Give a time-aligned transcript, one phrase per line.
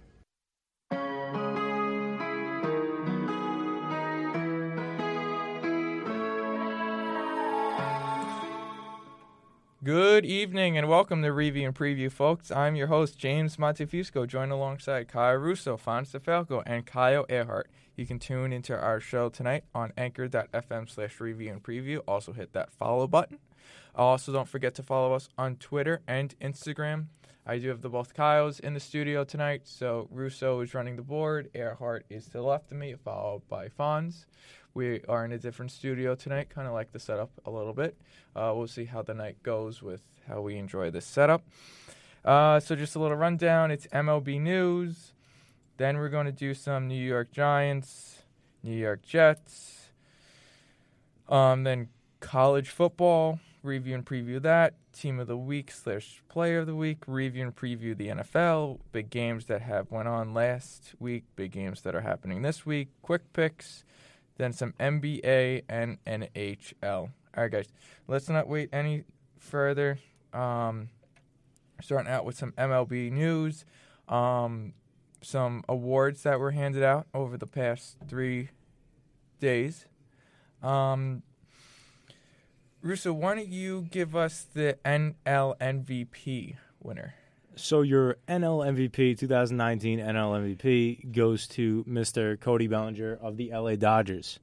[9.89, 12.51] Good evening and welcome to Review and Preview, folks.
[12.51, 17.71] I'm your host, James Montefusco, joined alongside Kyle Russo, Fonz DeFalco, and Kyle Earhart.
[17.95, 22.01] You can tune into our show tonight on anchor.fm slash review and preview.
[22.07, 23.39] Also hit that follow button.
[23.95, 27.07] Also, don't forget to follow us on Twitter and Instagram.
[27.47, 31.01] I do have the both Kyles in the studio tonight, so Russo is running the
[31.01, 34.25] board, Earhart is to the left of me, followed by Fonz.
[34.73, 37.97] We are in a different studio tonight, kind of like the setup a little bit.
[38.35, 41.43] Uh, we'll see how the night goes with how we enjoy this setup.
[42.23, 45.13] Uh, so, just a little rundown it's MLB news.
[45.77, 48.23] Then we're going to do some New York Giants,
[48.61, 49.89] New York Jets.
[51.29, 51.87] Um, then
[52.19, 54.73] college football, review and preview that.
[54.91, 58.79] Team of the week slash player of the week, review and preview the NFL.
[58.91, 62.89] Big games that have went on last week, big games that are happening this week.
[63.01, 63.85] Quick picks
[64.39, 66.73] then some NBA and NHL.
[66.83, 67.67] All right, guys,
[68.07, 69.03] let's not wait any
[69.37, 69.99] further.
[70.33, 70.89] Um,
[71.81, 73.65] starting out with some MLB news,
[74.07, 74.73] um,
[75.21, 78.49] some awards that were handed out over the past three
[79.41, 79.85] days.
[80.63, 81.21] Um,
[82.81, 87.15] Russo, why don't you give us the NL MVP winner?
[87.59, 92.39] So your NL MVP 2019 NL MVP goes to Mr.
[92.39, 94.39] Cody Bellinger of the LA Dodgers.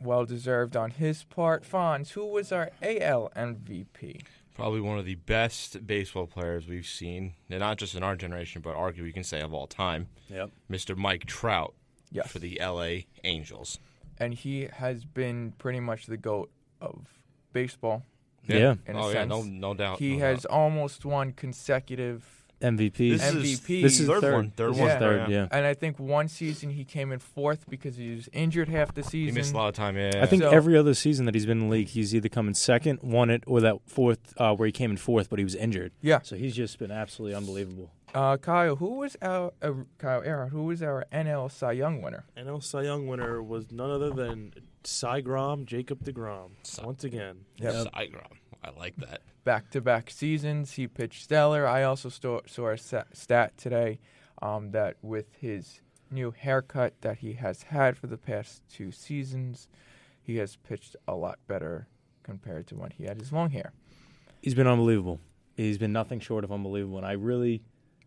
[0.00, 1.64] Well deserved on his part.
[1.64, 4.22] Fonz, who was our AL MVP?
[4.54, 8.62] Probably one of the best baseball players we've seen, and not just in our generation,
[8.62, 10.08] but arguably we can say of all time.
[10.28, 10.50] Yep.
[10.70, 10.96] Mr.
[10.96, 11.74] Mike Trout
[12.12, 12.30] Yes.
[12.30, 13.78] for the LA Angels.
[14.18, 16.50] and he has been pretty much the goat
[16.80, 17.06] of
[17.52, 18.02] baseball.
[18.46, 18.74] Yeah.
[18.86, 19.98] In a oh yeah, no, no doubt.
[19.98, 20.52] He no has doubt.
[20.52, 22.96] almost won consecutive, MVP.
[23.18, 23.82] This is MVP.
[23.82, 24.34] This is third, third.
[24.34, 24.50] one.
[24.50, 24.98] Third This one.
[24.98, 25.48] third, yeah.
[25.50, 29.02] and I think one season he came in fourth because he was injured half the
[29.02, 29.34] season.
[29.34, 29.96] He missed a lot of time.
[29.96, 32.28] Yeah, I think So- every other season that he's been in the league, he's either
[32.28, 35.38] come in second, won it, or that fourth uh, where he came in fourth, but
[35.38, 35.92] he was injured.
[36.02, 36.20] Yeah.
[36.22, 37.90] So he's just been absolutely unbelievable.
[38.12, 40.50] Uh, Kyle, who was our uh, Kyle Aaron?
[40.50, 42.24] Who was our NL Cy Young winner?
[42.36, 46.50] NL Cy Young winner was none other than Cy Grom, Jacob DeGrom.
[46.64, 47.44] Cy- Once again.
[47.58, 47.72] Yep.
[47.94, 48.32] Sygrom.
[48.64, 49.22] I like that.
[49.44, 51.66] Back to back seasons, he pitched stellar.
[51.66, 53.98] I also sto- saw a stat today
[54.42, 55.80] um, that with his
[56.10, 59.68] new haircut that he has had for the past two seasons,
[60.20, 61.88] he has pitched a lot better
[62.22, 63.72] compared to when he had his long hair.
[64.42, 65.20] He's been unbelievable.
[65.56, 66.98] He's been nothing short of unbelievable.
[66.98, 67.62] And I really,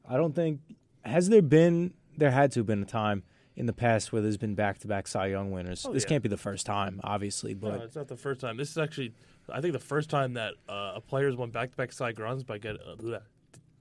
[0.08, 0.62] I don't think,
[1.04, 3.24] has there been, there had to have been a time
[3.56, 5.86] in the past where there's been back to back Cy Young winners.
[5.88, 6.10] Oh, this yeah.
[6.10, 8.58] can't be the first time, obviously, No, but it's not the first time.
[8.58, 9.14] This is actually,
[9.52, 12.78] I think, the first time that uh, a player's won back-to-back Cy Groms by get
[12.78, 13.20] uh,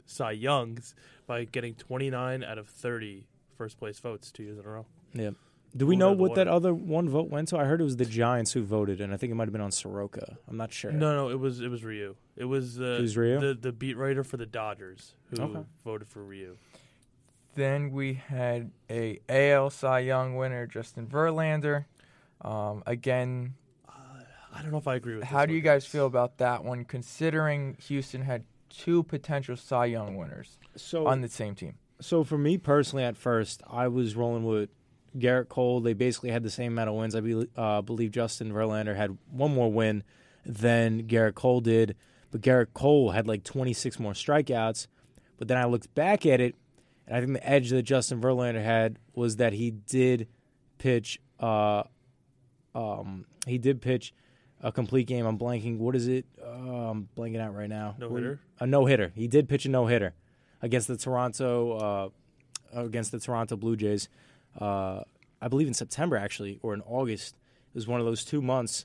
[0.07, 0.95] Cy Youngs
[1.27, 4.87] by getting 29 out of 30 first place votes two years in a row.
[5.15, 5.31] yeah.
[5.75, 7.57] Do we know what that other one vote went to?
[7.59, 9.63] I heard it was the Giants who voted, and I think it might have been
[9.63, 10.37] on Soroka.
[10.47, 10.93] I'm not sure.
[10.93, 12.15] No, no, it was it was Ryu.
[12.37, 13.41] It was uh, It was Ryu?
[13.41, 15.61] the the beat writer for the Dodgers who Okay.
[15.83, 16.59] voted for Ryu.
[17.55, 21.85] Then we had a AL Cy Young winner, Justin Verlander.
[22.41, 23.55] Um, again,
[24.55, 25.23] I don't know if I agree with.
[25.23, 25.29] That.
[25.29, 30.17] How do you guys feel about that one, considering Houston had two potential Cy Young
[30.17, 31.75] winners So on the same team?
[32.01, 34.71] So for me personally, at first, I was rolling with
[35.17, 35.81] Gerrit Cole.
[35.81, 37.15] They basically had the same amount of wins.
[37.15, 40.03] I be, uh, believe Justin Verlander had one more win
[40.45, 41.97] than Gerrit Cole did,
[42.31, 44.87] but Gerrit Cole had like 26 more strikeouts.
[45.39, 46.57] But then I looked back at it,
[47.07, 50.29] and I think the edge that Justin Verlander had was that he did
[50.79, 51.21] pitch.
[51.41, 51.83] Uh,
[52.75, 54.15] um, he did pitch
[54.63, 55.27] a complete game.
[55.27, 55.79] I'm blanking.
[55.79, 56.25] What is it?
[56.41, 57.97] Uh, I'm blanking out right now.
[57.99, 58.41] No hitter?
[58.61, 59.13] A no hitter.
[59.15, 60.15] He did pitch a no hitter
[60.61, 62.13] against the Toronto
[62.73, 64.09] uh, against the Toronto Blue Jays.
[64.59, 65.03] Uh,
[65.41, 67.35] I believe in September actually, or in August.
[67.35, 68.85] It was one of those two months,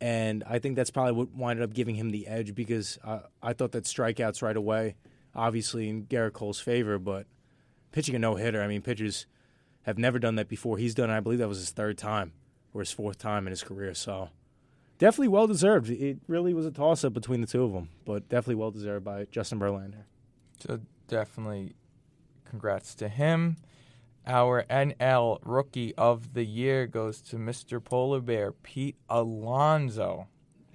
[0.00, 3.52] and I think that's probably what winded up giving him the edge because I, I
[3.52, 4.96] thought that strikeouts right away,
[5.34, 7.26] obviously in Gerrit Cole's favor, but
[7.94, 8.60] pitching a no hitter.
[8.60, 9.26] I mean, pitchers
[9.82, 10.78] have never done that before.
[10.78, 11.10] He's done.
[11.10, 12.32] it, I believe that was his third time
[12.72, 13.94] or his fourth time in his career.
[13.94, 14.30] So
[14.98, 15.88] definitely well deserved.
[15.90, 19.04] It really was a toss up between the two of them, but definitely well deserved
[19.04, 20.04] by Justin Verlander.
[20.58, 21.76] So definitely
[22.44, 23.56] congrats to him.
[24.26, 27.82] Our NL Rookie of the Year goes to Mr.
[27.84, 30.28] Polar Bear, Pete Alonso.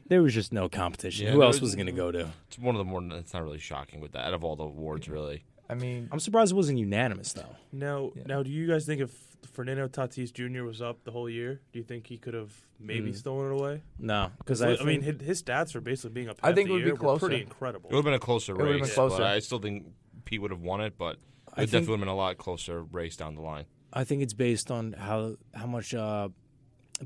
[0.07, 1.25] There was just no competition.
[1.27, 2.29] Yeah, Who else was- was going to go to?
[2.47, 3.01] It's one of the more.
[3.17, 4.25] It's not really shocking with that.
[4.25, 5.43] Out of all the awards, really.
[5.69, 7.55] I mean, I'm surprised it wasn't unanimous though.
[7.71, 8.23] Now, Yeah.
[8.25, 9.11] now, do you guys think if
[9.51, 10.63] Fernando Tatis Jr.
[10.63, 13.15] was up the whole year, do you think he could have maybe Mm.
[13.15, 13.81] stolen it away?
[13.99, 16.39] No, because I, I, mean, think- his, his stats for basically being up.
[16.41, 17.27] I think it would be closer.
[17.27, 17.89] Pretty incredible.
[17.89, 19.17] It would have been a closer would've been race, closer.
[19.17, 19.85] but I still think
[20.25, 20.97] Pete would have won it.
[20.97, 21.19] But it
[21.53, 23.65] I would think- definitely have been a lot closer race down the line.
[23.93, 26.29] I think it's based on how how much uh,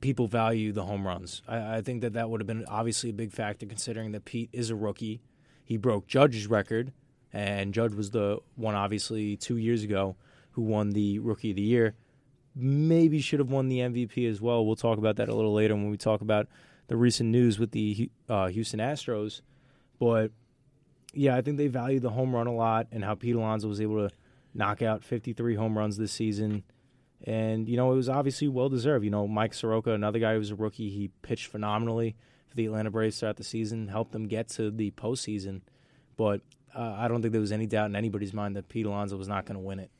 [0.02, 1.42] people value the home runs.
[1.48, 4.50] I, I think that that would have been obviously a big factor, considering that Pete
[4.54, 5.22] is a rookie.
[5.64, 6.92] He broke Judge's record,
[7.34, 10.16] and Judge was the one obviously two years ago
[10.52, 11.96] who won the Rookie of the Year.
[12.56, 14.66] Maybe should have won the MVP as well.
[14.66, 16.48] We'll talk about that a little later when we talk about
[16.88, 19.42] the recent news with the uh, Houston Astros.
[20.00, 20.32] But
[21.14, 23.82] yeah, I think they value the home run a lot, and how Pete Alonso was
[23.82, 24.16] able to
[24.54, 26.64] knock out 53 home runs this season.
[27.26, 29.06] And, you know, it was obviously well deserved.
[29.06, 32.16] You know, Mike Soroka, another guy who was a rookie, he pitched phenomenally
[32.48, 35.62] for the Atlanta Braves throughout the season, helped them get to the postseason.
[36.18, 36.42] But
[36.76, 39.28] uh, I don't think there was any doubt in anybody's mind that Pete Alonso was
[39.28, 39.92] not going to win it.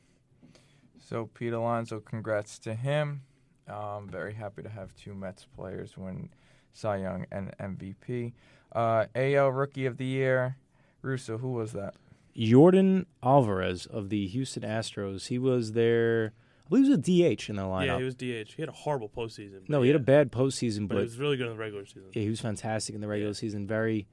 [1.00, 3.22] so Pete Alonso, congrats to him.
[3.68, 6.28] Um, very happy to have two Mets players win
[6.72, 8.32] Cy Young and MVP.
[8.72, 10.56] Uh, AL Rookie of the Year,
[11.02, 11.38] Russo.
[11.38, 11.94] Who was that?
[12.36, 16.32] Jordan Alvarez of the Houston Astros, he was their,
[16.66, 17.86] I believe he was a DH in the lineup.
[17.86, 18.54] Yeah, he was DH.
[18.54, 19.68] He had a horrible postseason.
[19.68, 21.58] no, but he had a bad postseason, but but he was really good in the
[21.58, 22.10] regular season.
[22.12, 23.66] Yeah, he was fantastic in the regular season.
[23.68, 24.08] Very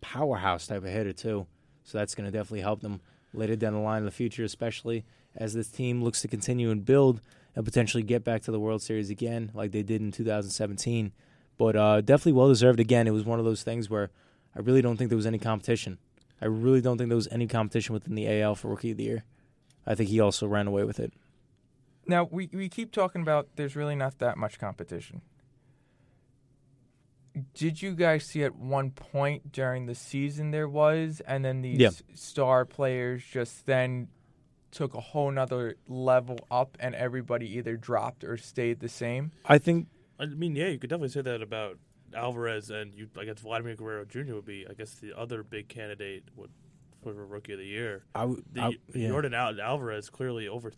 [0.00, 1.46] powerhouse type of hitter too.
[1.88, 3.00] So that's going to definitely help them
[3.32, 6.84] later down the line in the future, especially as this team looks to continue and
[6.84, 7.22] build
[7.56, 11.12] and potentially get back to the World Series again, like they did in 2017.
[11.56, 12.78] But uh, definitely well deserved.
[12.78, 14.10] Again, it was one of those things where
[14.54, 15.96] I really don't think there was any competition.
[16.42, 19.04] I really don't think there was any competition within the AL for Rookie of the
[19.04, 19.24] Year.
[19.86, 21.14] I think he also ran away with it.
[22.06, 25.22] Now we we keep talking about there's really not that much competition.
[27.54, 31.78] Did you guys see at one point during the season there was, and then these
[31.78, 31.90] Yeah.
[32.14, 34.08] star players just then
[34.70, 39.32] took a whole nother level up, and everybody either dropped or stayed the same?
[39.44, 39.88] I think
[40.20, 41.78] I mean, yeah, you could definitely say that about
[42.14, 43.08] Alvarez, and you.
[43.16, 44.34] I guess Vladimir Guerrero Jr.
[44.34, 46.50] would be, I guess, the other big candidate would,
[47.02, 48.02] for Rookie of the Year.
[48.16, 49.08] I, w- The I- yeah.
[49.08, 50.72] Jordan Al- Alvarez clearly over.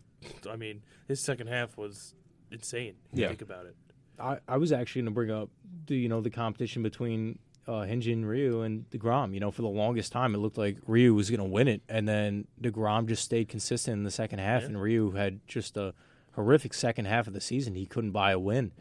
[0.49, 2.13] I mean, his second half was
[2.51, 2.95] insane.
[3.11, 3.27] If you Yeah.
[3.29, 3.75] think about it.
[4.19, 5.49] I, I was actually going to bring up
[5.87, 9.33] the you know the competition between uh, Hyun-jin Ryu and Degrom.
[9.33, 11.81] You know, for the longest time, it looked like Ryu was going to win it,
[11.89, 14.67] and then Degrom just stayed consistent in the second half, Yeah.
[14.69, 15.93] and Ryu had just a
[16.35, 17.75] horrific second half of the season.
[17.75, 18.71] He couldn't buy a win,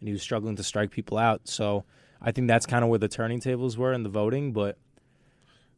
[0.00, 1.48] and he was struggling to strike people out.
[1.48, 1.84] So
[2.20, 4.52] I think that's kind of where the turning tables were in the voting.
[4.52, 4.76] But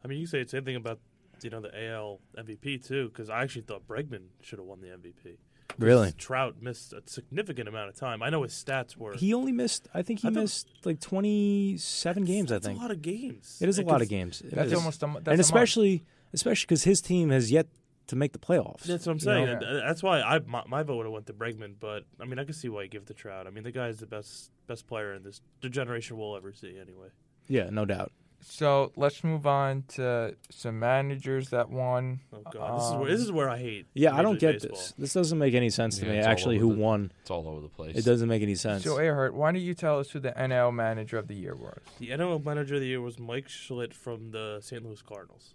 [0.05, 0.99] I mean, you say the same thing about
[1.43, 4.89] you know the AL MVP too, because I actually thought Bregman should have won the
[4.89, 5.37] MVP.
[5.71, 8.23] 'Cause really, Trout missed a significant amount of time.
[8.23, 9.15] I know his stats were.
[9.15, 9.89] he only missed.
[9.95, 12.53] I think he I thought- missed like twenty seven games.
[12.53, 13.59] I think a lot of games.
[13.61, 14.41] it is a lot of games.
[14.43, 14.75] It That's is.
[14.79, 15.41] almost a, that's a and month.
[15.41, 17.67] especially especially because his team has yet
[18.07, 18.83] to make the playoffs.
[18.83, 19.47] That's what I'm you saying.
[19.47, 19.53] know?
[19.53, 22.25] and uh, That's why I my, my vote would have went to Bregman, but I
[22.25, 23.47] mean I can see why you give the Trout.
[23.47, 26.53] I mean the guy is the best best player in this the generation we'll ever
[26.53, 27.09] see anyway.
[27.49, 28.13] Yeah, no doubt.
[28.43, 32.21] So let's move on to some managers that won.
[32.33, 33.87] Oh god, this is where this is where I hate.
[33.95, 34.71] Yeah, I Major don't League get Baseball.
[34.79, 34.93] this.
[34.99, 36.19] This doesn't make any sense to Yeah, me.
[36.19, 37.13] it's all Actually, over who the- won?
[37.21, 37.97] It's all over the place.
[37.97, 38.85] It doesn't make any sense.
[38.85, 41.79] So Earhart, why don't you tell us who the NL Manager of the Year was?
[41.99, 44.85] The NL Manager of the Year was Mike Shildt from the St.
[44.85, 45.55] Louis Cardinals,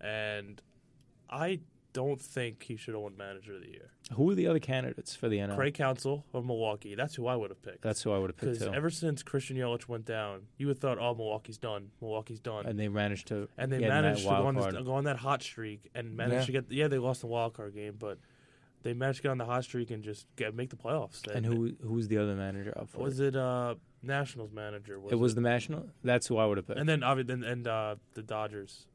[0.00, 0.60] and
[1.30, 1.60] I
[1.92, 3.90] don't think he should have won Manager of the Year.
[4.14, 5.56] Who are the other candidates for the NL?
[5.56, 6.94] Craig Counsell of Milwaukee.
[6.94, 7.82] That's who I would have picked.
[7.82, 8.74] That's who I would have picked Because too.
[8.74, 11.90] ever since Christian Yelich went down, you would have thought, "Oh, Milwaukee's done.
[12.00, 14.54] Milwaukee's done." and they managed to and they get in that managed to go on,
[14.54, 16.60] this, go on that hot streak and managed Yeah.
[16.60, 16.72] to get.
[16.72, 18.18] Yeah, they lost the wild card game, but
[18.82, 21.26] they managed to get on the hot streak and just get make the playoffs.
[21.28, 22.98] And who who was the other manager up for?
[23.00, 23.36] was it?
[23.36, 24.98] Uh, Nationals manager.
[24.98, 25.88] Was it was the national.
[26.02, 26.80] That's who I would have picked.
[26.80, 28.86] and then obviously and, and uh, the Dodgers.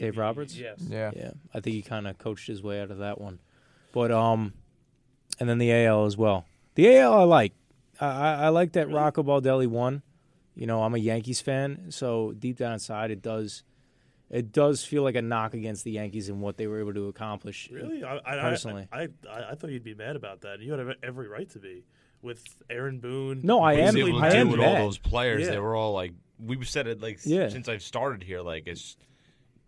[0.00, 0.56] Dave Roberts?
[0.56, 0.78] Yes.
[0.80, 1.10] Yeah.
[1.14, 3.38] yeah, I think he kind of coached his way out of that one.
[3.92, 4.52] But um,
[5.40, 6.44] and then the AL as well.
[6.74, 7.52] The AL I like.
[8.00, 8.98] I I, I like that Really?
[8.98, 10.02] Rocco Baldelli won.
[10.56, 13.62] You know, I'm a Yankees fan, so deep down inside, it does.
[14.30, 17.08] It does feel like a knock against the Yankees and what they were able to
[17.08, 17.68] accomplish.
[17.70, 18.02] Really?
[18.02, 18.88] I, I, Personally.
[18.92, 20.60] I, I, I thought you'd be mad about that.
[20.60, 21.84] You had every right to be
[22.22, 23.40] with Aaron Boone.
[23.44, 24.78] No, I am- able to I do am with mad.
[24.80, 25.42] all those players.
[25.44, 25.50] Yeah.
[25.52, 27.48] They were all like we've said it like Yeah.
[27.48, 28.40] since I've started here.
[28.40, 28.96] Like it's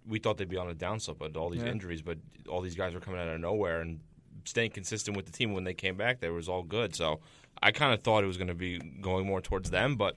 [0.09, 1.71] we thought they'd be on a downslope, but all these Yeah.
[1.71, 4.01] injuries, but all these guys were coming out of nowhere and
[4.45, 6.21] staying consistent with the team when they came back.
[6.21, 6.95] They was all good.
[6.95, 7.21] So
[7.63, 10.17] I kind of thought it was going to be going more towards them, but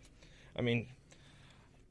[0.56, 0.88] I mean,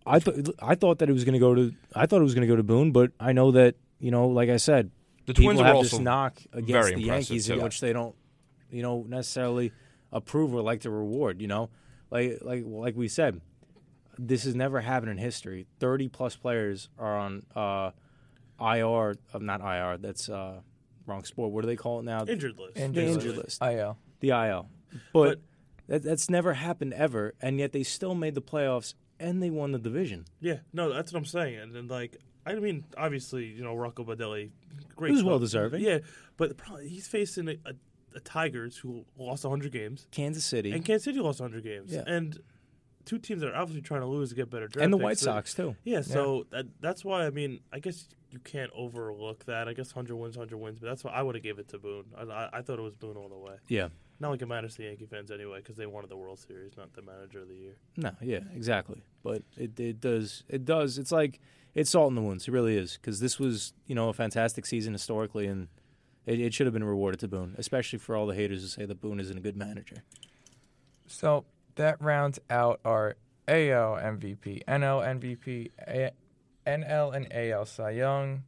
[0.07, 2.35] I thought I thought that it was going to go to I thought it was
[2.35, 4.90] going to go to Boone, but I know that you know, like I said,
[5.26, 7.64] The Twins were have this knock against very the Yankees, in too.
[7.64, 8.14] which they don't,
[8.71, 9.73] you know, necessarily
[10.12, 11.40] approve or like to reward.
[11.43, 11.71] You know,
[12.11, 13.40] like like like we said,
[14.19, 15.67] this has never happened in history.
[15.79, 17.91] Thirty plus players are on uh,
[18.61, 19.99] IR, uh, not IR.
[19.99, 20.61] That's uh,
[21.07, 21.53] wrong sport.
[21.53, 22.25] What do they call it now?
[22.25, 22.77] Injured list.
[22.77, 23.27] Injured the list.
[23.27, 23.63] injured list.
[23.63, 23.99] IL.
[24.21, 24.69] the IL.
[25.13, 25.41] But,
[25.89, 29.73] that, that's never happened ever, and yet they still made the playoffs and they won
[29.73, 30.27] the division.
[30.41, 31.59] Yeah, no, that's what I'm saying.
[31.59, 34.51] And, then like, I mean, obviously, you know, Rocco Baldelli,
[34.97, 35.09] great.
[35.09, 35.33] He was club.
[35.33, 35.83] well-deserving.
[35.83, 35.99] Yeah,
[36.37, 37.73] but the problem- he's facing a, a,
[38.17, 42.05] a Tigers who lost 100 games, Kansas City and Kansas City lost 100 games, Yeah.
[42.07, 42.39] and
[43.09, 45.05] two teams that are obviously trying to lose to get better draft and the picks.
[45.05, 45.75] White So- Sox too.
[45.85, 49.69] Yeah, so That, that's why I mean, I guess you can't overlook that.
[49.69, 51.79] I guess 100 wins, 100 wins, but that's why I would have gave it to
[51.79, 52.05] Boone.
[52.17, 53.55] I, I, I thought it was Boone all the way.
[53.69, 53.88] Yeah.
[54.21, 56.77] Not like it matters to the Yankee fans anyway, because they wanted the World Series,
[56.77, 57.77] not the manager of the year.
[57.97, 59.03] No, yeah, exactly.
[59.23, 60.99] But it it does it does.
[60.99, 61.41] It's like
[61.75, 62.47] it's salt in the wounds.
[62.49, 65.69] It really is because this was you know a fantastic season historically, and
[66.27, 68.85] it, it should have been rewarded to Boone, especially for all the haters who say
[68.85, 70.03] that Boone isn't a good manager.
[71.07, 71.45] So
[71.79, 73.17] that rounds out our
[73.49, 76.13] AL MVP, NL MVP, A-
[76.67, 78.43] NL and AL Cy Young,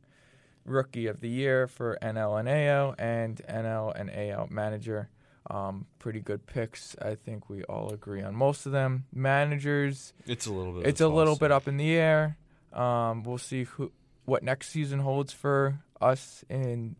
[0.67, 5.09] Rookie of the Year for NL and AL, and NL and AL Manager.
[5.51, 6.95] Um, pretty good picks.
[7.01, 9.07] I think we all agree on most of them.
[9.13, 10.87] Managers, It's a little bit.
[10.87, 12.37] it's a little bit up in the air.
[12.73, 13.91] Um, we'll see who
[14.27, 16.95] what next season holds for us in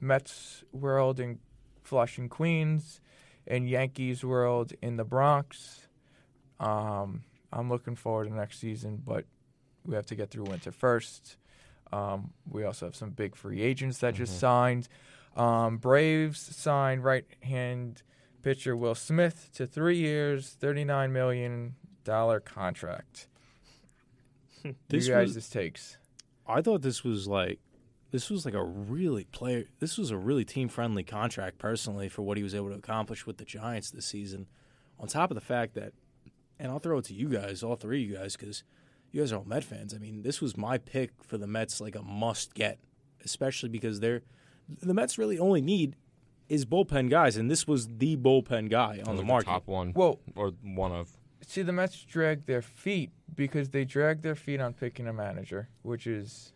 [0.00, 1.38] Mets world in
[1.82, 3.00] Flushing, Queens,
[3.46, 5.86] in Yankees world in the Bronx.
[6.60, 7.22] Um,
[7.52, 9.24] I'm looking forward to next season, but
[9.84, 11.36] we have to get through winter first.
[11.92, 14.88] Um, we also have some big free agents that just signed.
[15.36, 18.02] Um, Braves signed right hand
[18.42, 21.74] pitcher Will Smith to three years, $39 million
[22.44, 23.28] contract.
[24.88, 25.98] This you guys was- this takes.
[26.46, 27.58] I thought this was like
[28.14, 29.64] this was like a really player.
[29.80, 33.26] This was a really team friendly contract personally for what he was able to accomplish
[33.26, 34.46] with the Giants this season.
[35.00, 35.94] On top of the fact that,
[36.60, 38.62] and I'll throw it to you guys, all three of you guys, because
[39.10, 39.92] you guys are all Met fans.
[39.92, 42.78] I mean, this was my pick for the Mets, like a must get,
[43.24, 44.22] especially because they're
[44.68, 45.96] the Mets really only need
[46.48, 49.46] is bullpen guys, and this was the bullpen guy on the market.
[49.46, 49.92] top one.
[49.92, 51.10] Well- or one of.
[51.44, 55.68] See, the Mets drag their feet because they drag their feet on picking a manager,
[55.82, 56.53] which is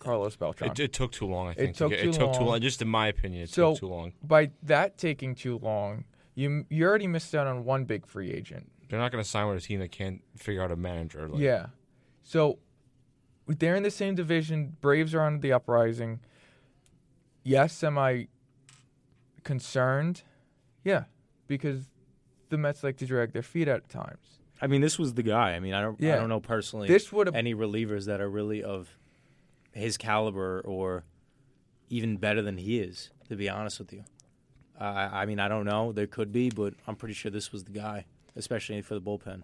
[0.00, 0.70] Carlos Beltran.
[0.72, 1.48] It, it took too long.
[1.48, 1.74] I think.
[1.76, 2.48] to took get- too it took too long.
[2.48, 2.60] long.
[2.60, 4.12] Just in my opinion, it So- took too long.
[4.22, 6.04] By that taking too long,
[6.34, 8.70] you you already missed out on one big free agent.
[8.88, 11.28] They're not going to sign with a team that can't figure out a manager.
[11.28, 11.66] Like, Yeah.
[12.24, 12.58] So
[13.46, 14.76] they're in the same division.
[14.80, 16.20] Braves are on the uprising.
[17.44, 18.26] Yes, am I
[19.44, 20.22] concerned?
[20.84, 21.04] Yeah,
[21.46, 21.88] because
[22.48, 24.38] the Mets like to drag their feet at times.
[24.62, 25.52] I mean, this was the guy.
[25.54, 26.14] I mean, I don't, yeah.
[26.14, 26.86] I don't know personally.
[26.88, 28.98] This would any relievers that are really of
[29.72, 31.04] his caliber or
[31.88, 34.04] even better than he is, to be honest with you.
[34.82, 35.92] I mean, I don't know.
[35.92, 39.42] There could be, but I'm pretty sure this was the guy, especially for the bullpen.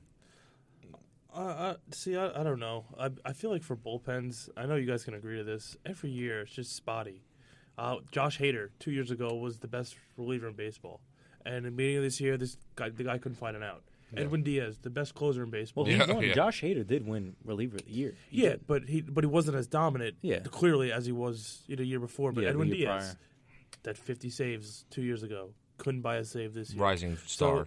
[1.35, 2.87] Uh, uh, see, I, I don't know.
[2.99, 5.76] I, I feel like for bullpens, I know you guys can agree to this.
[5.85, 7.23] Every year, it's just spotty.
[7.76, 11.02] Uh, Josh Hader, two years ago, was the best reliever in baseball.
[11.45, 13.83] And of this year, this guy, the guy couldn't find an out.
[14.16, 15.84] Edwin Diaz, the best closer in baseball.
[15.84, 16.22] Well, Yeah, won.
[16.25, 16.34] yeah.
[16.34, 18.14] Josh Hader did win reliever of the year.
[18.30, 18.66] He yeah, did.
[18.66, 20.40] but he but he wasn't as dominant, Yeah.
[20.40, 22.32] clearly as he was you know, the year before.
[22.32, 23.16] But Yeah, Edwin Diaz, prior.
[23.82, 26.82] that 50 saves two years ago, couldn't buy a save this year.
[26.82, 27.66] Rising star.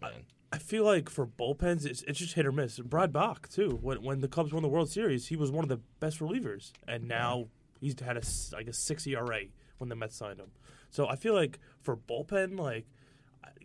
[0.00, 0.12] Man.
[0.52, 2.78] I feel like for bullpens, it's, it's just hit or miss.
[2.78, 3.78] Brad Brach too.
[3.82, 6.72] When when the Cubs won the World Series, he was one of the best relievers,
[6.86, 7.48] and now
[7.80, 9.40] he's had a s- like a six ERA
[9.78, 10.50] when the Mets signed him.
[10.90, 12.86] So I feel like for bullpen, like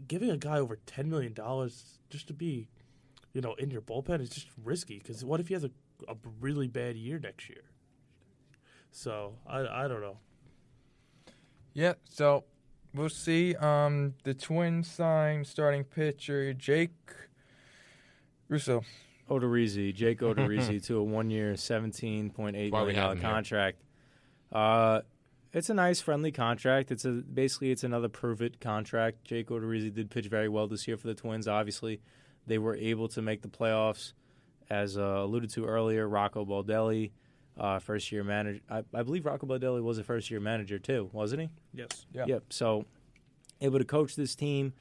[0.08, 2.68] giving a guy over ten million dollars just to be,
[3.34, 4.98] you know, in your bullpen is just risky.
[5.00, 5.72] Because what if he has a,
[6.08, 7.64] a really bad year next year?
[8.92, 10.18] So I I don't know.
[11.74, 12.44] Yeah, so
[12.94, 13.56] we'll see.
[13.56, 16.92] Um, the Twins sign starting pitcher Jake
[18.50, 18.84] Russo.
[19.30, 23.22] Odorizzi, Jake Odorizzi, to a one-year, seventeen point eight Why we million have dollar him
[23.22, 23.32] here.
[23.32, 23.82] contract.
[24.52, 25.02] Uh,
[25.54, 26.92] it's a nice, friendly contract.
[26.92, 29.24] It's a basically it's another prove it contract.
[29.26, 31.48] Jake Odorizzi did pitch very well this year for the Twins.
[31.48, 32.02] Obviously,
[32.48, 34.14] they were able to make the playoffs,
[34.70, 36.08] as uh, alluded to earlier.
[36.08, 37.12] Rocco Baldelli,
[37.60, 38.62] uh, first year manager.
[38.70, 41.50] I, I believe Rocco Baldelli was a first year manager too, wasn't he?
[41.74, 42.06] Yes.
[42.14, 42.26] Yeah.
[42.28, 42.44] Yep.
[42.50, 42.86] So
[43.60, 44.74] able to coach this team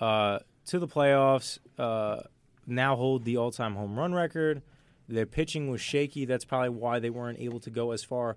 [0.00, 1.58] uh, to the playoffs.
[1.78, 2.22] Uh,
[2.66, 4.62] now hold the all-time home run record.
[5.08, 6.24] Their pitching was shaky.
[6.24, 8.36] That's probably why they weren't able to go as far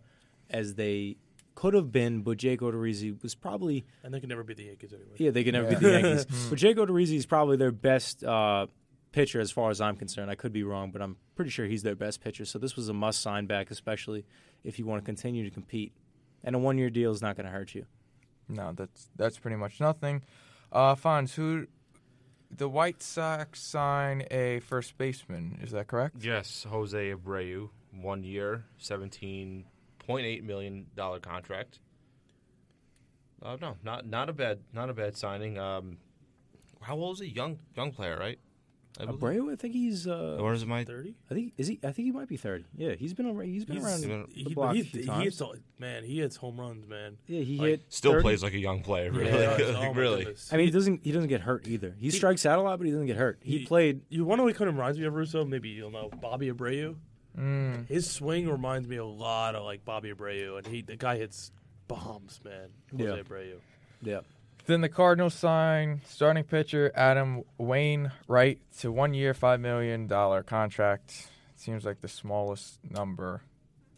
[0.49, 1.17] as they
[1.55, 2.21] could have been.
[2.21, 5.15] But Jake Odorizzi was probably And they can never be the Yankees anyway.
[5.17, 6.25] yeah they could never be the Yankees.
[6.49, 8.67] but Jake Odorizzi is probably their best uh,
[9.11, 10.29] pitcher as far as I'm concerned.
[10.31, 12.45] I could be wrong, but I'm pretty sure he's their best pitcher.
[12.45, 14.25] So this was a must sign back, especially
[14.63, 15.93] if you want to continue to compete
[16.43, 17.85] and a one-year deal is not going to hurt you.
[18.49, 20.21] No, that's that's pretty much nothing.
[20.71, 21.67] Uh, Fonz, who
[22.51, 25.59] the White Sox sign a first baseman?
[25.63, 26.17] Is that correct?
[26.19, 27.69] Yes, Jose Abreu,
[28.01, 29.65] one year, seventeen
[30.05, 31.79] point eight million dollar contract.
[33.41, 35.57] Uh, no, not not a bad not a bad signing.
[35.57, 35.97] Um,
[36.81, 37.33] how old is he?
[37.33, 38.39] Young young player, right?
[38.99, 39.19] I believe.
[39.41, 40.05] Abreu, I think he's.
[40.07, 40.83] Uh, Or is it my?
[40.83, 41.15] Thirty.
[41.29, 41.79] I think is he.
[41.83, 42.65] I think he might be thirty.
[42.77, 43.47] Yeah, he's been around.
[43.47, 45.23] He's been He's- around He's the been- block he, a few he times.
[45.23, 46.03] hits all, man.
[46.03, 47.17] He hits home runs, man.
[47.25, 47.81] yeah, he like, hit.
[47.89, 48.21] Still 30.
[48.21, 49.31] plays like a young player, really.
[49.31, 50.25] Yeah, Like, oh really.
[50.25, 50.53] goodness.
[50.53, 51.03] I mean, he doesn't.
[51.03, 51.95] He doesn't get hurt either.
[51.97, 53.39] He, He- strikes out a lot, but he doesn't get hurt.
[53.41, 54.01] He, He- played.
[54.09, 55.43] You want to know what kind of reminds me of Russo?
[55.43, 56.95] Maybe you'll know Bobby Abreu.
[57.37, 57.87] Mm.
[57.87, 61.51] His swing reminds me a lot of like Bobby Abreu, and he the guy hits
[61.87, 62.69] bombs, man.
[62.91, 63.21] Jose Yeah.
[63.23, 63.55] Abreu.
[64.01, 64.19] Yeah.
[64.65, 70.43] Then the Cardinals sign starting pitcher Adam Wayne Wright to one year, five million dollar
[70.43, 71.29] contract.
[71.55, 73.41] Seems like the smallest number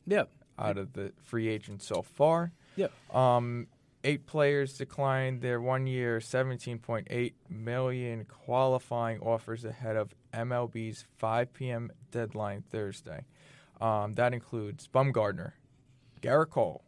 [0.08, 0.24] Yeah.
[0.58, 2.52] out of the free agents so far.
[2.78, 2.92] Yep.
[3.16, 3.68] Um,
[4.06, 11.52] eight players declined their one-year, seventeen point eight million qualifying offers ahead of MLB's five
[11.54, 11.92] p.m.
[12.12, 13.26] deadline Thursday.
[13.82, 15.52] Um, that includes Bumgarner,
[16.22, 16.84] Gerrit Cole,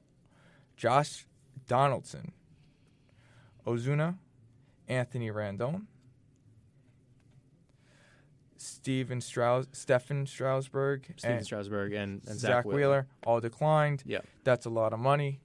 [0.78, 1.26] Josh
[1.68, 2.32] Donaldson,
[3.66, 4.16] Ozuna,
[4.88, 5.88] Anthony Rendon,
[8.56, 13.08] Steven Strauss, Stefan Strasburg, Steven and Strasburg and, and Zach, Wheeler.
[13.26, 14.04] all declined.
[14.06, 14.20] Yeah.
[14.44, 15.42] That's a lot of money.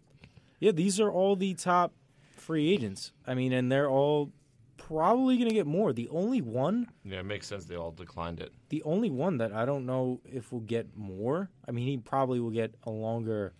[0.62, 1.92] Yeah, these are all the top
[2.36, 3.10] free agents.
[3.26, 4.30] I mean, and they're all
[4.76, 5.92] probably going to get more.
[5.92, 7.64] The only one, Yeah, it makes sense.
[7.64, 8.52] They all declined it.
[8.68, 11.50] the only one that I don't know if will get more.
[11.66, 13.54] I mean, he probably will get a longer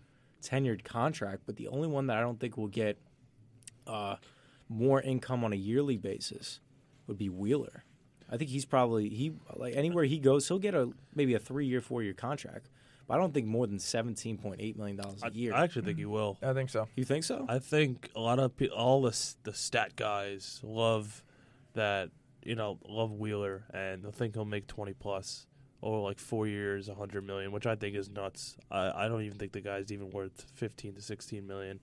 [0.44, 2.98] tenured contract, but the only one that I don't think will get
[3.88, 4.14] uh,
[4.68, 6.60] more income on a yearly basis
[7.08, 7.82] would be Wheeler.
[8.30, 11.66] I think he's probably he like anywhere he goes, he'll get a maybe a three
[11.66, 12.70] year, four year contract.
[13.12, 15.52] But I don't think more than seventeen point eight million dollars I, a year.
[15.52, 16.12] I actually think he mm.
[16.12, 16.38] will.
[16.42, 16.88] I think so.
[16.96, 17.44] you think so?
[17.46, 21.22] I think a lot of pe- all the the stat guys love
[21.74, 22.08] that
[22.42, 25.46] you know love Wheeler and they'll think he'll make twenty plus
[25.82, 28.56] over like four years, a hundred million, which I think is nuts.
[28.70, 31.80] I, I don't even think the guy's even worth fifteen to sixteen million.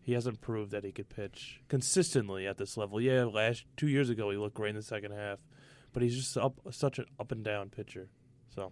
[0.00, 3.00] He hasn't proved that he could pitch consistently at this level.
[3.00, 5.40] Yeah, last two years ago he looked great in the second half,
[5.92, 8.08] but he's just up such an up and down pitcher.
[8.54, 8.70] So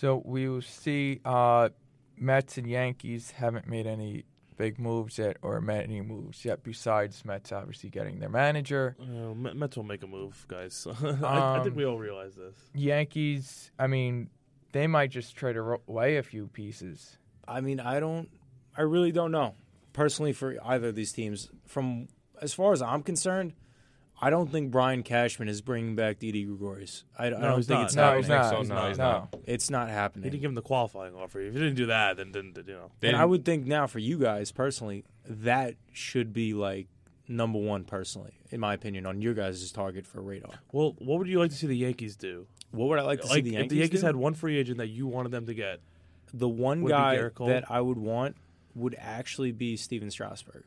[0.00, 1.20] So we will see.
[1.24, 1.70] Uh,
[2.16, 4.24] Mets and Yankees haven't made any
[4.56, 6.62] big moves yet, or made any moves yet.
[6.64, 8.96] Besides Mets, obviously getting their manager.
[9.00, 10.86] uh, Mets will make a move, guys.
[11.02, 12.54] I, I think Um, we all realize this.
[12.74, 13.70] Yankees.
[13.78, 14.30] I mean,
[14.72, 17.18] they might just trade aro- away a few pieces.
[17.46, 18.28] I mean, I don't.
[18.76, 19.54] I really don't know.
[19.92, 22.08] Personally, for either of these teams, from
[22.40, 23.54] as far as I'm concerned,
[24.20, 27.04] I don't think Brian Cashman is bringing back Didi Gregorius.
[27.16, 27.84] I, I don't think not.
[27.84, 28.22] it's No, happening.
[28.22, 28.50] he's not.
[28.50, 28.58] so.
[28.58, 28.88] He's No, not.
[28.88, 29.04] he's no.
[29.10, 29.34] not.
[29.46, 30.24] It's not happening.
[30.24, 31.40] He didn't give him the qualifying offer.
[31.40, 32.90] If he didn't do that, then then you know.
[33.00, 36.88] They and I would think now for you guys personally, that should be like
[37.28, 40.54] number one personally, in my opinion, on your guys' target for radar.
[40.72, 42.46] Well, what would you like to see the Yankees do?
[42.72, 44.06] What would I like to see Like the if Yankees the Yankees do?
[44.06, 45.80] had one free agent that you wanted them to get.
[46.34, 48.36] the one Would it be guy that I would want
[48.74, 50.64] would actually be Stephen Strasburg.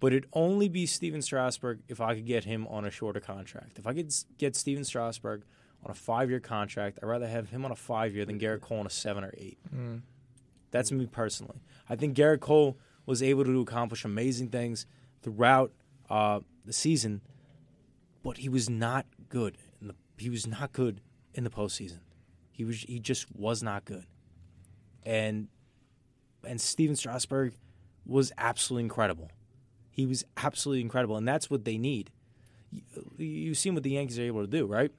[0.00, 3.78] But it'd only be Stephen Strasburg if I could get him on a shorter contract.
[3.78, 5.42] If I could get Stephen Strasburg
[5.84, 8.60] on a five year contract, I'd rather have him on a five year than Gerrit
[8.60, 9.58] Cole on a seven or eight.
[9.74, 10.02] Mm.
[10.70, 11.60] That's me personally.
[11.88, 14.86] I think Gerrit Cole was able to accomplish amazing things
[15.22, 15.72] throughout
[16.10, 17.22] uh, the season,
[18.22, 19.56] but he was not good.
[19.80, 21.00] In the, he was not good
[21.34, 22.00] in the postseason.
[22.52, 22.80] He was.
[22.82, 24.04] He just was not good.
[25.04, 25.48] And
[26.46, 27.54] and Stephen Strasburg
[28.04, 29.30] was absolutely incredible.
[29.98, 32.12] He was absolutely incredible, and that's what they need.
[32.70, 32.82] You,
[33.16, 34.92] you've seen what the Yankees are able to do, right?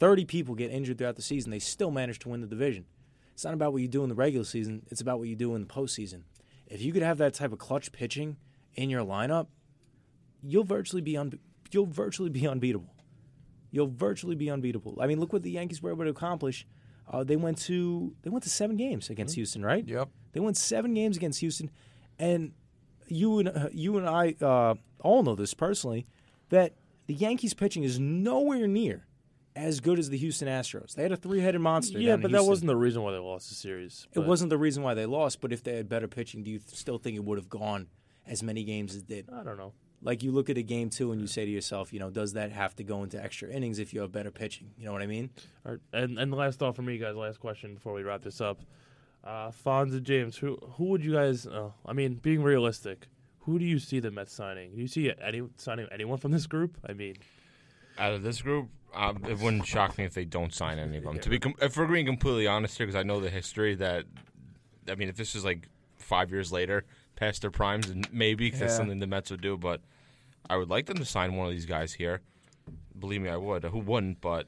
[0.00, 2.86] Thirty people get injured throughout the season; they still manage to win the division.
[3.34, 5.54] It's not about what you do in the regular season; it's about what you do
[5.54, 6.22] in the postseason.
[6.66, 8.38] If you could have that type of clutch pitching
[8.72, 9.48] in your lineup,
[10.42, 11.38] you'll virtually be un-
[11.70, 12.94] you'll virtually be unbeatable.
[13.70, 14.96] You'll virtually be unbeatable.
[14.98, 16.66] I mean, look what the Yankees were able to accomplish.
[17.06, 19.86] Uh, they went to they went to seven games against Houston, right?
[19.86, 20.08] Yep.
[20.32, 21.70] They won seven games against Houston,
[22.18, 22.52] and
[23.08, 26.06] you and uh, you and I uh, all know this personally
[26.50, 26.74] that
[27.06, 29.06] the Yankees pitching is nowhere near
[29.56, 30.94] as good as the Houston Astros.
[30.94, 31.98] They had a three-headed monster.
[31.98, 34.06] Yeah, but that wasn't the reason why they lost the series.
[34.14, 35.40] It wasn't the reason why they lost.
[35.40, 37.88] But if they had better pitching, do you th- still think it would have gone
[38.26, 39.28] as many games as it did?
[39.32, 39.72] I don't know.
[40.00, 42.34] Like you look at a game two and you say to yourself, you know, does
[42.34, 44.70] that have to go into extra innings if you have better pitching?
[44.78, 45.30] You know what I mean?
[45.66, 47.16] All right, and and the last thought for me, guys.
[47.16, 48.60] Last question before we wrap this up.
[49.28, 51.46] Uh, Fonz and James, who who would you guys?
[51.46, 53.08] Uh, I mean, being realistic,
[53.40, 54.74] who do you see the Mets signing?
[54.74, 56.78] Do you see any signing anyone from this group?
[56.88, 57.16] I mean,
[57.98, 61.04] Out of this group, um, it wouldn't shock me if they don't sign any of
[61.04, 61.18] them.
[61.18, 64.06] To be, com- if we're being completely honest here, because I know the history that,
[64.88, 66.86] I mean, if this is like five years later,
[67.16, 68.76] past their primes, and maybe 'cause that's Yeah.
[68.78, 69.58] something the Mets would do.
[69.58, 69.82] But
[70.48, 72.22] I would like them to sign one of these guys here.
[72.98, 73.62] Believe me, I would.
[73.64, 74.22] Who wouldn't?
[74.22, 74.46] But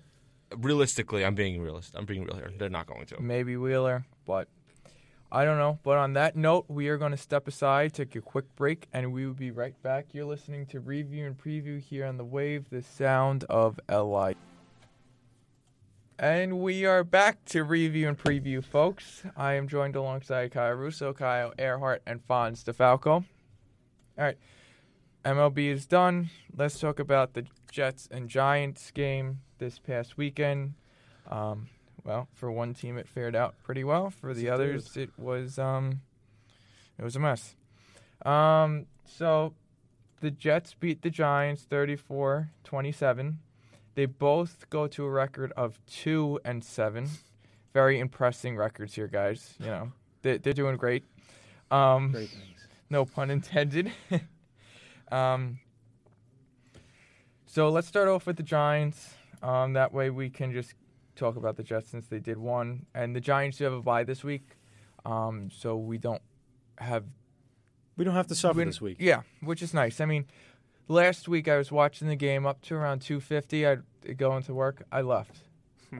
[0.57, 1.95] realistically, I'm being realist.
[1.95, 2.51] I'm being real here.
[2.57, 3.21] They're not going to.
[3.21, 4.49] maybe Wheeler, but
[5.33, 5.79] I don't know.
[5.83, 9.13] But on that note, we are going to step aside, take a quick break, and
[9.13, 10.07] we will be right back.
[10.13, 14.37] You're listening to Review and Preview here on the Wave, the sound of LI.
[16.19, 19.23] And we are back to Review and Preview, folks.
[19.37, 23.25] I am joined alongside Kyle Russo, Kyle Earhart, and Fonz DeFalco.
[24.19, 24.37] All right,
[25.25, 26.29] MLB is done.
[26.55, 30.75] Let's talk about the Jets and Giants game this past weekend.
[31.27, 31.69] Um,
[32.05, 34.11] well, for one team, it fared out pretty well.
[34.11, 36.01] For the others, it was um,
[36.99, 37.57] it was a mess.
[38.25, 39.55] Um, so
[40.21, 43.37] the Jets beat the Giants 34-27.
[43.95, 47.09] They both go to a record of two and seven.
[47.73, 49.55] Very impressive records here, guys.
[49.59, 51.05] You know, they, they're doing great.
[51.71, 52.67] Um, Great things.
[52.89, 53.93] no pun intended.
[55.13, 55.61] um,
[57.47, 59.15] so let's start off with the Giants.
[59.43, 60.75] Um, that way we can just
[61.21, 64.03] talk about the Jets since they did one, and the Giants do have a bye
[64.05, 64.57] this week,
[65.05, 66.23] um, so we don't
[66.79, 67.05] have
[67.97, 68.97] We don't have to suffer we- this week.
[68.99, 70.01] Yeah, which is nice.
[70.01, 70.25] I mean,
[70.89, 73.67] last week I was watching the game up to around two fifty.
[73.67, 73.83] I'd
[74.17, 74.83] go into work.
[74.91, 75.41] I left.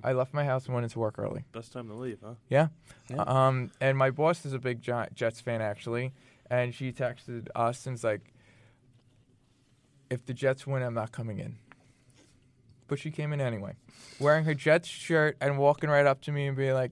[0.05, 1.45] I left my house and went into work early.
[1.53, 2.35] Best time to leave, huh?
[2.49, 2.69] Yeah.
[3.11, 3.23] Yeah.
[3.23, 6.13] Um, and my boss is a big Jets fan actually,
[6.49, 8.33] and she texted us and's like,
[10.09, 11.57] "If the Jets win, I'm not coming in."
[12.91, 13.77] But she came in anyway,
[14.19, 16.91] wearing her Jets shirt and walking right up to me and being like,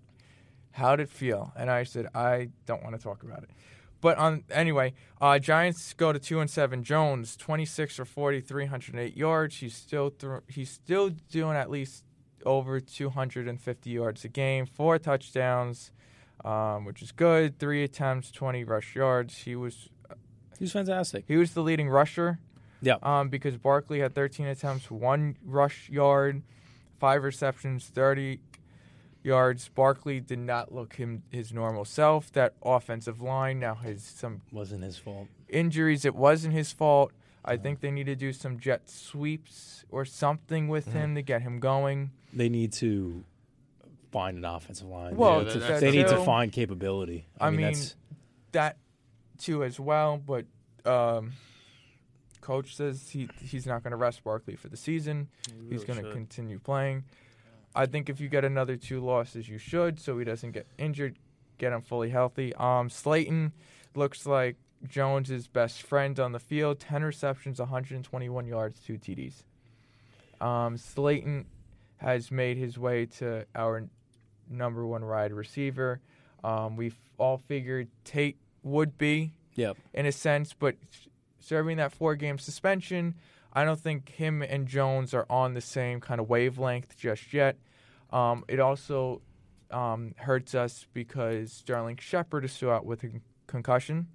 [0.70, 3.50] "How'd it feel?" And I said, "I don't want to talk about it."
[4.00, 6.84] But on anyway, uh, Giants go to two and seven.
[6.84, 9.56] Jones, twenty six for 40, 308 yards.
[9.56, 12.04] He's still thro- he's still doing at least
[12.46, 15.90] over 250 yards a game, four touchdowns,
[16.44, 17.58] um, which is good.
[17.58, 19.38] Three attempts, 20 rush yards.
[19.38, 19.88] He was
[20.60, 21.24] He's fantastic.
[21.26, 22.38] he was the leading rusher.
[22.80, 22.96] Yeah.
[23.02, 26.42] Um, because Barkley had 13 attempts, one rush yard,
[26.98, 28.40] five receptions, 30
[29.22, 29.68] yards.
[29.68, 32.32] Barkley did not look him his normal self.
[32.32, 35.28] That offensive line now has some Wasn't his fault.
[35.48, 36.04] injuries.
[36.04, 37.12] It wasn't his fault.
[37.44, 41.40] I think they need to do some jet sweeps or something with him to get
[41.42, 42.10] him going.
[42.32, 43.24] They need to
[44.12, 45.16] find an offensive line.
[45.16, 47.26] Well, Yeah, they, need to find capability.
[47.40, 47.96] I, I mean, mean, that's,
[48.52, 48.76] that
[49.38, 50.18] too as well.
[50.18, 50.44] But
[50.84, 51.32] um,
[52.48, 55.28] coach says he he's not going to rest Barkley for the season.
[55.48, 57.04] You He's going to continue playing.
[57.76, 61.18] I think if you get another two losses, you should, so he doesn't get injured.
[61.58, 62.54] Get him fully healthy.
[62.54, 63.52] Um, Slayton
[63.94, 64.56] looks like
[64.88, 66.80] Jones's best friend on the field.
[66.80, 69.42] Ten receptions, 121 yards, two TDs.
[70.40, 71.44] Um, Slayton
[71.98, 73.88] has made his way to our
[74.48, 76.00] number one wide receiver.
[76.42, 79.76] Um, we all figured Tate would be Yep.
[79.92, 80.76] in a sense, but
[81.40, 83.14] serving that four game suspension,
[83.52, 87.56] I don't think him and Jones are on the same kind of wavelength just yet.
[88.10, 89.20] Um, it also
[89.70, 93.08] um, hurts us because Sterling Shepard is still out with a
[93.46, 94.08] concussion.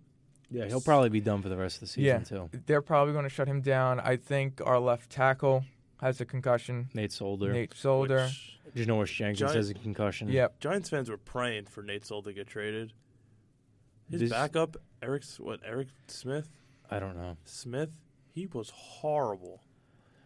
[0.50, 2.20] Yeah, he'll probably be done for the rest of the season Yeah.
[2.20, 2.50] too.
[2.68, 4.00] They're probably going to shut him down.
[4.00, 5.64] I think our left tackle
[6.00, 6.90] has a concussion.
[6.94, 7.52] Nate Solder.
[7.54, 8.30] Nate Solder.
[8.72, 10.28] Which Janoris Jenkins Giant- has a concussion.
[10.30, 10.60] Yep.
[10.60, 12.94] Giants fans were praying for Nate Solder to get traded.
[14.12, 16.48] His This- backup, Eric, what Eric Smith?
[16.92, 17.38] I don't know.
[17.46, 17.92] Smith,
[18.34, 19.62] he was horrible.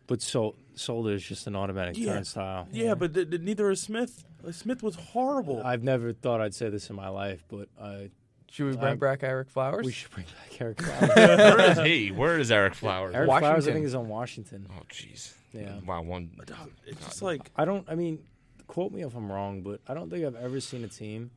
[0.08, 2.14] But Sol- Solder is just an automatic Yeah.
[2.14, 2.68] turnstile.
[2.72, 4.24] Yeah, but th- th- neither is Smith.
[4.46, 5.62] Uh, Smith was horrible.
[5.64, 8.12] I've never thought I'd say this in my life, but I,
[8.50, 9.86] Should we bring I- back Ereck Flowers?
[9.86, 11.16] we should bring back Ereck Flowers.
[11.18, 12.12] Where is he?
[12.12, 13.14] Where is Ereck Flowers?
[13.16, 14.68] Ereck Flowers, I think, is on Washington.
[14.70, 15.34] Oh, jeez.
[15.52, 15.80] Yeah.
[15.86, 16.04] Wow.
[16.04, 16.32] One.
[16.58, 17.86] Um, it's just like I don't.
[17.90, 18.20] I mean,
[18.68, 21.32] quote me if I'm wrong, but I don't think I've ever seen a team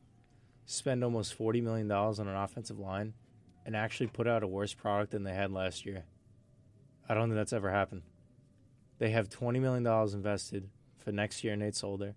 [0.65, 3.13] spend almost forty million dollars on an offensive line
[3.65, 6.03] and actually put out a worse product than they had last year.
[7.07, 8.03] I don't think that's ever happened.
[8.99, 11.55] They have twenty million dollars invested for next year.
[11.55, 12.15] Nate Solder,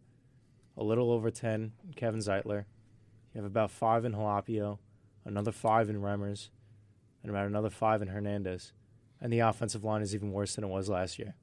[0.77, 1.73] a little over ten.
[1.97, 2.65] Kevin Zeitler.
[3.33, 4.79] You have about five in Halapio,
[5.25, 6.51] another five in Remmers,
[7.23, 8.73] and about another five in Hernandez.
[9.21, 11.35] And the offensive line is even worse than it was last year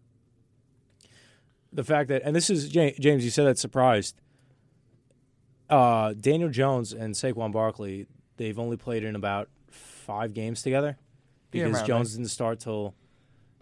[1.74, 4.16] the fact that, and this is James, you said that surprised.
[5.70, 9.50] Uh, Daniel Jones and Saquon Barkley, they've only played in about
[10.02, 10.98] five games together
[11.52, 12.94] because around Jones didn't start till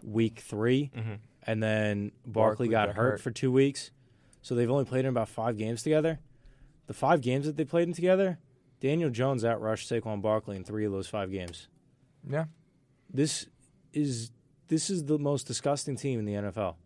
[0.02, 1.18] week 3 Mhm.
[1.46, 3.20] and then Barkley, Barkley got, got hurt, hurt.
[3.20, 3.90] for two weeks.
[4.42, 6.18] So they've only played in about five games together.
[6.86, 8.38] The five games that they played in together,
[8.80, 11.68] Daniel Jones outrushed Saquon Barkley in three of those five games.
[12.28, 12.46] yeah.
[13.12, 13.46] This
[13.92, 14.30] is
[14.68, 16.76] this is the most disgusting team in the NFL.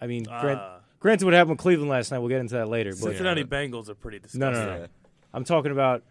[0.00, 2.68] I mean, grant, ah, Granted, what happened with Cleveland last night, we'll get into that
[2.68, 2.90] later.
[2.90, 4.52] But Cincinnati Bengals are pretty disgusting.
[4.52, 4.86] no, no, no.
[5.34, 6.04] I'm talking about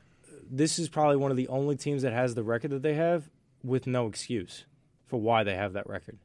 [0.50, 3.30] this is probably one of the only teams that has the record that they have
[3.64, 4.66] with no excuse
[5.06, 6.18] for why they have that record.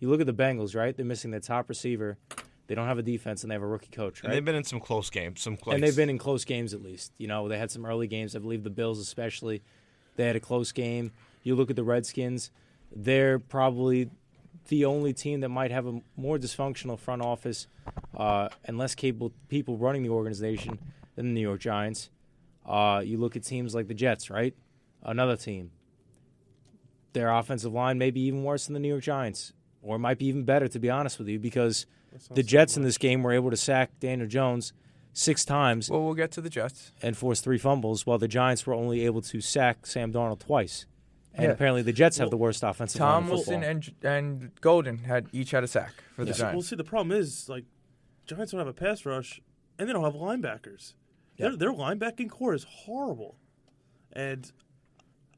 [0.00, 0.96] You look at the Bengals, right?
[0.96, 2.18] They're missing their top receiver.
[2.66, 4.34] They don't have a defense, and they have a rookie coach, And right?
[4.34, 5.40] they've been in some close games.
[5.40, 5.74] Some close.
[5.74, 7.12] and they've been in close games at least.
[7.18, 8.34] You know, they had some early games.
[8.34, 9.62] I believe the Bills, especially,
[10.16, 11.12] they had a close game.
[11.42, 12.50] You look at the Redskins;
[12.94, 14.10] they're probably
[14.68, 17.66] the only team that might have a more dysfunctional front office
[18.16, 20.78] uh, and less capable people running the organization
[21.16, 22.10] than the New York Giants.
[22.66, 24.54] Uh, you look at teams like the Jets, right?
[25.02, 25.70] Another team.
[27.12, 30.18] Their offensive line may be even worse than the New York Giants, or it might
[30.18, 31.86] be even better, to be honest with you, because
[32.34, 34.72] the Jets in this game were able to sack Daniel Jones
[35.12, 36.92] six times Well, we'll get to the Jets.
[37.02, 40.86] and force three fumbles, while the Giants were only able to sack Sam Darnold twice.
[41.34, 41.50] And Yeah.
[41.50, 43.70] apparently, the Jets have the worst offensive line in Tomlinson football.
[43.70, 43.92] and
[44.42, 46.54] and Golden had each had a sack for the Giants.
[46.54, 47.64] Well, see, the problem is like
[48.26, 49.40] Giants don't have a pass rush,
[49.78, 50.92] and they don't have linebackers.
[51.36, 51.48] Yeah.
[51.48, 53.36] Their, their linebacking core is horrible,
[54.12, 54.50] and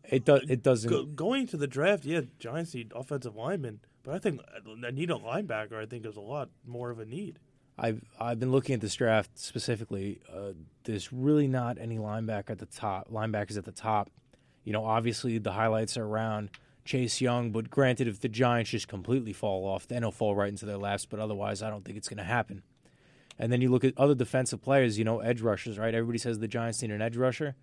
[0.05, 0.43] It does.
[0.49, 0.91] It doesn't.
[0.91, 4.41] go, going to the draft, yeah, Giants need offensive linemen, but I think
[4.87, 5.75] I need a linebacker.
[5.81, 7.39] I think is a lot more of a need.
[7.79, 10.21] I've I've been looking at this draft specifically.
[10.33, 10.53] Uh,
[10.85, 13.11] there's really not any linebacker at the top.
[13.11, 14.11] Linebackers at the top.
[14.65, 16.51] You know, obviously the highlights are around
[16.85, 20.49] Chase Young, but granted, if the Giants just completely fall off, then he'll fall right
[20.49, 21.05] into their laps.
[21.07, 22.63] But otherwise, I don't think it's going to happen.
[23.39, 24.99] And then you look at other defensive players.
[24.99, 25.79] You know, edge rushers.
[25.79, 25.95] Right?
[25.95, 27.57] Everybody says the Giants need an edge rusher.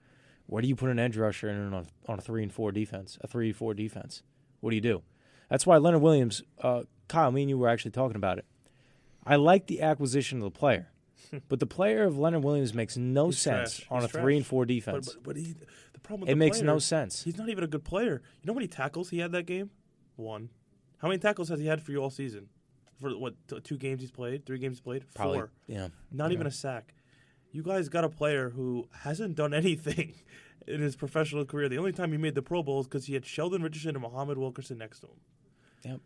[0.48, 3.18] Where do you put an edge rusher in on, on a three and four defense?
[3.22, 4.24] A three four defense.
[4.60, 5.02] What do you do?
[5.50, 8.46] That's why Leonard Williams, uh, Kyle, me and you were actually talking about it.
[9.26, 10.90] I like the acquisition of the player,
[11.50, 13.88] but the player of Leonard Williams makes no He's sense trash.
[13.92, 15.14] on He's a three and four defense.
[15.14, 15.56] but, but he,
[15.94, 17.24] the problem it the makes no sense.
[17.24, 18.22] He's not even a good player.
[18.42, 19.70] You know how many tackles he had that game?
[20.16, 20.50] One.
[21.00, 22.50] How many tackles has he had for you all season?
[23.02, 24.46] For what t- two games he's played?
[24.46, 25.06] Three games played?
[25.16, 25.52] Probably, Four.
[25.68, 25.88] yeah.
[26.12, 26.94] Not even a sack.
[27.52, 30.14] You guys got a player who hasn't done anything
[30.68, 31.68] in his professional career.
[31.68, 34.02] The only time he made the Pro Bowl is because he had Sheldon Richardson and
[34.02, 35.20] Muhammad Wilkerson next to him.
[35.84, 36.00] Yep.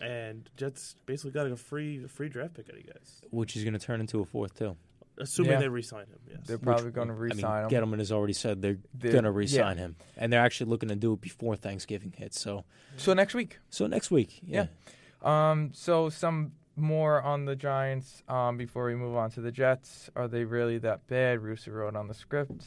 [0.00, 3.62] And Jets basically got a free free draft pick out of you guys, Which is
[3.62, 4.76] going to turn into a fourth too.
[5.18, 5.58] assuming Yeah.
[5.60, 6.18] they re-sign him.
[6.28, 6.38] Yes.
[6.46, 7.84] They're probably going to I re-sign I mean, him.
[7.92, 9.82] Gettleman has already said they're, They're- going to re-sign yeah.
[9.84, 12.40] him, and they're actually looking to do it before Thanksgiving hits.
[12.40, 12.64] So,
[12.96, 13.58] So next week.
[13.68, 14.66] so next week, yeah.
[15.22, 20.10] Um, so some more on the Giants um, before we move on to the Jets.
[20.16, 21.40] Are they really that bad?
[21.40, 22.64] Russo wrote on the script.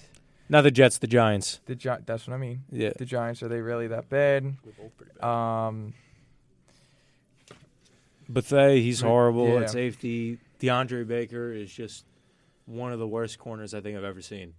[0.47, 1.59] Not the Jets, the Giants.
[1.65, 2.63] The Gi- that's what I mean.
[2.71, 4.43] Yeah, The Giants are they really that bad?
[4.43, 5.27] We're both pretty bad.
[5.27, 5.93] Um,
[8.29, 9.61] Buffet, he's horrible yeah.
[9.61, 10.39] at safety.
[10.59, 12.05] DeAndre Baker is just
[12.65, 14.53] one of the worst corners I think I've ever seen,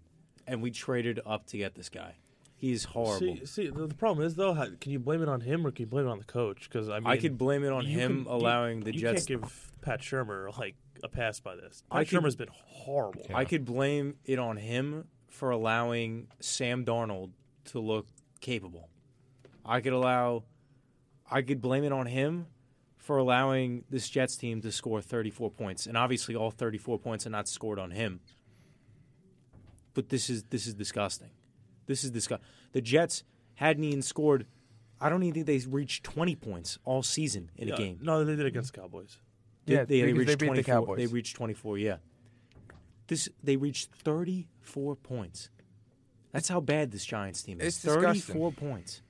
[0.47, 2.15] and we traded up to get this guy.
[2.59, 3.37] He's horrible.
[3.37, 5.71] See, see, the, the problem is though, how, can you blame it on him or
[5.71, 6.69] can you blame it on the coach?
[6.71, 9.01] Because I mean, I could blame it on you him can- allowing you, the you
[9.01, 9.27] Jets.
[9.27, 11.83] can't give Pat Shurmur like a pass by this.
[11.91, 13.27] I Pat could- Shurmur's been horrible.
[13.35, 17.31] I could blame it on him for allowing Sam Darnold
[17.67, 18.07] to look
[18.41, 18.89] capable.
[19.65, 20.45] I could allow
[21.31, 22.47] I could blame it on him
[22.97, 25.87] for allowing this Jets team to score 34 points.
[25.87, 28.21] And obviously all 34 points are not scored on him.
[29.93, 31.31] But this is this is disgusting.
[31.87, 32.47] This is disgusting.
[32.73, 34.47] The Jets hadn't even scored
[35.01, 37.99] I don't even think they reached 20 points all season in Yeah, a game.
[38.01, 39.19] No, they did against the Cowboys.
[39.67, 40.75] Yeah, they, they reached they beat the 24.
[40.75, 40.97] Cowboys.
[40.97, 41.97] They reached 24, yeah.
[43.09, 45.51] This they reached 34 points.
[46.33, 47.69] That's how bad this Giants team is.
[47.69, 48.35] It's disgusting.
[48.35, 49.03] 34 points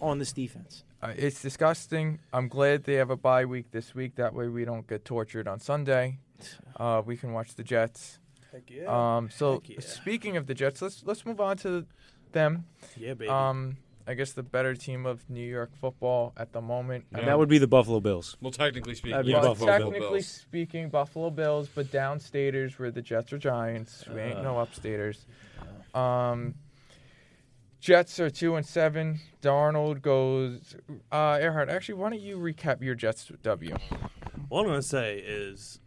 [0.00, 0.84] on this defense.
[1.02, 2.18] uh, it's disgusting.
[2.32, 4.14] I'm glad they have a bye week this week.
[4.16, 6.18] That way we don't get tortured on Sunday.
[6.76, 8.18] Uh, we can watch the Jets.
[8.50, 8.86] Heck yeah.
[9.16, 9.80] Um, so Heck yeah.
[9.80, 11.86] speaking of the Jets, let's let's move on to
[12.32, 12.64] them.
[12.96, 13.28] yeah, baby.
[13.28, 17.04] Um, I guess the better team of New York football at the moment.
[17.12, 17.20] Yeah.
[17.20, 18.36] I That would be the Buffalo Bills.
[18.40, 19.92] Well, technically speaking, That'd be yes, well, Buffalo Bills.
[19.92, 24.04] technically speaking, Buffalo Bills, but downstaters were the Jets or Giants.
[24.12, 25.18] We ain't no upstaters.
[25.96, 26.54] Um,
[27.80, 29.20] Jets are two and seven.
[29.40, 30.76] Darnold goes.
[31.10, 33.76] Uh, Earhart, actually, why don't you recap your Jets W?
[34.50, 35.80] All I'm gonna say is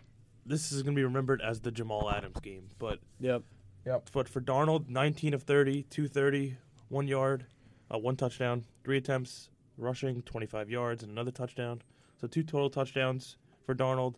[0.45, 3.43] this is gonna be remembered as the Jamal Adams game, but Yep.
[4.12, 6.58] But for Darnold, 19 of 30, 230,
[6.89, 7.45] one yard,
[7.93, 11.82] uh, one touchdown, three attempts rushing, 25 yards, and another touchdown.
[12.19, 14.15] So two total touchdowns for Darnold.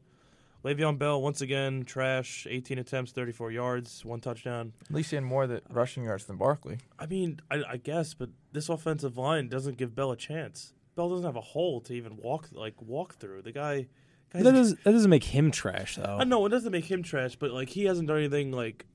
[0.63, 4.73] Le'Veon Bell once again trash, 18 attempts, 34 yards, one touchdown.
[4.89, 6.79] At least he had more that rushing yards than Barkley.
[6.99, 10.73] I mean, I, I guess, but this offensive line doesn't give Bell a chance.
[10.95, 13.43] Bell doesn't have a hole to even walk like walk through.
[13.43, 13.87] The guy,
[14.33, 16.17] guy's, That doesn't, that doesn't make him trash, though.
[16.19, 18.85] I know it doesn't make him trash, but like he hasn't done anything like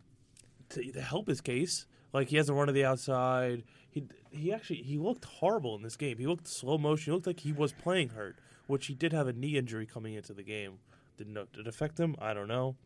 [0.73, 1.87] to, to help his case.
[2.13, 3.65] Like he hasn't run to the outside.
[3.91, 6.19] He he actually he looked horrible in this game.
[6.19, 7.13] He looked slow motion.
[7.13, 10.15] He looked like he was playing hurt, which he did have a knee injury coming
[10.15, 10.79] into the game.
[11.17, 12.17] Did not did it affect him?
[12.19, 12.77] I don't know.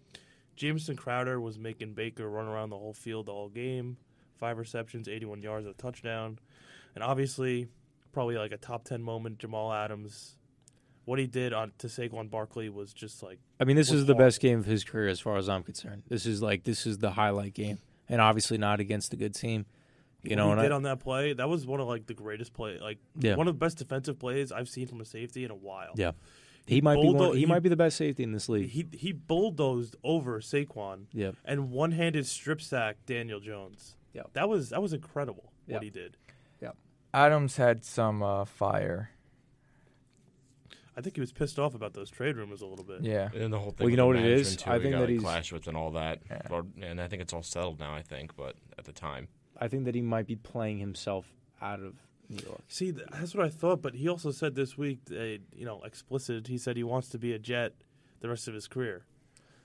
[0.56, 3.98] Jamison Crowder was making Baker run around the whole field all game.
[4.38, 6.38] five receptions, 81 yards, a touchdown.
[6.94, 7.68] And obviously,
[8.12, 10.36] probably like a top 10 moment, Jamal Adams.
[11.06, 14.12] What he did on to Saquon Barkley was just like I mean, this is the
[14.12, 14.26] horrible.
[14.26, 16.02] best game of his career as far as I'm concerned.
[16.08, 19.66] This is like this is the highlight game, and obviously not against a good team.
[20.22, 21.32] You know, what and he did I, on that play.
[21.32, 23.36] That was one of like the greatest play, like Yeah.
[23.36, 25.92] one of the best defensive plays I've seen from a safety in a while.
[25.94, 26.10] yeah,
[26.66, 28.70] he might be one, he, he- might be the best safety in this league.
[28.70, 33.94] He he bulldozed over Saquon yeah, and one-handed strip sack Daniel Jones.
[34.12, 34.22] Yeah.
[34.32, 35.74] that was that was incredible Yeah.
[35.74, 36.16] what he did.
[36.60, 36.70] Yeah,
[37.14, 39.10] Adams had some uh, fire.
[40.96, 43.02] I think he was pissed off about those trade rumors a little bit.
[43.02, 43.28] Yeah.
[43.34, 43.84] And the whole thing.
[43.84, 44.56] Well, you know what it is?
[44.56, 46.40] Too, I think got, that like, he's- clashed with and all that, Yeah.
[46.50, 47.94] or, and I think it's all settled now.
[47.94, 49.28] I think, but at the time,
[49.60, 51.26] I think that he might be playing himself
[51.60, 51.94] out of
[52.28, 52.60] New York.
[52.68, 55.14] See, that's what I thought, but he also said this week, uh,
[55.54, 56.46] you know, explicit.
[56.46, 57.74] He said he wants to be a Jet
[58.20, 59.04] the rest of his career.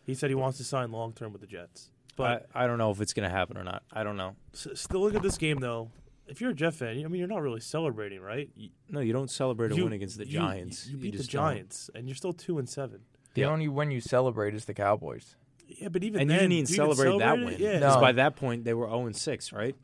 [0.04, 1.92] He said he wants to sign long term with the Jets.
[2.18, 3.84] But I, I don't know if it's going to happen or not.
[3.94, 4.36] I don't know.
[4.54, 5.92] s- still, look at this game though.
[6.32, 8.50] If you're a Jet fan, I mean, you're not really celebrating, right?
[8.56, 10.88] You, No, you don't celebrate a you- win against the you- Giants.
[10.88, 11.44] You, beat the just don't.
[11.44, 13.02] Giants, and you're still two and seven.
[13.34, 13.48] The Yeah.
[13.48, 15.36] only win you celebrate is the Cowboys.
[15.68, 17.46] Yeah, but even And then, you didn't even do celebrate that it?
[17.46, 17.56] win.
[17.60, 18.02] Yeah, Because No.
[18.02, 19.76] by that point, they were 0 and 6, right?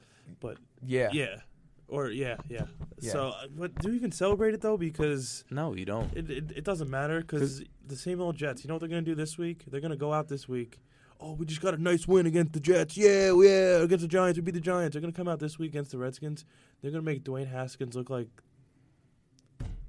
[0.42, 1.10] but Yeah.
[1.14, 1.42] yeah,
[1.88, 2.66] or yeah, yeah.
[3.00, 3.12] Yeah.
[3.12, 4.76] So, uh, but do you even celebrate it though?
[4.78, 6.12] Because No, you don't.
[6.16, 8.64] It, it, it doesn't matter because the same old Jets.
[8.64, 9.64] You know what they're going to do this week?
[9.68, 10.80] They're going to go out this week.
[11.20, 12.96] Oh, we just got a nice win against the Jets.
[12.96, 14.38] Yeah, yeah, against the Giants.
[14.38, 14.94] We beat the Giants.
[14.94, 16.46] They're going to come out this week against the Redskins.
[16.82, 18.28] They're going to make Dwayne Haskins look like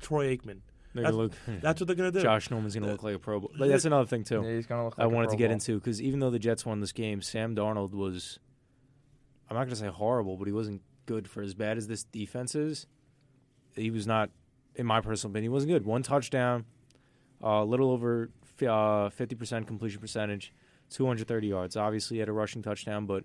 [0.01, 0.61] Troy Aikman.
[0.95, 1.33] They're That's- look.
[1.61, 2.23] That's what they're going to do.
[2.23, 3.51] Josh Norman's going to look like a Pro Bowl.
[3.59, 4.43] Like, that's another thing too.
[4.43, 4.97] Yeah, he's gonna look.
[4.99, 5.53] Like I a wanted Pro to get Bowl.
[5.55, 8.39] into because even though the Jets won this game, Sam Darnold was.
[9.51, 12.05] I'm not going to say horrible, but he wasn't good for as bad as this
[12.05, 12.87] defense is.
[13.75, 14.29] He was not,
[14.77, 15.87] in my personal opinion, he wasn't good.
[15.87, 16.67] One touchdown,
[17.41, 18.31] a little over
[18.67, 20.53] uh, fifty percent completion percentage,
[20.91, 21.77] 230 yards.
[21.77, 23.25] Obviously, he had a rushing touchdown, but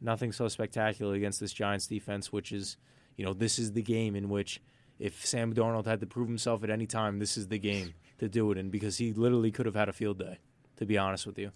[0.00, 2.76] nothing so spectacular against this Giants defense, which is,
[3.16, 4.60] you know, this is the game in which
[4.98, 8.28] if Sam Darnold had to prove himself at any time, this is the game to
[8.28, 10.38] do it in because he literally could have had a field day,
[10.76, 11.52] to be honest with you.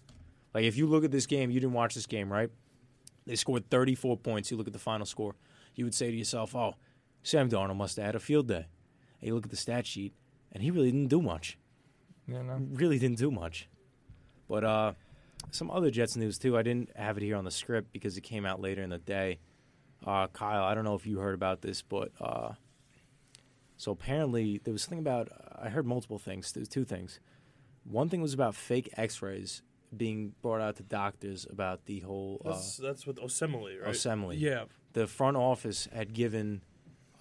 [0.52, 2.50] Like, if you look at this game, you didn't watch this game, right?
[3.26, 4.50] They scored 34 points.
[4.50, 5.36] You look at the final score,
[5.74, 6.74] you would say to yourself, oh,
[7.22, 8.66] Sam Darnold must have had a field day.
[9.20, 10.14] And you look at the stat sheet,
[10.52, 11.58] and he really didn't do much.
[12.26, 12.60] You know.
[12.72, 13.68] Really didn't do much.
[14.48, 14.92] But uh,
[15.50, 16.56] some other Jets news, too.
[16.56, 18.98] I didn't have it here on the script because it came out later in the
[18.98, 19.38] day.
[20.06, 22.52] Uh, Kyle, I don't know if you heard about this, but uh,
[23.76, 25.28] so apparently there was something about,
[25.60, 26.52] I heard multiple things.
[26.52, 27.20] There's two things.
[27.84, 29.62] One thing was about fake x rays
[29.96, 32.40] being brought out to doctors about the whole.
[32.44, 33.92] Uh, That's, that's with Osemele, right?
[33.94, 34.38] Osemele.
[34.38, 34.64] Yeah.
[34.92, 36.62] the front office had given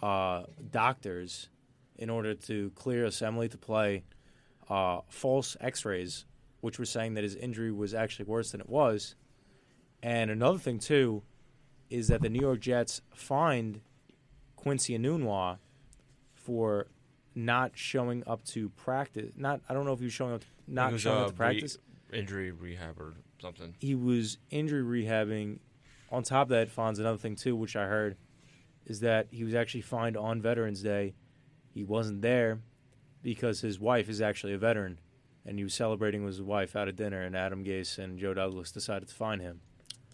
[0.03, 1.49] uh, doctors,
[1.97, 4.03] in order to clear Osemele to play,
[4.69, 6.25] uh, false X-rays,
[6.61, 9.15] which were saying that his injury was actually worse than it was.
[10.01, 11.23] And another thing too,
[11.89, 13.81] is that the New York Jets fined
[14.55, 15.57] Quincy Enunwa
[16.33, 16.87] for
[17.35, 19.31] not showing up to practice.
[19.35, 21.27] Not I don't know if he was showing up, He not was, showing uh, up
[21.29, 21.77] to practice
[22.11, 23.75] re- injury rehab or something.
[23.79, 25.59] he was injury rehabbing.
[26.11, 28.17] On top of that, Fonz, another thing too, which I heard,
[28.85, 31.13] is that he was actually fined on Veterans Day.
[31.71, 32.59] He wasn't there
[33.21, 34.99] because his wife is actually a veteran,
[35.49, 37.21] and he was celebrating with his wife out at dinner.
[37.21, 39.61] And Adam Gase and Joe Douglas decided to fine him.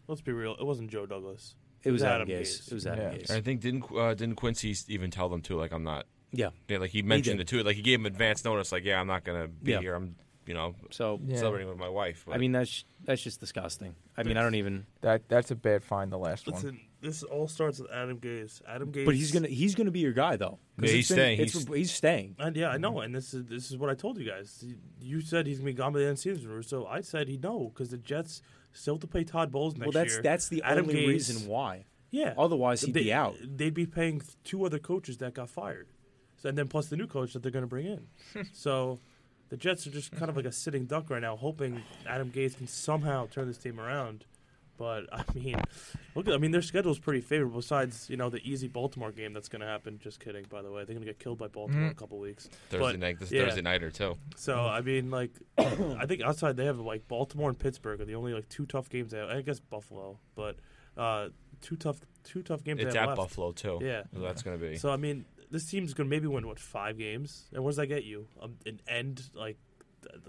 [0.08, 0.56] Let's be real.
[0.60, 1.56] It wasn't Joe Douglas.
[1.84, 2.42] It was Adam, Adam Gase.
[2.62, 2.68] Gase.
[2.72, 3.18] It was Adam Yeah.
[3.20, 3.30] Gase.
[3.30, 5.58] And I think didn't uh, didn't Quincy even tell them too?
[5.58, 6.06] Like I'm not.
[6.32, 6.50] Yeah.
[6.68, 7.48] Yeah, like he mentioned did.
[7.48, 7.64] it too.
[7.64, 8.72] Like he gave him advance notice.
[8.72, 9.80] Like yeah, I'm not gonna be Yeah.
[9.82, 9.94] here.
[9.96, 11.38] I'm you know So Yeah.
[11.38, 12.26] celebrating with my wife.
[12.32, 13.96] I mean that's that's just disgusting.
[14.18, 14.86] I mean I don't even.
[15.02, 16.12] That that's a bad find.
[16.12, 16.56] The last one.
[16.56, 18.62] Listen, this all starts with Adam Gase.
[18.68, 19.06] Adam Gase.
[19.06, 20.60] But he's gonna he's gonna be your guy though.
[20.82, 21.40] Yeah, he's been- staying.
[21.40, 22.36] it's- He's- he's staying.
[22.40, 24.64] And yeah, I know, and this is this is what I told you guys.
[25.00, 27.28] You said he's gonna be gone by the end of the season, so I said
[27.28, 29.86] he no because the Jets still have to pay Todd Bowles next year.
[29.94, 30.22] Well, that's year.
[30.24, 31.86] that's the Adam only Gase- reason why.
[32.12, 32.34] Yeah.
[32.38, 33.36] Otherwise, he'd They- be out.
[33.44, 35.88] They'd be paying two other coaches that got fired,
[36.38, 38.08] so, and then plus the new coach that they're going to bring in.
[38.54, 39.00] so
[39.50, 42.58] the Jets are just kind of like a sitting duck right now, hoping Adam Gase
[42.58, 44.26] can somehow turn this team around.
[44.78, 45.56] But I mean,
[46.16, 47.62] look, I mean their schedule is pretty favorable.
[47.62, 50.00] Besides, you know, the easy Baltimore game that's going to happen.
[50.04, 50.80] Just kidding, by the way.
[50.84, 51.98] They're going to get killed by Baltimore in a Mhm.
[51.98, 52.50] couple weeks.
[52.70, 53.20] Thursday but, night.
[53.20, 53.46] This yeah.
[53.46, 54.18] Thursday nighter too.
[54.36, 58.16] So I mean, like, I think outside they have like Baltimore and Pittsburgh are the
[58.16, 59.30] only like two tough games they have.
[59.30, 60.58] I guess Buffalo, but
[60.98, 61.30] uh,
[61.62, 63.30] two tough two tough games It's they have at left.
[63.30, 63.80] Buffalo too.
[63.82, 64.04] Yeah.
[64.14, 64.76] So that's gonna be.
[64.76, 65.24] So I mean,
[65.56, 68.28] this team's gonna maybe win what five games, and what does that get you?
[68.42, 69.58] Um, an end like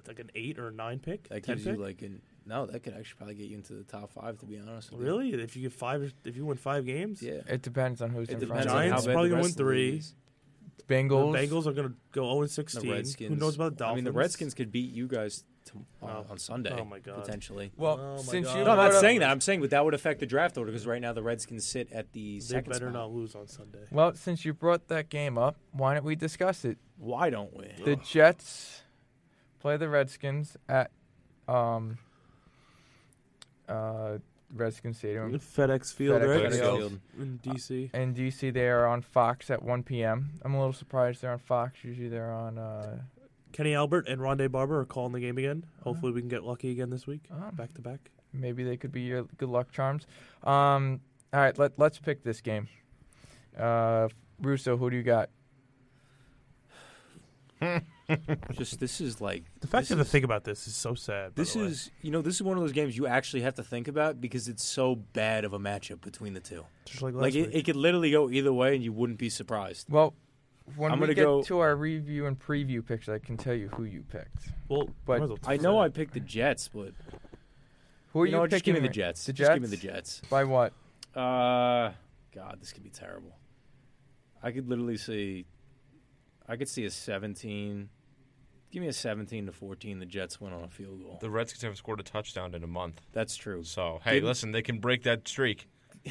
[0.07, 1.29] like an eight or a nine pick?
[1.29, 2.67] That 10 gives you like an no.
[2.67, 4.39] That could actually probably get you into the top five.
[4.39, 5.07] To be honest, with you.
[5.07, 7.21] really if you get five if you win five games.
[7.21, 7.41] Yeah.
[7.49, 8.79] It depends on who's It in depends front.
[8.79, 10.13] on Giants how bad probably the gonna win of the league three.
[10.89, 11.33] Bengals.
[11.33, 12.91] The Bengals are gonna go zero and sixteen.
[12.91, 13.31] Redskins.
[13.35, 13.93] Who knows about the Dolphins?
[13.93, 16.27] I mean, the Redskins could beat you guys to, on, Oh.
[16.31, 16.77] on Sunday.
[16.79, 17.23] Oh, my God.
[17.25, 17.71] Potentially.
[17.77, 18.59] Well, Oh since God.
[18.59, 19.31] you No, I'm not saying that.
[19.31, 21.93] I'm saying, but that would affect the draft order because right now the Redskins sit
[21.93, 22.93] at the They second better spot.
[22.95, 23.81] not lose on Sunday.
[23.91, 26.79] Well, since you brought that game up, why don't we discuss it?
[26.99, 27.67] Why don't we?
[27.85, 28.83] The Jets
[29.61, 30.91] play the Redskins at
[31.49, 31.99] um,
[33.69, 34.19] uh,
[34.55, 36.53] Redskins Stadium FedEx Field, FedEx right?
[36.53, 36.79] Field.
[36.79, 37.01] Field.
[37.19, 37.95] In DC.
[37.95, 38.53] in DC.
[38.53, 40.31] They are on Fox at 1 p.m.
[40.43, 41.83] I'm a little surprised they're on Fox.
[41.83, 42.57] Usually they're on.
[42.59, 42.99] Uh,
[43.53, 45.65] Kenny Albert and Rondé Barber are calling the game again.
[45.83, 47.23] Hopefully, we can get lucky again this week.
[47.33, 48.11] oh, Back to back.
[48.33, 50.07] maybe they could be your good luck charms.
[50.45, 51.01] Um,
[51.33, 52.69] all right, let let's pick this game.
[53.59, 54.09] Uh,
[54.43, 55.31] Russo, who do you got?
[58.53, 60.95] Just this is like The fact This you have to think about this is so
[60.95, 61.35] sad.
[61.35, 63.89] this is you know this is one of those games you actually have to think
[63.89, 66.65] about because it's so bad of a matchup between the two.
[66.85, 69.31] just like last Like it, it could literally go either way, and you wouldn't be
[69.31, 69.87] surprised.
[69.91, 70.15] Well,
[70.77, 73.55] when I'm we gonna get go- to our review and preview picks, I can tell
[73.55, 74.49] you who you picked.
[74.69, 76.93] well, but might as well I know I picked the Jets, but
[78.13, 78.51] Who are you you, know, picking?
[78.51, 79.25] just give me the Jets.
[79.27, 80.23] The Just give me the Jets.
[80.29, 80.73] By what?
[81.15, 81.93] Uh,
[82.35, 83.37] God, this could be terrible.
[84.43, 85.47] I could literally see,
[86.49, 87.89] I could see a 17.
[88.71, 89.99] Give me a 17 to 14.
[90.01, 91.19] The Jets win on a field goal.
[91.21, 93.01] The Redskins haven't scored a touchdown in a month.
[93.13, 93.63] That's true.
[93.65, 95.67] So hey, Didn't- listen, they can break that streak.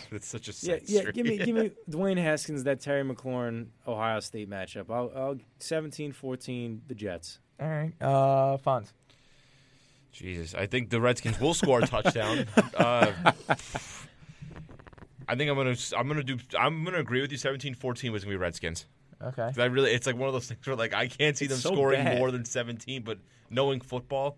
[0.12, 1.00] it's such a Yeah, sad yeah.
[1.00, 1.14] streak.
[1.14, 4.90] Give me, give me Dwayne Haskins, that Terry McLaurin Ohio State matchup.
[4.90, 7.38] I'll, I'll 17 14, the Jets.
[7.60, 8.92] All right, uh, Fonz.
[10.12, 12.46] Jesus, I think the Redskins will score a touchdown.
[12.76, 13.12] Uh,
[15.28, 17.38] I think I'm gonna I'm gonna do I'm gonna agree with you.
[17.38, 18.86] 17-14 was gonna be Redskins.
[19.22, 19.50] Okay.
[19.56, 21.60] I really it's like one of those things where like I can't see It's them
[21.60, 22.18] so scoring bad.
[22.18, 23.18] more than 17, but
[23.48, 24.36] knowing football,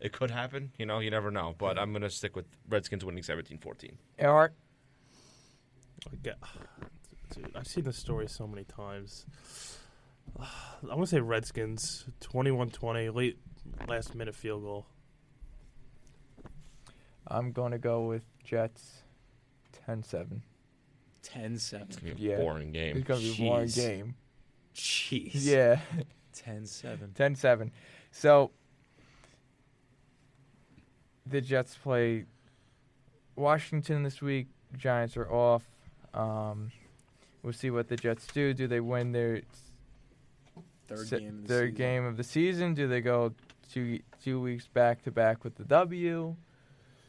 [0.00, 0.72] it could happen.
[0.78, 1.54] You know, you never know.
[1.56, 3.92] But I'm gonna stick with Redskins winning 17-14.
[4.18, 4.54] Earhart.
[6.12, 6.38] I get-
[7.34, 9.26] Dude, I've seen this story so many times.
[10.38, 13.38] I'm gonna say Redskins 21-20, late
[13.88, 14.86] last minute field goal.
[17.26, 19.02] I'm going to go with Jets
[19.88, 20.42] 10-7.
[21.22, 21.86] 10 7.
[21.88, 22.36] It's gonna be a Yeah.
[22.44, 22.96] boring game.
[22.98, 23.76] It's going to be a boring Jeez.
[23.76, 24.14] game.
[24.74, 25.30] Jeez.
[25.34, 25.80] Yeah,
[26.32, 27.12] 10 7.
[27.14, 27.72] 10-7.
[28.12, 28.52] So
[31.26, 32.26] the Jets play
[33.34, 34.46] Washington this week.
[34.76, 35.64] Giants are off.
[36.16, 36.72] Um,
[37.42, 38.54] we'll see what the Jets do.
[38.54, 39.42] Do they win their
[40.88, 41.28] Third se- game.
[41.28, 41.76] Of the third season.
[41.76, 42.74] game of the season?
[42.74, 43.32] Do they go
[43.72, 46.36] two two weeks back to back with the W?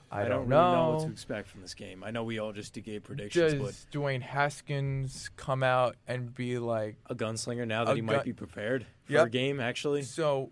[0.09, 0.95] I, I, don't, don't, really know know.
[0.95, 2.01] what to expect from this game.
[2.03, 6.59] I know we all just gave predictions, but Does Dwayne Haskins come out and be
[6.59, 9.27] like, a gunslinger now that he gun- might be prepared for Yep.
[9.27, 10.03] a game, actually.
[10.03, 10.51] so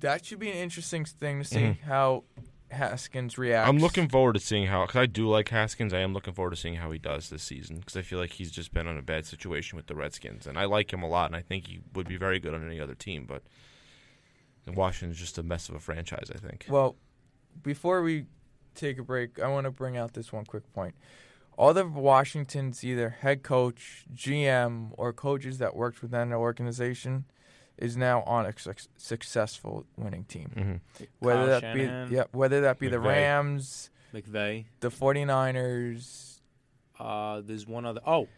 [0.00, 1.80] that should be an interesting thing to see Mhm.
[1.82, 2.24] how
[2.70, 3.68] Haskins reacts.
[3.68, 5.92] I'm looking forward to seeing how because I do like Haskins.
[5.92, 8.32] I am looking forward to seeing how he does this season because I feel like
[8.32, 11.08] he's just been in a bad situation with the Redskins, and I like him a
[11.08, 13.24] lot, and I think he would be very good on any other team.
[13.26, 13.42] But
[14.66, 16.30] Washington's just a mess of a franchise.
[16.34, 16.66] I think.
[16.68, 16.96] Well,
[17.62, 18.26] before we
[18.74, 20.94] take a break, I want to bring out this one quick point.
[21.56, 27.24] All the Washington's either head coach, GM, or coaches that worked within the organization
[27.78, 30.80] is now on a suc- successful winning team.
[30.98, 34.64] hmm Whether Kyle that Shanahan, be yeah, whether that be the Rams, McVay.
[34.80, 36.40] the 49ers,
[36.98, 38.00] Uh, there's one other.
[38.06, 38.28] Oh,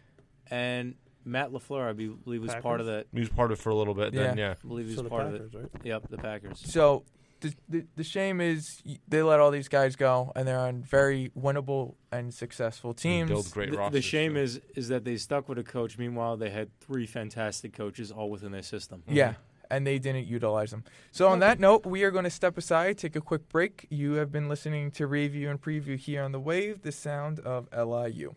[0.51, 3.07] and Matt Lafleur, I believe, was part of that.
[3.07, 3.11] Packers?
[3.13, 4.13] He was part of it for a little bit.
[4.13, 5.51] Then yeah, I believe he was the part of it.
[5.55, 5.69] Right?
[5.85, 6.61] Yep, the Packers.
[6.65, 7.05] So
[7.41, 11.31] the, the the shame is they let all these guys go, and they're on very
[11.39, 13.31] winnable and successful teams.
[13.31, 14.41] build great The, the shame too.
[14.41, 15.99] is is that they stuck with a coach.
[15.99, 19.03] Meanwhile, they had three fantastic coaches all within their system.
[19.07, 19.35] Yeah,
[19.71, 20.85] and they didn't utilize them.
[21.11, 23.87] So on that note, we are going to step aside, take a quick break.
[23.91, 27.69] You have been listening to review and preview here on the Wave, the sound of
[27.73, 28.35] LIU.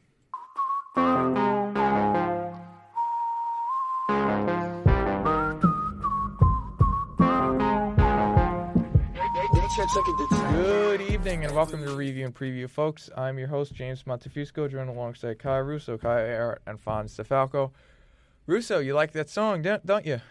[9.81, 13.09] Good evening and welcome to Review and Preview, folks.
[13.17, 17.71] I'm your host, James Montefusco, joined alongside Kai Russo, Kai Earhart, and Fonz DeFalco.
[18.45, 20.21] Russo, you like that song, don't, don't you?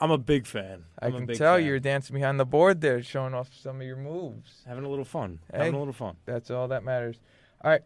[0.00, 0.86] I'm a big fan.
[1.00, 1.64] I I'm a can big tell fan.
[1.66, 4.64] you're dancing behind the board there, showing off some of your moves.
[4.66, 5.38] having a little fun.
[5.52, 5.58] Hey.
[5.58, 6.16] Having a little fun.
[6.26, 7.20] That's all that matters.
[7.62, 7.82] All right,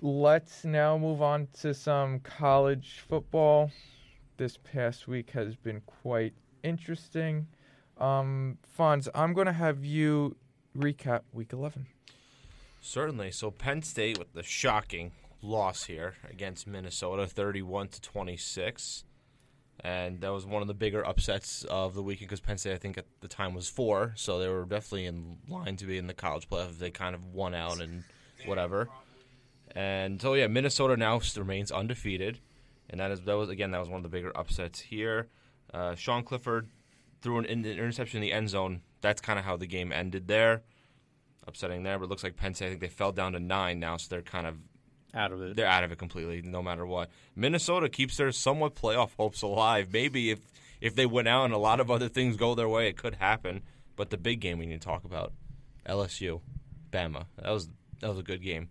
[0.00, 3.70] let's now move on to some college football.
[4.38, 6.32] This past week has been quite
[6.62, 7.46] interesting.
[8.02, 10.36] Um, Fonz, I'm going to have you
[10.76, 11.86] recap week 11.
[12.80, 13.30] Certainly.
[13.30, 19.04] So Penn State with the shocking loss here against Minnesota, 31 to 26.
[19.80, 22.78] And that was one of the bigger upsets of the weekend because Penn State, I
[22.78, 26.08] think, at the time was four, so they were definitely in line to be in
[26.08, 28.04] the college playoff they kind of won out and
[28.46, 28.88] whatever.
[29.74, 32.38] And so yeah, Minnesota now remains undefeated,
[32.90, 35.28] and that is that was again that was one of the bigger upsets here.
[35.72, 36.68] Uh, Sean Clifford
[37.22, 38.82] threw an, an interception in the end zone.
[39.00, 40.62] That's kind of how the game ended there.
[41.46, 42.66] Upsetting there, but it looks like Penn State.
[42.66, 44.58] I think they fell down to nine now, so they're kind of
[45.12, 45.56] Out of it.
[45.56, 47.10] they're out of it completely, no matter what.
[47.34, 49.88] Minnesota keeps their somewhat playoff hopes alive.
[49.92, 50.38] Maybe if
[50.80, 53.16] if they went out and a lot of other things go their way, it could
[53.16, 53.62] happen.
[53.96, 55.32] But the big game we need to talk about,
[55.86, 56.40] LSU,
[56.92, 57.26] Bama.
[57.36, 57.68] That was
[58.00, 58.68] that was a good game.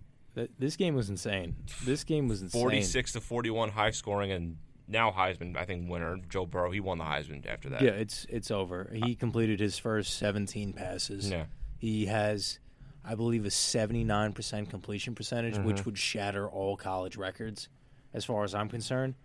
[0.57, 1.55] This game was insane.
[1.83, 2.61] This game was insane.
[2.61, 4.55] Forty six to forty one, high scoring, and
[4.87, 5.55] now Heisman.
[5.57, 6.71] I think winner Joe Burrow.
[6.71, 7.81] He won the Heisman after that.
[7.81, 8.89] Yeah, it's it's over.
[8.93, 11.29] He completed his first 17 passes.
[11.29, 11.45] Yeah.
[11.77, 12.59] He has,
[13.03, 15.63] I believe, a 79% completion percentage, Mm-hmm.
[15.65, 17.69] which would shatter all college records,
[18.13, 19.15] as far as I'm concerned.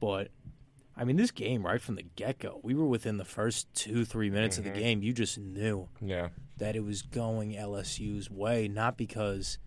[0.00, 0.28] But,
[0.96, 4.04] I mean, this game right from the get go, we were within the first two
[4.04, 4.74] three minutes of Mm-hmm.
[4.74, 5.02] the game.
[5.02, 6.28] You just knew Yeah.
[6.58, 9.58] that it was going LSU's way, not because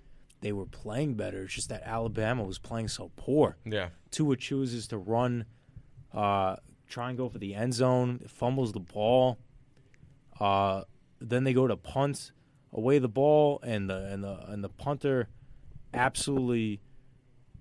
[0.42, 1.44] they were playing better.
[1.44, 3.58] It's just that Alabama was playing so poor.
[3.66, 3.90] Yeah.
[4.10, 5.46] Tua chooses to run,
[6.14, 6.58] uh,
[6.90, 9.38] try and go for the end zone, fumbles the ball.
[10.40, 10.84] Uh,
[11.20, 12.32] then they go to punt
[12.74, 15.30] away the ball, and the and the and the punter
[15.94, 16.82] absolutely.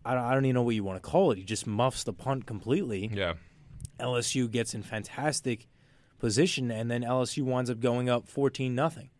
[0.02, 1.36] I don't, I don't even know what you want to call it.
[1.38, 3.10] He just muffs the punt completely.
[3.12, 3.34] Yeah.
[3.98, 5.68] LSU gets in fantastic
[6.18, 9.10] position, and then LSU winds up going up fourteen nothing.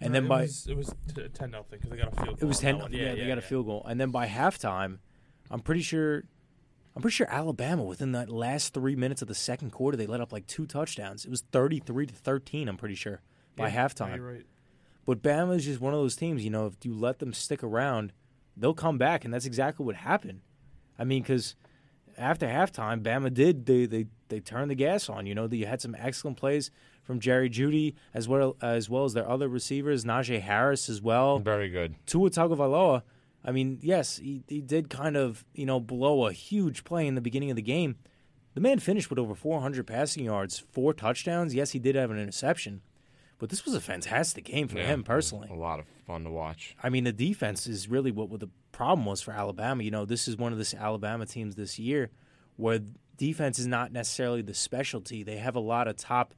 [0.00, 2.26] And then it by was, it was t- ten nothing because they got a field.
[2.26, 2.36] Goal.
[2.40, 2.76] It was ten.
[2.76, 2.92] that one.
[2.92, 4.98] Yeah, they got a field goal, and then by halftime,
[5.50, 6.24] I'm pretty sure,
[6.94, 10.20] I'm pretty sure Alabama within that last three minutes of the second quarter they let
[10.20, 11.24] up like two touchdowns.
[11.24, 12.68] It was 33 to 13.
[12.68, 13.20] I'm pretty sure
[13.56, 14.20] by Yeah, halftime.
[14.20, 14.46] Right.
[15.06, 16.44] But Bama is just one of those teams.
[16.44, 18.12] You know, if you let them stick around,
[18.56, 20.40] they'll come back, and that's exactly what happened.
[20.98, 21.54] I mean, because
[22.16, 25.26] after halftime, Bama did they they they turned the gas on.
[25.26, 26.70] You know, you had some excellent plays
[27.04, 31.38] from Jerry Jeudy as well as well as their other receivers, Najee Harris as well.
[31.38, 31.94] Very good.
[32.06, 33.02] Tua Tagovailoa,
[33.44, 37.14] I mean, yes, he, he did kind of, you know, blow a huge play in
[37.14, 37.96] the beginning of the game.
[38.54, 41.54] The man finished with over 400 passing yards, four touchdowns.
[41.54, 42.80] Yes, he did have an interception,
[43.38, 44.86] but this was a fantastic game for Yeah.
[44.86, 45.48] him personally.
[45.50, 46.74] A lot of fun to watch.
[46.82, 49.82] I mean, the defense is really what, what the problem was for Alabama.
[49.82, 52.10] You know, this is one of the Alabama teams this year
[52.56, 52.80] where
[53.16, 55.22] defense is not necessarily the specialty.
[55.22, 56.32] They have a lot of top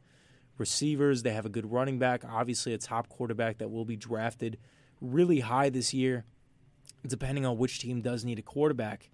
[0.59, 4.59] receivers, they have a good running back, obviously, a top quarterback that will be drafted
[5.01, 6.25] really high this year,
[7.07, 9.11] depending on which team does need a quarterback.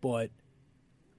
[0.00, 0.30] But.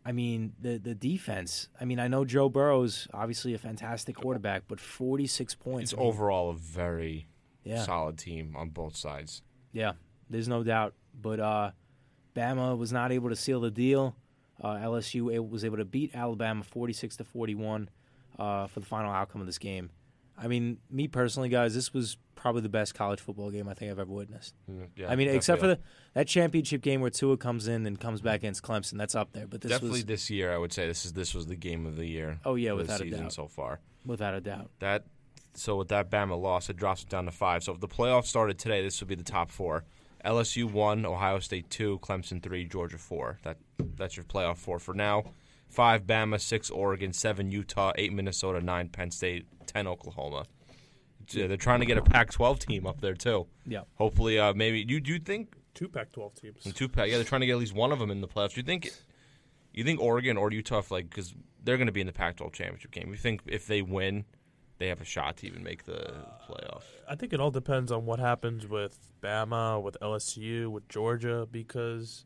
[0.03, 1.70] I mean the the defense.
[1.80, 5.91] I mean I know Joe Burrow's obviously a fantastic quarterback, but 46 points.
[5.91, 7.28] It's I mean, overall a very
[7.64, 7.84] Yeah.
[7.84, 9.43] solid team on both sides.
[9.72, 9.91] Yeah,
[10.28, 10.95] there's no doubt.
[11.14, 11.72] But uh,
[12.36, 14.16] Bama was not able to seal the deal.
[14.59, 17.88] Uh, LSU was able to beat Alabama 46 to 41
[18.39, 19.89] uh, for the final outcome of this game.
[20.38, 23.91] I mean, me personally, guys, this was probably the best college football game I think
[23.91, 24.55] I've ever witnessed.
[24.69, 25.79] Mm, Yeah, I mean, except for the,
[26.15, 29.45] that championship game where Tua comes in and comes back against Clemson, that's up there.
[29.45, 31.86] But this definitely was this year, I would say this is this was the game
[31.86, 32.39] of the year.
[32.43, 33.34] Oh, yeah, for the without a doubt.
[33.34, 33.79] so far.
[34.05, 34.71] without a doubt.
[34.79, 35.03] That
[35.53, 37.61] so with that Bama loss, it drops it down to five.
[37.63, 39.84] So if the playoffs started today, this would be the top four.
[40.25, 43.38] LSU one, Ohio State two, Clemson three, Georgia four.
[43.43, 43.57] That
[43.97, 45.25] that's your playoff four for now.
[45.72, 50.45] Five Bama, six Oregon, seven Utah, eight Minnesota, nine Penn State, ten Oklahoma.
[51.34, 53.47] They're trying to get a Pac-12 team up there too.
[53.65, 53.82] Yeah.
[53.95, 56.65] Hopefully, uh, maybe you do you think Two Pac-12 teams.
[56.65, 57.07] and two Pac?
[57.07, 58.53] Yeah, they're trying to get at least one of them in the playoffs.
[58.53, 58.91] Do you think?
[59.74, 62.91] You think Oregon or Utah, like, because they're going to be in the Pac-12 championship
[62.91, 63.07] game.
[63.09, 64.26] You think if they win,
[64.80, 66.13] they have a shot to even make the
[66.49, 66.82] playoff?
[67.09, 72.26] I think it all depends on what happens with Bama, with LSU, with Georgia, because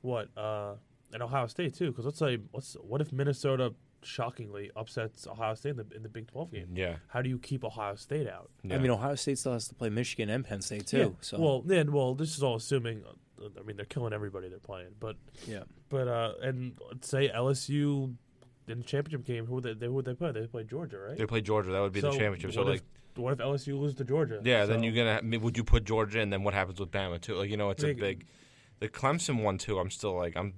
[0.00, 0.76] what uh,
[1.12, 1.90] and Ohio State too.
[1.90, 6.08] Because let's say, let's what if Minnesota shockingly upsets Ohio State in the, in the
[6.08, 6.68] Big Twelve game?
[6.74, 6.96] Yeah.
[7.08, 8.50] How do you keep Ohio State out?
[8.62, 8.74] yeah.
[8.74, 10.98] I mean, Ohio State still has to play Michigan and Penn State too.
[10.98, 11.08] Yeah.
[11.20, 13.04] So Well, then, well, this is all assuming.
[13.40, 15.64] uh, I mean, they're killing everybody they're playing, but yeah.
[15.88, 18.14] but uh, and let's say LSU
[18.68, 20.32] in the championship game, who would they, they who would they play?
[20.32, 21.18] They play Georgia, right?
[21.18, 21.70] they play Georgia.
[21.70, 22.52] That would be the championship.
[22.52, 22.82] So what like,
[23.16, 24.40] what if LSU loses to Georgia?
[24.44, 25.38] yeah, then you're gonna.
[25.38, 27.34] Would you put Georgia and then what happens with Bama too?
[27.34, 28.26] Like, you know, it's a big.
[28.78, 29.78] The Clemson one too.
[29.78, 30.54] I'm still like I'm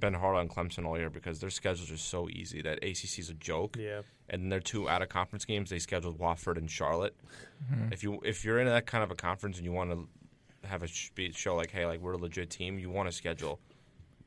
[0.00, 3.30] been hard on Clemson all year because their schedules are so easy that ACC is
[3.30, 3.76] a joke.
[3.78, 4.02] Yeah.
[4.28, 7.16] and then their two out of conference games they scheduled Wofford and Charlotte.
[7.72, 7.92] Mm-hmm.
[7.92, 10.08] If you if you're in that kind of a conference and you want to
[10.68, 13.60] have a sh- show like hey like we're a legit team, you want to schedule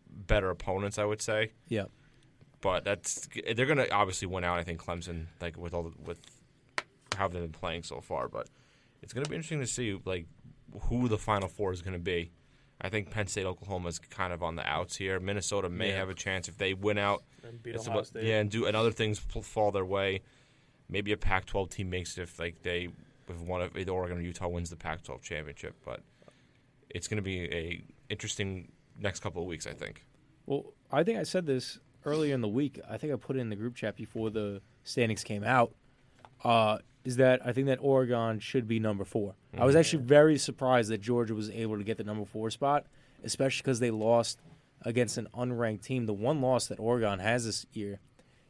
[0.09, 1.51] better opponents, I would say.
[1.67, 1.85] Yeah.
[2.61, 4.57] But that's they're gonna obviously win out.
[4.57, 6.19] I think Clemson like with all the, with
[7.15, 8.47] how they've been playing so far, but
[9.01, 10.25] it's gonna be interesting to see like
[10.83, 12.31] who the final four is gonna be.
[12.79, 15.19] I think Penn State, Oklahoma is kind of on the outs here.
[15.19, 15.97] Minnesota may Yeah.
[15.97, 18.25] have a chance if they win out And beat Ohio about- State.
[18.25, 20.21] Yeah, and do and other things fall their way.
[20.89, 22.89] Maybe a Pac-12 team makes it if like they
[23.29, 25.75] if one of either Oregon or Utah wins the Pac-12 championship.
[25.83, 26.01] But
[26.89, 30.05] it's going to be a interesting next couple of weeks, I think.
[30.45, 32.79] Well, I think I said this earlier in the week.
[32.87, 35.73] I think I put it in the group chat before the standings came out.
[36.43, 40.37] uh, is that I think that Oregon should be number 4 I was actually very
[40.37, 42.85] surprised that Georgia was able to get the number four spot,
[43.23, 44.39] especially because they lost
[44.81, 46.05] against an unranked team.
[46.05, 48.01] The one loss that Oregon has this year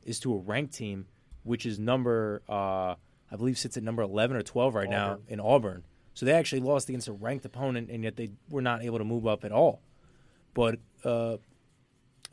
[0.03, 1.05] is to a ranked team,
[1.43, 2.95] which is number uh,
[3.31, 5.83] I believe sits at number eleven or twelve right now in Auburn.
[6.15, 9.05] So they actually lost against a ranked opponent, and yet they were not able to
[9.05, 9.81] move up at all.
[10.55, 11.37] But uh,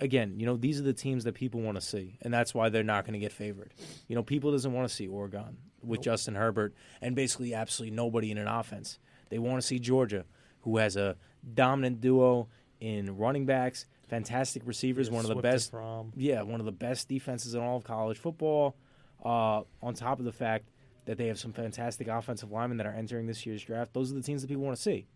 [0.01, 2.71] again, you know, these are the teams that people want to see, and that's why
[2.71, 3.75] they're not going to get favored.
[4.09, 8.31] You know, people doesn't want to see Oregon with Justin Herbert and basically absolutely nobody
[8.31, 8.99] in an offense.
[9.31, 10.25] They want to see Georgia,
[10.63, 11.17] who has a
[11.55, 12.49] dominant duo
[12.81, 15.73] in running backs, fantastic receivers, one of the best
[16.17, 18.77] yeah, one of the best defenses in all of college football.
[19.25, 20.67] Uh, on top of the fact
[21.07, 24.15] that they have some fantastic offensive linemen that are entering this year's draft, those are
[24.15, 25.07] the teams that people want to see.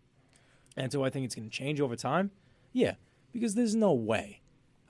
[0.77, 2.31] And so I think it's going to change over time.
[2.73, 2.95] Yeah,
[3.31, 4.41] because there's no way.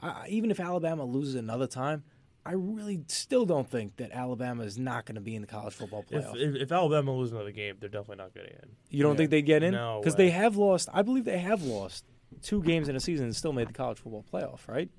[0.02, 2.04] I, even if Alabama loses another time,
[2.50, 5.76] I really still don't think that Alabama is not going to be in the college
[5.76, 6.36] football playoff.
[6.36, 8.70] if, if Alabama loses another game, they're definitely not getting in.
[8.90, 9.18] you don't Yeah.
[9.18, 9.74] think they get in?
[9.74, 10.90] No Because they have lost.
[10.92, 12.06] I believe they have lost
[12.42, 14.68] two games in a season and still made the college football playoff.
[14.68, 14.90] Right?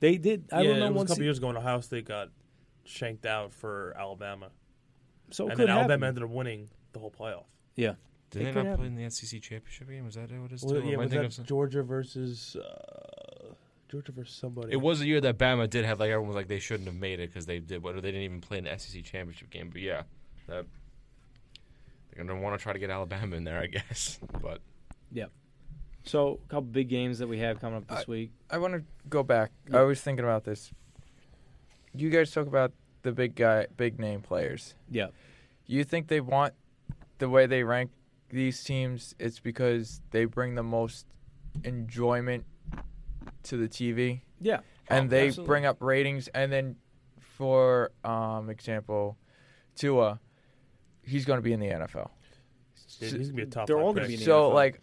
[0.00, 0.44] They did.
[0.52, 2.06] I yeah, don't know it was one a couple se- years ago when Ohio State
[2.06, 2.28] got
[2.84, 4.50] shanked out for Alabama,
[5.30, 6.08] So and could then Alabama happen.
[6.08, 7.44] ended up winning the whole playoff.
[7.76, 7.94] Yeah.
[8.30, 10.04] Did they could not play in the SEC championship game?
[10.04, 10.64] Was that what it is?
[10.64, 13.33] Well, yeah, Am I was that of Georgia versus uh,
[13.88, 14.72] Georgia versus somebody?
[14.72, 16.96] It was a year that Bama did have like everyone was like they shouldn't have
[16.96, 19.70] made it because they did what they didn't even play an the SEC championship game.
[19.70, 20.02] But yeah,
[20.48, 20.66] that,
[22.10, 24.18] they're gonna want to try to get Alabama in there, I guess.
[24.42, 24.60] But
[25.12, 25.26] yeah.
[26.04, 28.30] So a couple big games that we have coming up this week.
[28.50, 29.52] I want to go back.
[29.70, 29.78] Yeah.
[29.78, 30.70] I was thinking about this.
[31.94, 32.72] You guys talk about
[33.02, 34.74] the big guy, big name players.
[34.90, 35.08] Yeah.
[35.66, 36.52] You think they want
[37.18, 37.90] the way they rank
[38.28, 39.14] these teams?
[39.18, 41.06] It's because they bring the most
[41.62, 42.44] enjoyment
[43.44, 44.60] to the TV, Yeah.
[44.88, 45.48] and Oh, they absolutely.
[45.48, 46.28] bring up ratings.
[46.28, 46.76] And then,
[47.20, 49.16] for um, example,
[49.76, 50.20] Tua,
[51.02, 52.10] he's going to be in the NFL.
[53.00, 53.66] He's gonna be a top.
[53.66, 54.54] They're all gonna be in the So, NFL.
[54.54, 54.80] like,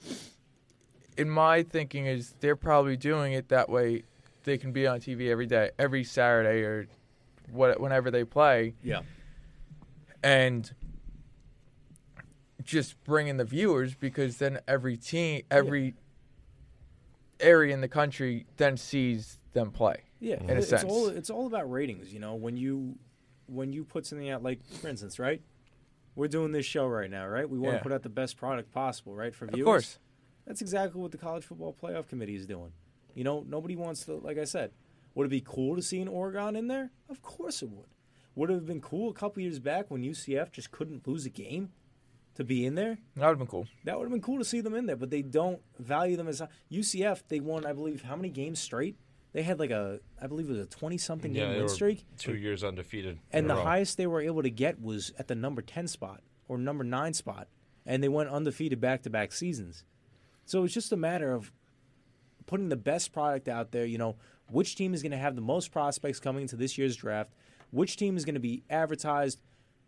[1.17, 4.03] in my thinking is they're probably doing it that way.
[4.43, 6.87] They can be on TV every day, every Saturday or
[7.51, 9.01] what, whenever they play, Yeah.
[10.23, 10.73] and
[12.63, 15.95] just bringing the viewers because then every team, every
[17.41, 19.97] area in the country then sees them play.
[20.19, 20.35] Yeah.
[20.41, 20.83] In a it's sense.
[20.83, 22.95] all it's all about ratings, you know, when you
[23.47, 25.41] when you put something out like for instance, right?
[26.15, 27.49] We're doing this show right now, right?
[27.49, 27.77] We want Yeah.
[27.79, 29.33] to put out the best product possible, right?
[29.33, 29.59] For viewers.
[29.61, 29.99] Of course,
[30.45, 32.71] That's exactly what the college football playoff committee is doing.
[33.13, 34.71] You know, nobody wants to like I said,
[35.15, 36.91] would it be cool to see an Oregon in there?
[37.09, 37.87] Of course it would.
[38.35, 41.29] Would it have been cool a couple years back when UCF just couldn't lose a
[41.29, 41.71] game
[42.35, 42.97] to be in there?
[43.15, 43.67] that would have been cool.
[43.83, 46.27] That would have been cool to see them in there, but they don't value them
[46.27, 47.23] as UCF.
[47.27, 48.97] They won, I believe, how many games straight?
[49.33, 52.35] They had like a, I believe it was a twenty-something yeah, game win streak, two
[52.35, 53.19] years undefeated.
[53.31, 53.63] and the row.
[53.63, 57.13] highest they were able to get was at the number ten spot or number nine
[57.13, 57.47] spot,
[57.85, 59.85] and they went undefeated back-to-back seasons.
[60.45, 61.51] So it's just a matter of
[62.45, 63.85] putting the best product out there.
[63.85, 64.17] You know,
[64.49, 67.31] which team is going to have the most prospects coming into this year's draft?
[67.69, 69.39] Which team is going to be advertised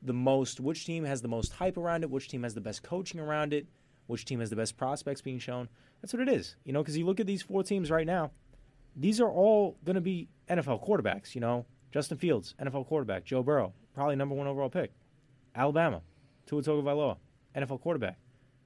[0.04, 0.60] the most?
[0.60, 2.10] Which team has the most hype around it?
[2.10, 3.68] Which team has the best coaching around it?
[4.08, 5.70] Which team has the best prospects being shown?
[6.02, 6.56] That's what it is.
[6.66, 8.32] You know, because you look at these four teams right now,
[8.96, 11.36] these are all going to be NFL quarterbacks.
[11.36, 13.24] You know, Justin Fields, NFL quarterback.
[13.24, 14.92] Joe Burrow, probably number one overall pick.
[15.56, 16.02] Alabama,
[16.46, 17.18] Tua Tagovailoa,
[17.56, 18.18] NFL quarterback.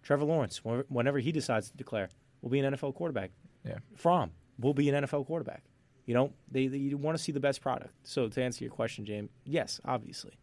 [0.01, 2.09] Trevor Lawrence, whenever he decides to declare,
[2.41, 3.31] will be an NFL quarterback.
[3.65, 3.79] Yeah.
[3.95, 5.63] Fromm will be an NFL quarterback.
[6.05, 7.93] You know, they, they you want to see the best product.
[8.03, 10.37] So to answer your question, James, yes, obviously,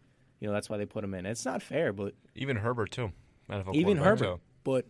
[0.44, 1.24] you know that's why they put him in.
[1.24, 3.12] It's not fair, but even Herbert too.
[3.48, 4.40] NFL even Herbert, too.
[4.62, 4.84] but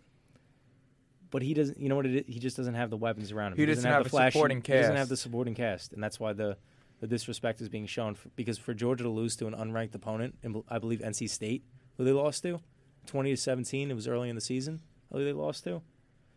[1.31, 1.79] but he doesn't.
[1.79, 2.35] You know what it is?
[2.35, 3.59] He just doesn't have the weapons around him.
[3.59, 4.99] He doesn't have the a flashy, supporting He doesn't cast.
[4.99, 6.57] have the supporting cast, and that's why the
[6.99, 8.17] the disrespect is being shown.
[8.17, 11.63] For, because for Georgia to lose to an unranked opponent, and I believe NC State,
[11.99, 12.59] who they lost to,
[13.07, 13.93] twenty to seventeen.
[13.93, 14.81] It was early in the season.
[15.13, 15.83] Who they lost to.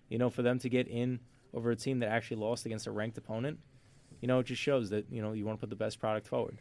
[0.09, 1.21] You know, for them to get in
[1.55, 3.57] over a team that actually lost against a ranked opponent,
[4.21, 6.27] you know, it just shows that you know you want to put the best product
[6.27, 6.59] forward.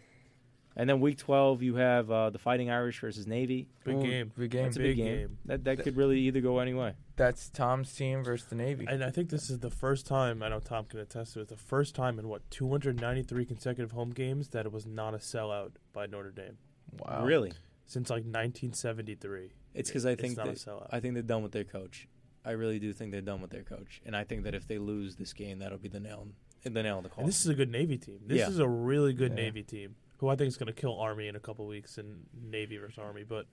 [0.78, 3.66] And then week twelve, you have uh, the Fighting Irish versus Navy.
[3.84, 4.32] Big Ooh, game.
[4.36, 4.64] Big game.
[4.64, 5.18] That's a big, Big game.
[5.18, 5.38] game.
[5.46, 6.92] That that could really either go any way.
[7.16, 8.84] That's Tom's team versus the Navy.
[8.86, 11.48] And I think this is the first time I know Tom can attest to it.
[11.48, 15.72] The first time in what 293 consecutive home games that it was not a sellout
[15.94, 16.58] by Notre Dame
[16.98, 17.24] wow.
[17.24, 17.52] Really,
[17.86, 19.52] since like 1973.
[19.74, 20.88] it's because I It's think not a that, sellout.
[20.90, 22.06] I think they're done with their coach.
[22.44, 24.78] I really do think they're done with their coach, and I think that if they
[24.78, 26.28] lose this game, that'll be the nail,
[26.62, 27.26] the nail in the And coffin.
[27.26, 28.20] this is a good Navy team.
[28.26, 28.48] This Yeah.
[28.48, 29.36] is a really good Yeah.
[29.44, 32.20] Navy team who I think is going to kill Army in a couple weeks in
[32.50, 33.24] Navy versus Army.
[33.24, 33.46] But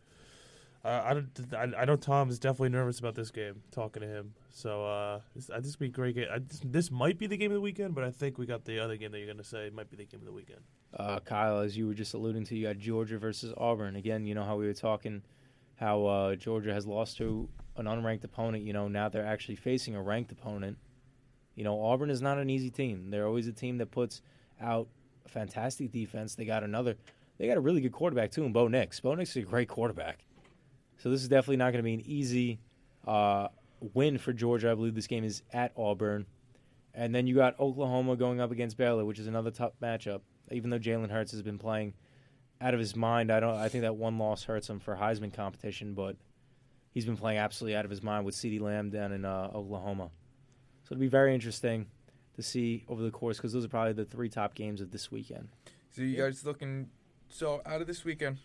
[0.86, 3.64] Uh, I, don't, I, I know Tom is definitely nervous about this game.
[3.72, 6.28] Talking to him, so uh, this, I this will be great game.
[6.30, 8.66] I, this, this might be the game of the weekend, but I think we got
[8.66, 10.60] the other game that you're going to say might be the game of the weekend.
[10.98, 13.96] Uh, Kyle, as you were just alluding to, you got Georgia versus Auburn.
[13.96, 15.22] Again, you know how we were talking
[15.76, 17.48] how uh, Georgia has lost to
[17.78, 18.64] an unranked opponent.
[18.66, 20.78] You know, now they're actually facing a ranked opponent.
[21.56, 23.10] You know, Auburn is not an easy team.
[23.10, 24.22] They're always a team that puts
[24.62, 24.88] out
[25.28, 26.36] fantastic defense.
[26.36, 26.96] They got another,
[27.38, 29.00] they got a really good quarterback too, in Bo Nix.
[29.00, 30.26] Bo Nix is a great quarterback.
[30.98, 32.60] So this is definitely not going to be an easy
[33.06, 33.50] uh,
[33.94, 34.72] win for Georgia.
[34.72, 36.26] I believe this game is at Auburn.
[36.94, 40.22] And then you got Oklahoma going up against Baylor, which is another tough matchup.
[40.52, 41.94] Even though Jalen Hurts has been playing
[42.62, 43.56] out of his mind, I don't.
[43.56, 46.16] I think that one loss hurts him for Heisman competition, but
[46.92, 50.12] he's been playing absolutely out of his mind with CeeDee Lamb down in uh, Oklahoma.
[50.84, 51.88] So it'll be very interesting
[52.36, 55.12] to see over the course because those are probably the three top games of this
[55.12, 55.50] weekend.
[55.92, 56.90] So you guys looking
[57.30, 58.38] so out of this weekend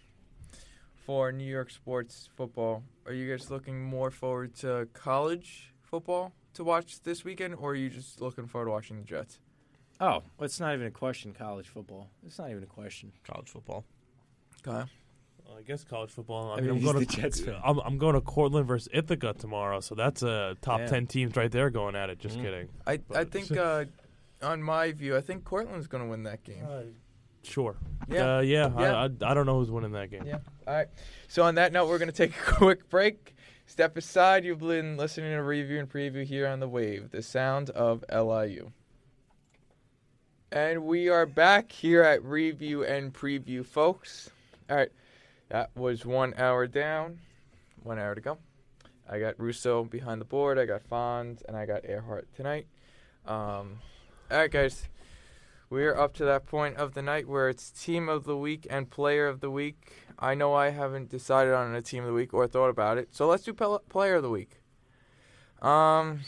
[0.95, 2.83] for New York sports football?
[3.07, 7.75] Are you guys looking more forward to college football to watch this weekend, or are
[7.75, 9.39] you just looking forward to watching the Jets?
[10.01, 11.33] Oh, it's not even a question.
[11.33, 12.11] College football.
[12.27, 13.13] It's not even a question.
[13.25, 13.85] College football.
[14.67, 14.89] Okay.
[15.49, 16.51] Well, I guess college football.
[16.51, 17.57] I, I mean, mean, I'm going the Jets fan.
[17.65, 20.87] I'm, I'm going to Cortland versus Ithaca tomorrow, so that's a top Yeah.
[20.89, 22.19] ten teams right there going at it.
[22.19, 22.43] Just Mm.
[22.43, 22.69] kidding.
[22.87, 23.87] I I But- think uh,
[24.43, 26.65] on my view, I think Cortland's going to win that game.
[27.43, 27.77] Sure.
[28.09, 28.37] Yeah.
[28.37, 28.71] Uh, yeah.
[28.79, 28.93] Yeah.
[28.95, 30.25] I, I, I don't know who's winning that game.
[30.27, 30.41] Yeah.
[30.67, 30.89] All right.
[31.29, 33.35] So on that note, we're going to take a quick break.
[33.67, 34.45] Step aside.
[34.45, 38.73] You've been listening to review and preview here on the Wave, the sound of LIU.
[40.51, 44.31] And we are back here at review and preview, folks.
[44.71, 44.91] All right.
[45.49, 47.21] That was one hour down,
[47.83, 48.39] one hour to go.
[49.09, 50.59] I got Russo behind the board.
[50.59, 52.67] I got Fonz, and I got Earhart tonight.
[53.27, 53.81] Um,
[54.31, 54.89] all right, guys.
[55.71, 58.89] We're up to that point of the night where it's team of the week and
[58.89, 59.93] player of the week.
[60.19, 63.09] I know I haven't decided on a team of the week or thought about it,
[63.13, 64.61] so let's do player of the week.
[65.61, 66.21] Um,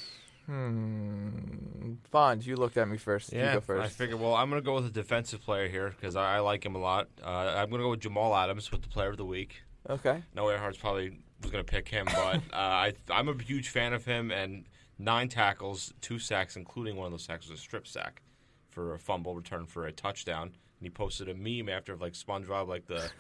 [0.51, 1.93] hmm.
[2.13, 3.33] Fonz, you looked at me first.
[3.33, 3.85] you Yeah, go first.
[3.85, 4.21] I figured.
[4.21, 6.75] Well, I'm going to go with a defensive player here because I, I like him
[6.75, 7.09] a lot.
[7.23, 9.63] Uh, I'm going to go with Jamal Adams with the player of the week.
[9.89, 10.23] okay.
[10.35, 13.93] No, Earhart's probably was going to pick him, but uh, I, I'm a huge fan
[13.93, 14.31] of him.
[14.31, 14.65] And
[14.99, 18.23] nine tackles, two sacks, including one of those sacks was a strip sack
[18.71, 20.49] for a fumble return for a touchdown.
[20.49, 23.11] And he posted a meme after like SpongeBob, like the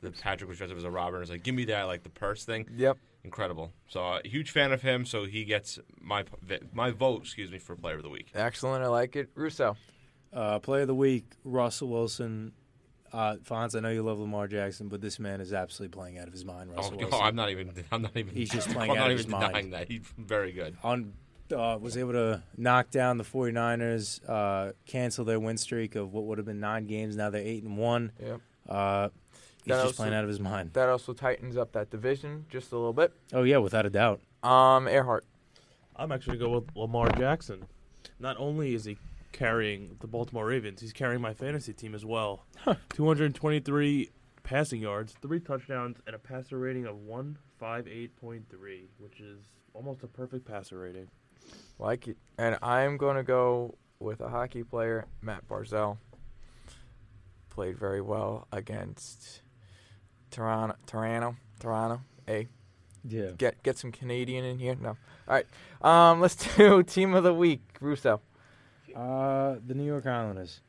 [0.00, 2.02] the Patrick was dressed up as a robber, and was like, "Give me that, like
[2.02, 2.98] the purse thing." Yep.
[3.24, 3.72] Incredible.
[3.88, 5.04] So, uh, huge fan of him.
[5.04, 6.24] So he gets my
[6.72, 8.30] my vote, excuse me, for player of the week.
[8.34, 8.82] Excellent.
[8.84, 9.30] I like it.
[9.34, 9.76] Russo.
[10.32, 12.52] Uh, player of the week, Russell Wilson.
[13.12, 16.26] Uh, Fonz, I know you love Lamar Jackson, but this man is absolutely playing out
[16.26, 16.70] of his mind.
[16.72, 17.18] Oh, Russell no, Wilson.
[17.20, 17.72] Oh I'm not even.
[17.90, 18.34] I'm not even.
[18.34, 19.72] He's just playing I'm out not of even his mind.
[19.72, 19.88] that.
[19.88, 20.76] He's very good.
[20.82, 21.14] on
[21.52, 26.24] uh, was able to knock down the 49ers, uh, cancel their win streak of what
[26.24, 27.16] would have been nine games.
[27.16, 28.12] Now they're eight and one.
[28.22, 28.40] Yep.
[28.68, 29.08] Uh,
[29.68, 30.72] he's That just also- playing out of his mind.
[30.74, 33.12] That also tightens up that division just a little bit.
[33.32, 34.20] Oh yeah, without a doubt.
[34.42, 35.24] Um, Earhart.
[35.96, 37.64] I'm actually going to go with Lamar Jackson.
[38.20, 38.96] Not only is he
[39.32, 42.44] carrying the Baltimore Ravens, he's carrying my fantasy team as well.
[42.90, 44.10] 223
[44.44, 49.38] passing yards, three touchdowns, and a passer rating of 158.3, which is
[49.74, 51.08] almost a perfect passer rating.
[51.78, 52.16] Like it.
[52.38, 55.98] And I'm going to go with a hockey player, Matt Barzal.
[57.50, 59.42] Played very well against
[60.30, 60.76] Toronto.
[60.86, 61.36] Toronto.
[61.60, 62.00] Toronto.
[62.28, 62.46] A.
[63.04, 63.30] Yeah.
[63.36, 64.76] Get get some Canadian in here.
[64.80, 64.90] No.
[64.90, 64.96] All
[65.28, 65.46] right.
[65.82, 67.62] Um, let's do team of the week.
[67.80, 68.20] Russo.
[68.94, 70.60] Uh, the New York Islanders.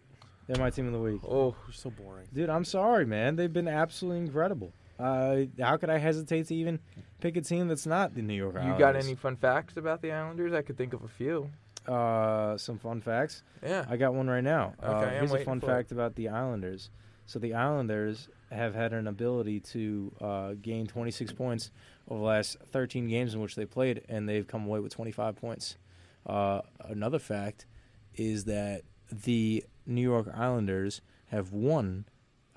[0.48, 1.22] They're my team of the week.
[1.28, 2.28] Oh, You're so boring.
[2.34, 3.36] Dude, I'm sorry, man.
[3.36, 4.74] They've been absolutely incredible.
[5.00, 6.80] Uh, how could I hesitate to even
[7.22, 8.74] pick a team that's not the New York Islanders?
[8.74, 10.52] you got any fun facts about the Islanders?
[10.52, 11.50] I could think of a few.
[11.88, 13.44] Uh, some fun facts.
[13.64, 13.86] Yeah.
[13.90, 14.74] I got one right now.
[14.84, 15.70] Okay, uh, here's a fun for it.
[15.70, 16.90] fact about the Islanders.
[17.30, 21.70] So the Islanders have had an ability to uh, gain 26 points
[22.08, 25.36] over the last 13 games in which they played, and they've come away with 25
[25.36, 25.78] points.
[26.26, 27.68] Uh, another fact
[28.16, 32.06] is that the New York Islanders have won,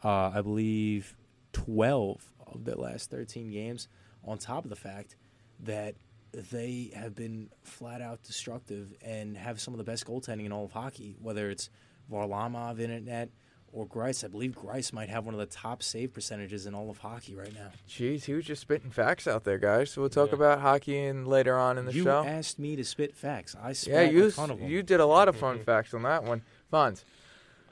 [0.02, 1.16] uh, I believe,
[1.52, 3.88] 12 of their last 13 games.
[4.24, 5.16] On top of the fact
[5.60, 5.96] that
[6.32, 10.64] they have been flat out destructive and have some of the best goaltending in all
[10.64, 11.68] of hockey, whether it's
[12.10, 13.28] Varlamov in it net
[13.72, 14.22] or Greiss.
[14.24, 17.34] I believe Greiss might have one of the top save percentages in all of hockey
[17.34, 17.70] right now.
[17.88, 19.90] Jeez, he was just spitting facts out there, guys.
[19.90, 20.36] So we'll talk Yeah.
[20.36, 22.24] about hockey and later on in the you show.
[22.24, 23.56] asked me to spit facts.
[23.60, 24.68] I yeah, you a ton of them.
[24.68, 26.42] you did a lot of fun facts on that one.
[26.72, 27.04] Fonz.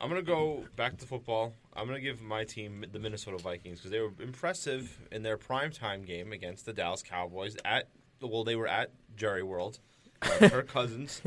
[0.00, 1.52] I'm gonna go back to football.
[1.76, 6.06] I'm gonna give my team the Minnesota Vikings because they were impressive in their primetime
[6.06, 7.88] game against the Dallas Cowboys at
[8.22, 9.78] well, they were at Jerry World.
[10.22, 11.20] Uh, Kirk Cousins.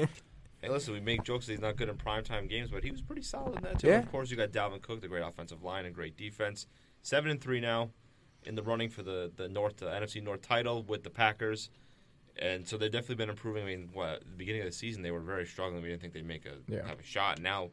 [0.64, 3.02] Hey, listen, we make jokes that he's not good in primetime games, but he was
[3.02, 3.88] pretty solid in that too.
[3.88, 4.00] Yeah.
[4.00, 6.68] Of course, you got Dalvin Cook, the great offensive line and great defense.
[7.02, 7.90] Seven and three now.
[8.46, 11.70] in the running for the the North the NFC North title with the Packers,
[12.38, 13.64] and so they've definitely been improving.
[13.64, 15.82] I mean, what at the beginning of the season they were very struggling.
[15.84, 16.88] We didn't think they'd make a Yeah.
[16.88, 17.40] have a shot.
[17.42, 17.72] Now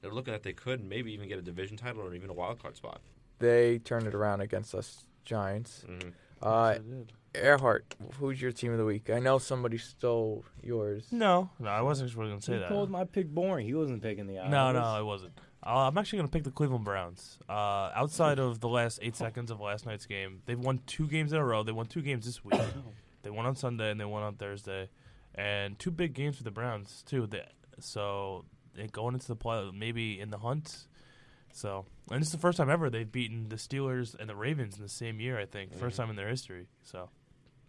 [0.00, 2.60] they're looking at they could maybe even get a division title or even a wild
[2.62, 3.00] card spot.
[3.40, 5.82] They turned it around against us Giants.
[5.86, 6.10] hmm
[6.40, 7.12] Uh, Yes, I did.
[7.34, 9.08] Earhart, who's your team of the week?
[9.10, 11.06] I know somebody stole yours.
[11.10, 12.68] No, no, I wasn't really going to say He that.
[12.68, 13.66] called my pick boring.
[13.66, 14.82] He wasn't picking the No, Islanders.
[14.82, 15.32] no, I wasn't.
[15.64, 17.38] Uh, I'm actually going to pick the Cleveland Browns.
[17.48, 21.32] Uh, outside of the last eight seconds of last night's game, they've won two games
[21.32, 21.62] in a row.
[21.62, 22.60] They won two games this week.
[23.22, 24.88] they won on Sunday and they won on Thursday,
[25.34, 27.26] and two big games for the Browns too.
[27.28, 27.44] They,
[27.78, 30.86] so they going into the play, maybe in the hunt.
[31.54, 34.82] So, and it's the first time ever they've beaten the Steelers and the Ravens in
[34.82, 35.38] the same year.
[35.38, 36.66] I think first time in their history.
[36.82, 37.08] So,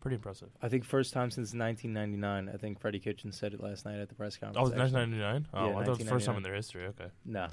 [0.04, 0.50] pretty impressive.
[0.62, 2.54] I think first time since 1999.
[2.54, 4.58] I think Freddie Kitchen said it last night at the press conference.
[4.58, 5.48] Oh, it's 1999.
[5.54, 6.86] Oh, Yeah, I thought it was the first time in their history.
[6.88, 7.08] Okay.
[7.26, 7.48] Nah,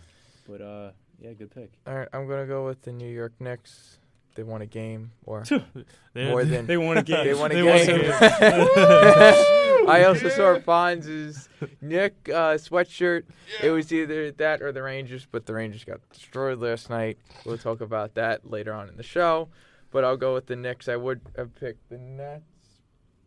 [0.48, 0.90] but uh,
[1.20, 1.70] yeah, good pick.
[1.86, 3.98] All right, I'm gonna go with the New York Knicks.
[4.34, 5.44] They won a game, or
[6.12, 7.24] They- more than They won a game.
[7.24, 8.00] They won a They won a game.
[8.00, 9.88] game.
[9.88, 11.48] I also saw Fonz's
[11.80, 13.24] Nick uh, sweatshirt.
[13.62, 17.18] It was either that or the Rangers, but the Rangers got destroyed last night.
[17.44, 19.48] We'll talk about that later on in the show.
[19.90, 20.88] But I'll go with the Knicks.
[20.88, 22.44] I would have picked the Nets,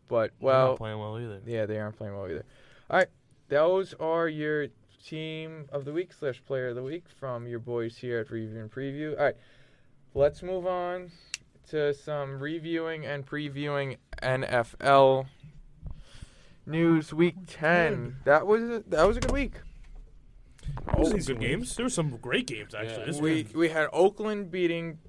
[0.07, 1.41] but They're not well, playing well either.
[1.45, 2.45] yeah, they aren't playing well either.
[2.89, 3.07] All right,
[3.49, 4.67] those are your
[5.05, 8.59] team of the week slash player of the week from your boys here at Review
[8.61, 9.17] and Preview.
[9.17, 9.35] All right,
[10.13, 11.11] let's move on
[11.69, 15.25] to some reviewing and previewing NFL
[16.65, 17.13] news.
[17.13, 18.17] Week ten.
[18.25, 19.53] That was a, that was a good week.
[20.85, 21.75] There was some good games.
[21.75, 22.99] There were some great games actually.
[22.99, 23.05] Yeah.
[23.05, 23.47] This We week.
[23.55, 24.99] we had Oakland beating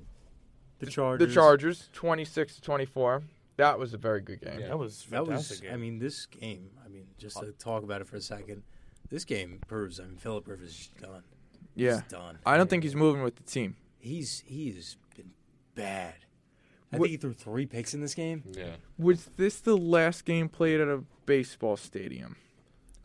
[0.86, 1.28] The Chargers.
[1.28, 3.22] the Chargers, twenty six to twenty four.
[3.56, 4.60] That was a very good game.
[4.60, 4.68] Yeah.
[4.68, 5.50] that was That fantastic.
[5.56, 5.60] was.
[5.60, 5.72] game.
[5.72, 6.70] I mean, this game.
[6.84, 8.62] I mean, just to talk about it for a second.
[9.10, 10.00] This game proves.
[10.00, 11.22] I mean, Philip Rivers is done.
[11.76, 12.00] Yeah.
[12.00, 12.38] He's done.
[12.46, 13.76] I don't think he's moving with the team.
[13.98, 15.30] He's he's been
[15.74, 16.14] bad.
[16.92, 18.42] I What- think he threw three picks in this game.
[18.52, 18.76] Yeah.
[18.98, 22.36] Was this the last game played at a baseball stadium?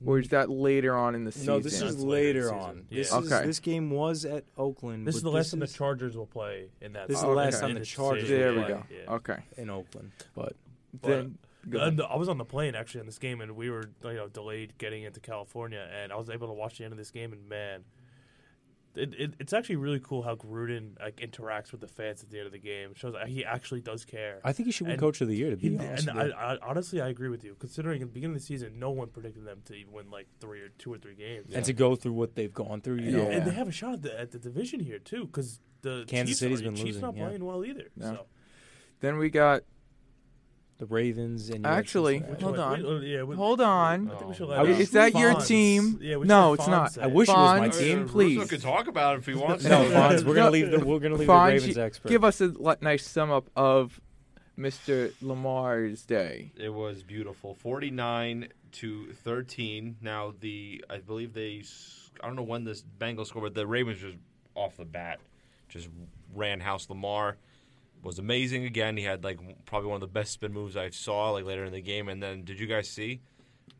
[0.05, 1.47] Or is that later on in the season?
[1.47, 2.69] No, this That's is later in later the on.
[2.73, 2.85] season.
[2.89, 3.19] This Yeah.
[3.19, 3.45] is Okay.
[3.45, 5.05] this game was at Oakland.
[5.07, 7.07] this is but the last time the is Chargers will play in that.
[7.07, 8.55] This is the last time the this Chargers stadium.
[8.55, 8.83] There we go.
[8.89, 9.13] Yeah.
[9.15, 9.43] Okay.
[9.57, 10.11] in Oakland.
[10.35, 10.55] But
[11.01, 11.37] Then
[11.69, 12.01] go And.
[12.01, 14.77] I was on the plane actually in this game, and we were you know delayed
[14.77, 17.47] getting into California, and I was able to watch the end of this game, and
[17.49, 17.83] man,
[18.95, 22.37] it, it, it's actually really cool how Gruden like interacts with the fans at the
[22.39, 22.91] end of the game.
[22.91, 24.39] It shows that he actually does care.
[24.43, 25.51] I think he should win And Coach of the Year.
[25.51, 26.59] To be He- honest, and with I, you.
[26.61, 27.55] I, honestly, I agree with you.
[27.59, 30.27] Considering at the beginning of the season, no one predicted them to even win like
[30.39, 31.53] three or two or three games.
[31.53, 33.17] and to go through what they've gone through, you Yeah.
[33.23, 36.05] know, And they have a shot at the, at the division here too, because the
[36.07, 37.25] Kansas Chiefs City's are, been Chiefs losing, not yeah.
[37.25, 37.89] playing well either.
[37.95, 38.05] No.
[38.05, 38.25] So.
[39.01, 39.63] Then we got
[40.79, 42.43] the Ravens and Actually, Cincinnati.
[42.43, 42.99] Hold Wait, on.
[43.01, 44.09] wait, yeah, we- Hold on.
[44.09, 45.99] I think we should let I wish- Is that your Fonz- team?
[46.01, 46.91] Yeah, we No, should it's let not.
[46.93, 47.11] Say I it.
[47.13, 47.99] wish it was my team.
[48.03, 48.49] Russo please.
[48.49, 49.65] could talk about it if he wants.
[49.65, 49.89] No, to.
[49.93, 52.07] Fonz, we're gonna leave the we're gonna leave Fonz, the Ravens you- expert.
[52.09, 53.99] Give us a li- nice sum up of
[54.57, 55.11] Mr.
[55.21, 56.51] Lamar's day.
[56.57, 57.53] It was beautiful.
[57.55, 59.97] 49 to 13.
[60.01, 63.67] Now the I believe they s- I don't know when this Bengals scored, but the
[63.67, 64.17] Ravens just
[64.55, 65.19] off the bat
[65.67, 65.89] just
[66.33, 67.35] ran house Lamar.
[68.03, 68.95] Was amazing again.
[68.97, 71.73] He had like probably one of the best spin moves I saw like later in
[71.73, 72.07] the game.
[72.09, 73.21] And then did you guys see?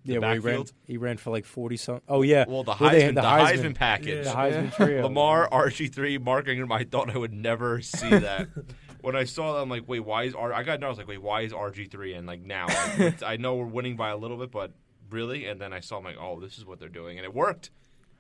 [0.06, 2.04] the yeah, where he ran, he ran for like forty something.
[2.08, 4.26] Oh yeah, Well, the Where they Heisman, had the Heisman, package.
[4.26, 4.36] the Yeah.
[4.36, 5.04] Heisman trio.
[5.04, 6.72] Lamar, RG3, Mark Ingram.
[6.72, 8.48] I thought I would never see that.
[9.02, 10.54] when I saw that, I'm like, wait, why is R?
[10.54, 10.84] I got.
[10.84, 12.18] I was like, wait, why is RG3?
[12.18, 12.68] And like now,
[12.98, 14.72] like, I know we're winning by a little bit, but
[15.10, 15.46] really.
[15.48, 17.72] And then I saw, I'm like, oh, this is what they're doing, and it worked.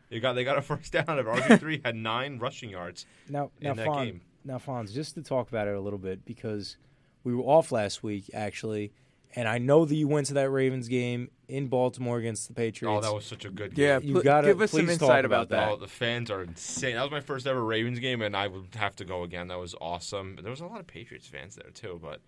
[0.10, 1.06] They got they got a first down.
[1.20, 3.06] Of RG3 had nine rushing yards.
[3.30, 4.22] Now, now, in that Fonz, game.
[4.43, 6.77] Now, Fonz, just to talk about it a little bit because
[7.23, 8.91] we were off last week actually,
[9.35, 12.97] and I know that you went to that Ravens game in Baltimore against the Patriots.
[12.97, 13.85] Oh, that was such a good game.
[13.85, 15.65] Yeah, You pl- gotta- give us some please insight about about that.
[15.67, 15.71] that.
[15.73, 16.95] Oh, the fans are insane.
[16.95, 19.47] That was my first ever Ravens game, and I would have to go again.
[19.49, 20.37] That was awesome.
[20.41, 22.21] There was a lot of Patriots fans there too, but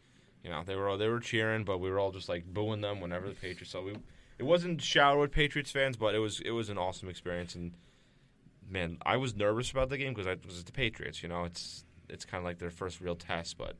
[0.43, 2.81] you know they were all, they were cheering, but we were all just like booing
[2.81, 3.71] them whenever the Patriots.
[3.71, 3.93] So we
[4.37, 7.55] it wasn't showered with Patriots fans, but it was it was an awesome experience.
[7.55, 7.73] And
[8.69, 11.21] man, I was nervous about the game because it was the Patriots.
[11.23, 13.75] You know, it's it's kind of like their first real test, but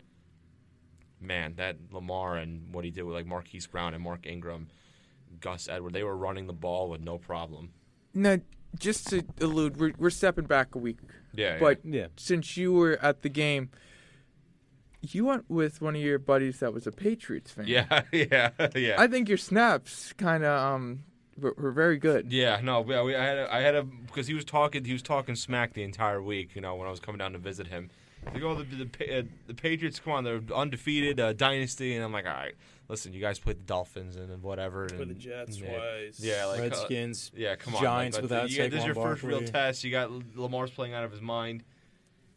[1.20, 4.68] man, that Lamar and what he did with like Marquise Brown and Mark Ingram,
[5.40, 7.72] Gus Edward, they were running the ball with no problem.
[8.14, 8.38] Now,
[8.80, 10.98] just to allude, we're, we're stepping back a week,
[11.34, 12.08] Yeah, but yeah.
[12.18, 13.70] since you were at the game,
[15.02, 17.66] you went with one of your buddies that was a Patriots fan.
[17.68, 18.96] Yeah, yeah, yeah.
[18.98, 21.04] I think your snaps kind of um
[21.40, 22.32] were, were very good.
[22.32, 24.94] yeah, no, we, we, I had a, I had a because he was talking he
[24.94, 26.56] was talking smack the entire week.
[26.56, 27.90] You know, when I was coming down to visit him,
[28.34, 32.14] like, oh, the the, uh, the Patriots, come on, they're undefeated, uh, dynasty, and I'm
[32.14, 32.54] like, all right,
[32.88, 36.20] listen, you guys played the Dolphins and, and whatever, and the Jets yeah, twice.
[36.20, 37.32] yeah, like uh, Redskins.
[37.36, 39.84] yeah, come on, Giants like, without yeah, this is your first real test.
[39.84, 41.64] You got Lamar's playing out of his mind,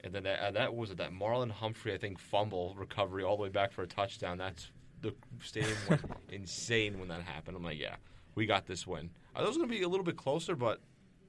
[0.03, 0.97] And then that, uh, that was it.
[0.99, 4.39] That Marlon Humphrey, I think, fumble recovery all the way back for a touchdown.
[4.39, 4.71] That's
[5.03, 7.57] the stadium went insane when that happened.
[7.57, 7.97] I'm like, yeah,
[8.35, 9.11] we got this win.
[9.35, 10.81] I thought it was going to be a little bit closer, but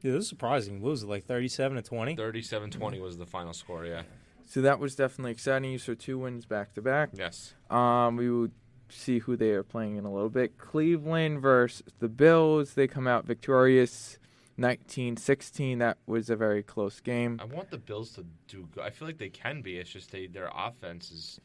[0.02, 0.82] Yeah, this is surprising.
[0.82, 2.16] What was it like, thirty-seven to twenty?
[2.16, 3.86] 37-20 was the final score.
[3.86, 4.04] Yeah.
[4.46, 5.78] So that was definitely exciting.
[5.80, 7.10] So two wins back to back.
[7.14, 7.54] Yes.
[7.70, 8.50] Um, we will
[8.90, 10.58] see who they are playing in a little bit.
[10.58, 12.76] Cleveland versus the Bills.
[12.76, 14.20] They come out victorious,
[14.60, 15.80] 19-16.
[15.80, 17.40] That was a very close game.
[17.42, 18.84] I want the Bills to do good.
[18.84, 19.78] I feel like they can be.
[19.78, 21.40] It's just they their offense is.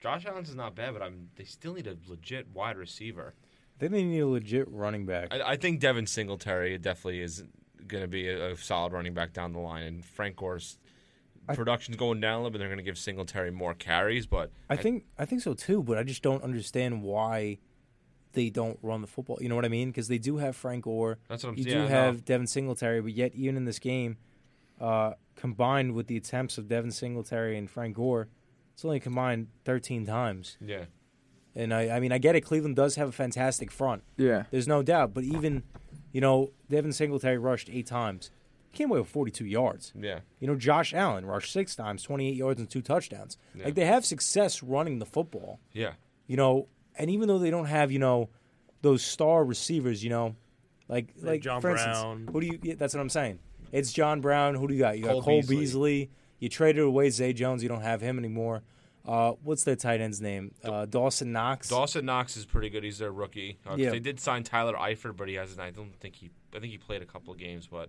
[0.00, 1.28] Josh Allen's is not bad, but I'm.
[1.36, 3.34] They still need a legit wide receiver.
[3.76, 5.28] I think they need a legit running back.
[5.32, 7.44] I, I think Devin Singletary definitely is
[7.86, 10.85] going to be a, a solid running back down the line, and Frank Gore's I-
[11.54, 12.58] production's going down a little bit.
[12.58, 15.98] They're going to give Singletary more carries, but I think I think so too, but
[15.98, 17.58] I just don't understand why
[18.32, 19.38] they don't run the football.
[19.40, 19.88] You know what I mean?
[19.90, 21.86] Because they do have Frank Gore, that's what I'm you saying.
[21.86, 24.16] do have Devin Singletary, but yet even in this game,
[24.80, 28.28] uh, combined with the attempts of Devin Singletary and Frank Gore,
[28.74, 30.56] it's only combined 13 times.
[30.60, 30.84] yeah.
[31.58, 32.42] And I, I mean, I get it.
[32.42, 34.02] Cleveland does have a fantastic front.
[34.18, 34.42] Yeah.
[34.50, 35.14] There's no doubt.
[35.14, 35.62] But even,
[36.12, 38.30] you know, Devin Singletary rushed eight times.
[38.76, 39.92] Came away with 42 yards.
[39.98, 40.20] Yeah.
[40.38, 43.38] You know, Josh Allen rushed six times, 28 yards and two touchdowns.
[43.54, 43.64] Yeah.
[43.66, 45.60] Like they have success running the football.
[45.72, 45.92] Yeah.
[46.26, 46.68] You know,
[46.98, 48.28] and even though they don't have, you know,
[48.82, 50.36] those star receivers, you know,
[50.88, 52.28] like Like like John for instance, Brown.
[52.32, 52.58] who do you?
[52.62, 53.38] Yeah, that's what I'm saying.
[53.72, 54.54] It's John Brown.
[54.54, 54.96] Who do you got?
[54.98, 55.56] You got Cole Cole, Beasley.
[55.58, 56.10] Beasley.
[56.38, 57.62] You traded away Zay Jones.
[57.62, 58.62] You don't have him anymore.
[59.06, 60.52] Uh, what's their tight end's name?
[60.64, 61.68] Uh, Dawson Knox.
[61.68, 62.82] Dawson Knox is pretty good.
[62.84, 63.58] He's their rookie.
[63.68, 63.90] Uh, Yeah.
[63.90, 65.60] They did sign Tyler Eifert, but he hasn't.
[65.60, 66.30] I don't think he.
[66.54, 67.88] I think he played a couple of games, but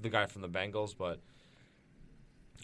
[0.00, 0.94] the guy from the Bengals.
[0.96, 1.20] But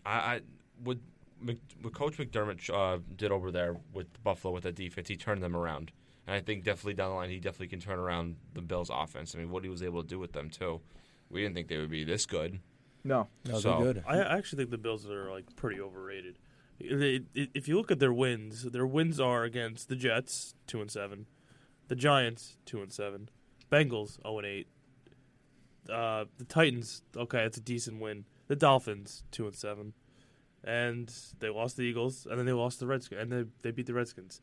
[0.04, 0.40] I, I
[0.84, 1.00] would.
[1.40, 5.40] Mc, what Coach McDermott uh, did over there with Buffalo with that defense, he turned
[5.40, 5.92] them around,
[6.26, 9.34] and I think definitely down the line he definitely can turn around the Bills' offense.
[9.36, 10.80] I mean, what he was able to do with them too,
[11.30, 12.58] we didn't think they would be this good.
[13.04, 13.28] No.
[13.46, 14.02] No, So- good.
[14.06, 16.38] I actually think the Bills are like pretty overrated.
[16.80, 20.90] They- If you look at their wins, their wins are against the Jets, two and
[20.90, 21.26] seven,
[21.86, 23.28] the Giants, two and seven,
[23.70, 24.66] Bengals, zero and eight,
[25.90, 27.02] uh, the Titans.
[27.16, 28.24] Okay, it's a decent win.
[28.48, 29.92] The Dolphins, two and seven,
[30.64, 33.86] and they lost the Eagles, and then they lost the Redskins, and they they beat
[33.86, 34.40] the Redskins.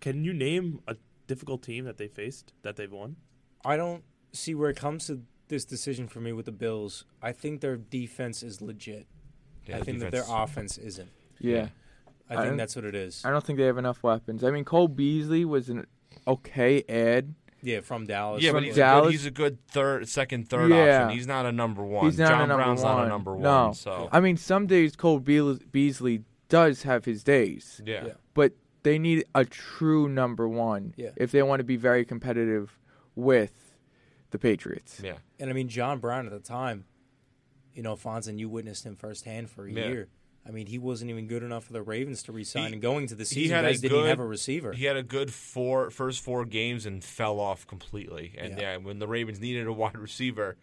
[0.00, 3.16] Can you name a difficult team that they faced that they've won?
[3.64, 7.04] I don't see where it comes to this decision for me with the Bills.
[7.22, 9.06] I think their defense is legit.
[9.66, 11.10] Yeah, I the think that their offense isn't.
[11.38, 11.68] Yeah.
[12.28, 13.22] I I think don't- that's what it is.
[13.24, 14.42] I don't think they have enough weapons.
[14.44, 15.86] I mean, Cole Beasley was an
[16.26, 17.34] okay ad.
[17.64, 18.42] Yeah, from Dallas.
[18.42, 19.04] Yeah, From but he's a, Dallas?
[19.06, 21.04] good, he's a good third, second, third Yeah.
[21.04, 21.16] option.
[21.18, 22.04] He's not a number one.
[22.04, 22.96] He's not John a number Brown's one.
[22.98, 23.42] not a number one.
[23.42, 23.72] No.
[23.72, 28.04] So I mean, some days Cole Beal- Beasley does have his days, yeah.
[28.06, 28.12] Yeah.
[28.34, 28.52] but
[28.82, 31.10] they need a true number one Yeah.
[31.16, 32.78] if they want to be very competitive
[33.16, 33.74] with
[34.30, 35.00] the Patriots.
[35.02, 35.14] yeah.
[35.40, 36.84] And I mean, John Brown at the time,
[37.72, 39.88] you know, Fonz, you witnessed him firsthand for a Yeah.
[39.88, 40.08] year.
[40.46, 42.66] I mean, he wasn't even good enough for the Ravens to resign.
[42.68, 44.72] He- and going to the he season, had a guys didn't good- have a receiver.
[44.72, 48.34] He had a good four first four games and fell off completely.
[48.36, 48.72] And Yeah.
[48.72, 48.76] yeah.
[48.76, 50.56] when the Ravens needed a wide receiver,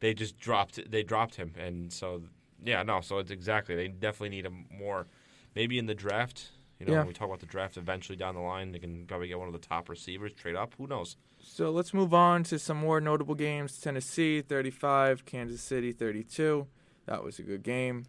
[0.00, 1.52] they just dropped they dropped him.
[1.58, 2.22] And so
[2.64, 5.06] yeah, no, so it's exactly they definitely need a more
[5.54, 6.50] maybe in the draft.
[6.78, 6.98] You know, Yeah.
[6.98, 9.48] when we talk about the draft eventually down the line, they can probably get one
[9.48, 10.74] of the top receivers, trade up.
[10.76, 11.16] Who knows?
[11.40, 13.78] So let's move on to some more notable games.
[13.80, 16.66] Tennessee 35, Kansas City 32.
[17.06, 18.04] That was a good game.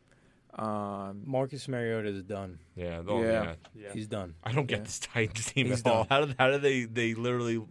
[0.53, 2.59] Um, Marcus Mariota is done.
[2.75, 3.31] Yeah, though, Yeah.
[3.31, 3.53] yeah.
[3.75, 3.93] Yeah.
[3.93, 4.33] He's done.
[4.43, 4.83] I don't get Yeah.
[4.85, 6.03] this Titans team He's at all.
[6.05, 6.07] done.
[6.09, 7.61] How do how do they they literally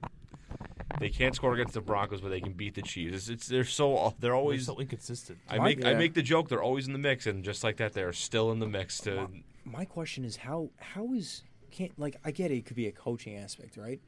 [1.01, 3.15] they can't score against the Broncos, but they can beat the Chiefs?
[3.17, 4.67] It's, it's they're so they're They're always.
[4.67, 5.39] so inconsistent.
[5.49, 7.77] I Why- make I make the joke they're always in the mix, and just like
[7.79, 8.99] that, they're still in the mix.
[9.01, 9.29] To
[9.65, 12.93] My question is how how is can't like I get it, it could be a
[12.93, 14.01] coaching aspect, right?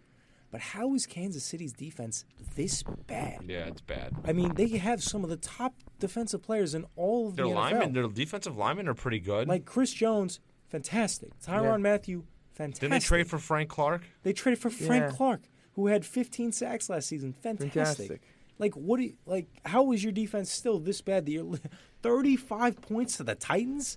[0.51, 2.24] But how is Kansas City's defense
[2.57, 3.44] this bad?
[3.46, 4.14] yeah, it's bad.
[4.24, 7.51] I mean, they have some of the top defensive players in all of Their the
[7.53, 7.94] linemen, NFL.
[7.94, 9.46] their defensive linemen are pretty good.
[9.46, 11.38] Like Chris Jones, fantastic.
[11.40, 11.76] Tyrann Yeah.
[11.76, 12.24] Mathieu,
[12.55, 12.80] fantastic.
[12.80, 14.03] Didn't they trade for Frank Clark?
[14.22, 15.16] They traded for Frank Yeah.
[15.16, 15.42] Clark,
[15.74, 17.34] who had 15 sacks last season.
[17.34, 17.72] Fantastic.
[17.74, 18.22] Fantastic.
[18.59, 18.96] Like, what?
[18.96, 21.26] Do you, like, how is your defense still this bad?
[21.26, 21.59] That you're
[22.03, 23.96] 35 points to the Titans.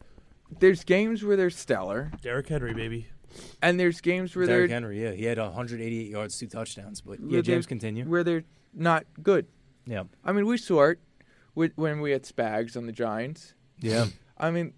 [0.59, 3.07] there's games where they're stellar, Derrick Henry, baby.
[3.61, 7.01] And there's games where Derrick they're Henry, yeah, he had 188 yards, two touchdowns.
[7.01, 8.05] But where yeah, James, continue.
[8.05, 9.47] where they're not good.
[9.85, 10.99] Yeah, I mean, we saw it
[11.55, 13.53] with, when we had Spags on the Giants.
[13.79, 14.07] yeah.
[14.37, 14.73] I mean,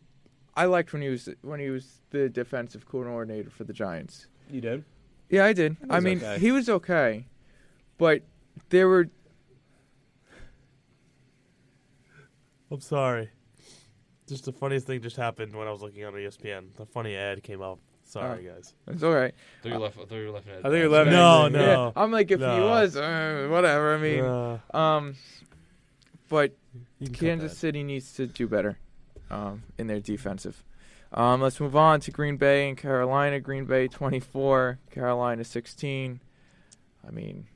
[0.56, 4.28] I liked when he was when he was the defensive coordinator for the Giants.
[4.50, 4.84] You did.
[5.30, 5.78] Yeah, I did.
[5.90, 6.38] I mean, okay.
[6.38, 7.28] he was okay,
[7.98, 8.24] but
[8.70, 9.08] there were
[12.74, 13.30] I'm sorry.
[14.28, 16.76] Just the funniest thing just happened when I was looking on ESPN.
[16.76, 17.78] The funny ad came up.
[18.14, 18.74] Sorry, guys.
[18.88, 19.34] it's all right.
[19.34, 19.98] I thought you left.
[19.98, 20.48] I thought you were left.
[20.48, 21.60] I think you're left- No, no.
[21.96, 22.68] Yeah, I'm like if he No.
[22.68, 23.96] was, uh, whatever.
[23.96, 25.16] I mean, Uh, um,
[26.30, 26.56] but
[27.00, 27.58] you can cut Kansas that.
[27.58, 28.78] City needs to do better
[29.32, 30.64] um, in their defensive.
[31.12, 33.40] Um, let's move on to Green Bay and Carolina.
[33.40, 36.20] Green Bay 24, Carolina 16.
[37.08, 37.48] I mean,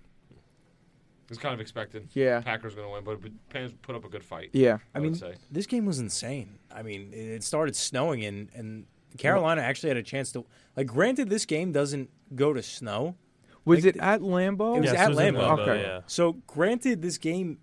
[1.30, 2.08] It's kind of expected.
[2.14, 4.50] yeah, Packers going to win, but but Panthers put up a good fight.
[4.54, 4.78] yeah.
[4.96, 5.36] I I mean, would say.
[5.52, 6.60] this game was insane.
[6.72, 8.86] I mean, it it started snowing and and
[9.18, 10.46] Carolina actually had a chance to
[10.76, 10.88] like.
[10.88, 13.16] Granted, this game doesn't go to snow.
[13.66, 14.78] Was Like, it at Lambeau?
[14.78, 15.60] It was Yes, at it was in Lambeau.
[15.60, 15.82] Okay.
[15.82, 16.02] Yeah.
[16.08, 17.60] So, granted, this game,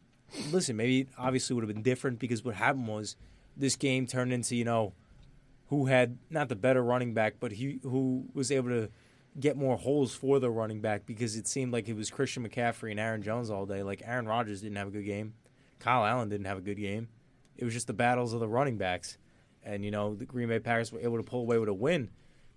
[0.50, 3.16] listen, maybe it obviously would have been different because what happened was
[3.56, 4.92] this game turned into, you know,
[5.68, 8.90] who had not the better running back, but he who was able to
[9.40, 12.90] get more holes for the running back because it seemed like it was Christian McCaffrey
[12.90, 13.82] and Aaron Jones all day.
[13.82, 15.34] Like Aaron Rodgers didn't have a good game,
[15.80, 17.08] Kyle Allen didn't have a good game.
[17.56, 19.16] It was just the battles of the running backs,
[19.64, 22.10] and you know the Green Bay Packers were able to pull away with a win.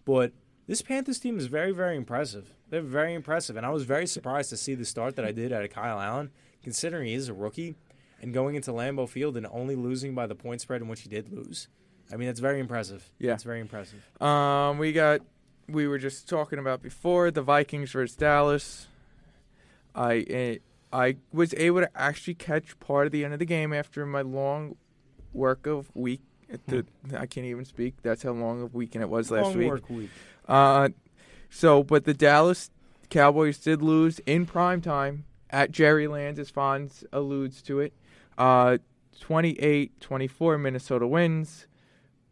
[0.06, 0.34] But
[0.68, 2.54] this Panthers team is very, very impressive.
[2.70, 5.52] They're very impressive, and I was very surprised to see the start that I did
[5.52, 6.32] out of Kyle Allen,
[6.62, 7.76] considering he is a rookie
[8.22, 11.10] and going into Lambeau Field and only losing by the point spread in which he
[11.10, 11.68] did lose.
[12.12, 13.10] I mean, that's very impressive.
[13.20, 13.34] Yeah.
[13.34, 14.00] it's very impressive.
[14.22, 15.22] Um, we got
[15.70, 18.88] we were just talking about before the Vikings versus Dallas.
[19.94, 20.58] I eh,
[20.92, 24.22] I was able to actually catch part of the end of the game after my
[24.22, 24.78] long
[25.34, 26.22] work of week.
[26.68, 26.86] The,
[27.18, 27.96] I can't even speak.
[28.02, 29.68] That's how long of a weekend it was last Long week.
[29.70, 30.10] work week.
[30.48, 30.90] Uh,
[31.50, 32.70] so, but the Dallas
[33.10, 37.94] Cowboys did lose in prime time at Jerry Land, as Fonz alludes to it.
[38.38, 38.78] Uh,
[39.22, 41.68] 28-24, Minnesota wins.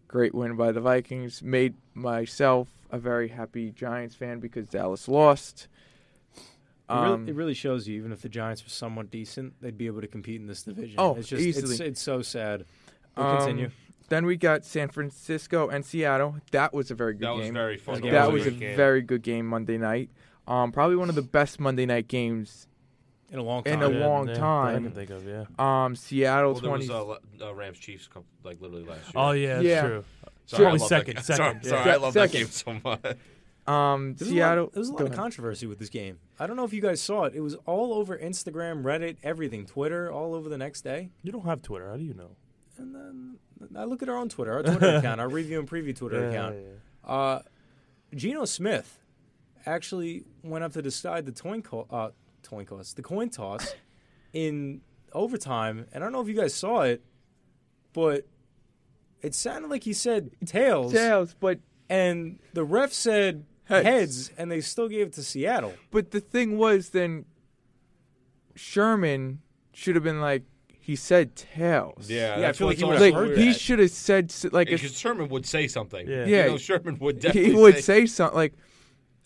[0.07, 1.41] Great win by the Vikings.
[1.41, 5.67] Made myself a very happy Giants fan because Dallas lost.
[6.35, 9.77] It really, Um, it really shows you, even if the Giants were somewhat decent, they'd
[9.77, 10.95] be able to compete in this division.
[10.99, 11.71] Oh, it's just easily.
[11.73, 12.65] It's, it's so sad.
[13.15, 13.71] But um, continue.
[14.09, 16.35] Then we got San Francisco and Seattle.
[16.51, 17.53] That was a very good That was game.
[17.53, 18.01] very fun.
[18.01, 18.75] That that was was a a game.
[18.77, 20.09] very good game Monday night.
[20.47, 22.67] Um, probably one of the best Monday night games.
[23.31, 23.73] In a long time.
[23.73, 24.83] in a Yeah, long yeah, that I time.
[24.83, 25.45] can think of, yeah.
[25.57, 26.87] Um, Seattle Well, there 20.
[26.87, 29.11] was uh, Le- uh, Rams Chiefs couple, like literally last year.
[29.15, 29.81] Oh yeah, that's Yeah.
[29.81, 30.03] true.
[30.45, 31.69] Sorry, I second, That, second, Sorry, yeah.
[31.83, 32.31] sorry I love second.
[32.31, 33.17] that game so much.
[33.67, 34.65] Um, There's Seattle.
[34.65, 35.17] A lot, there's a lot of ahead.
[35.17, 36.19] controversy with this game.
[36.39, 37.33] I don't know if you guys saw it.
[37.33, 41.09] It was all over Instagram, Reddit, everything, Twitter, all over the next day.
[41.23, 41.89] You don't have Twitter.
[41.89, 42.35] How do you know?
[42.77, 43.37] And then
[43.77, 46.29] I look at our own Twitter, our Twitter account, our review and preview Twitter Yeah,
[46.29, 46.55] account.
[46.55, 47.09] yeah.
[47.11, 47.41] Uh,
[48.13, 48.99] Geno Smith
[49.65, 52.09] actually went up to decide the coin, co- uh,
[52.47, 53.73] coin toss, the coin toss
[54.33, 54.81] in
[55.13, 55.85] overtime.
[55.93, 57.03] And I don't know if you guys saw it,
[57.93, 58.25] but
[59.21, 61.59] it sounded like he said tails, Tails, but
[61.89, 63.85] and the ref said Heads.
[63.85, 65.73] heads, and they still gave it to Seattle.
[65.91, 67.25] but the thing was then
[68.55, 69.41] Sherman
[69.73, 70.43] should have been like
[70.85, 72.09] he said tails.
[72.11, 73.59] Yeah, I feel like he would've like heard he that.
[73.59, 76.07] should have said s- like Because if, Sherman would say something.
[76.07, 76.25] Yeah.
[76.25, 76.43] Yeah.
[76.45, 78.53] You know, Sherman would definitely he would say, say something like,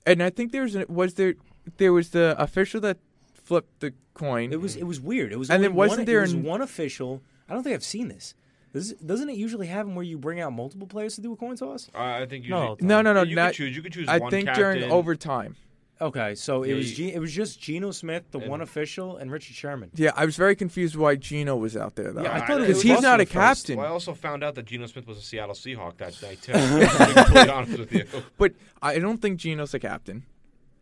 [0.05, 1.33] and I think there was an, was there
[1.77, 2.97] there was the official that
[3.33, 4.53] flipped the coin.
[4.53, 5.33] It was it was weird.
[5.33, 7.21] It was And only then wasn't one, there it was an- one official.
[7.49, 8.35] I don't think I've seen this.
[8.71, 11.55] Does, doesn't it usually happen where you bring out multiple players to do a coin
[11.57, 11.89] toss?
[11.93, 13.47] I I think you No, should- no, no, no, you not.
[13.49, 13.75] could choose.
[13.75, 14.63] You could choose I one think captain.
[14.63, 15.55] during overtime.
[16.01, 19.55] Okay, so it was G, it was just Geno Smith, the one official, and Richard
[19.55, 19.91] Sherman.
[19.95, 22.23] Yeah, I was very confused why Geno was out there though.
[22.23, 23.35] Yeah, I I- thought it because was he's also not a the first.
[23.65, 23.77] captain.
[23.77, 26.53] Well, I also found out that Geno Smith was a Seattle Seahawk that night too.
[26.53, 28.05] to be completely honest with you.
[28.37, 30.23] But I don't think Geno's a captain.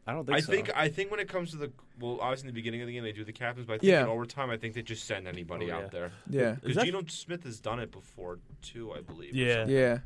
[0.05, 0.51] I don't think I so.
[0.51, 2.93] think I think when it comes to the well, obviously in the beginning of the
[2.93, 4.03] game they do the captains, but I think Yeah.
[4.03, 5.89] in overtime I think they just send anybody Oh, out yeah.
[5.91, 6.11] there.
[6.30, 9.34] Yeah, Is Because that- Geno Smith has done it before too, I believe.
[9.34, 9.55] or Yeah.
[9.55, 9.76] something.
[9.76, 9.97] yeah.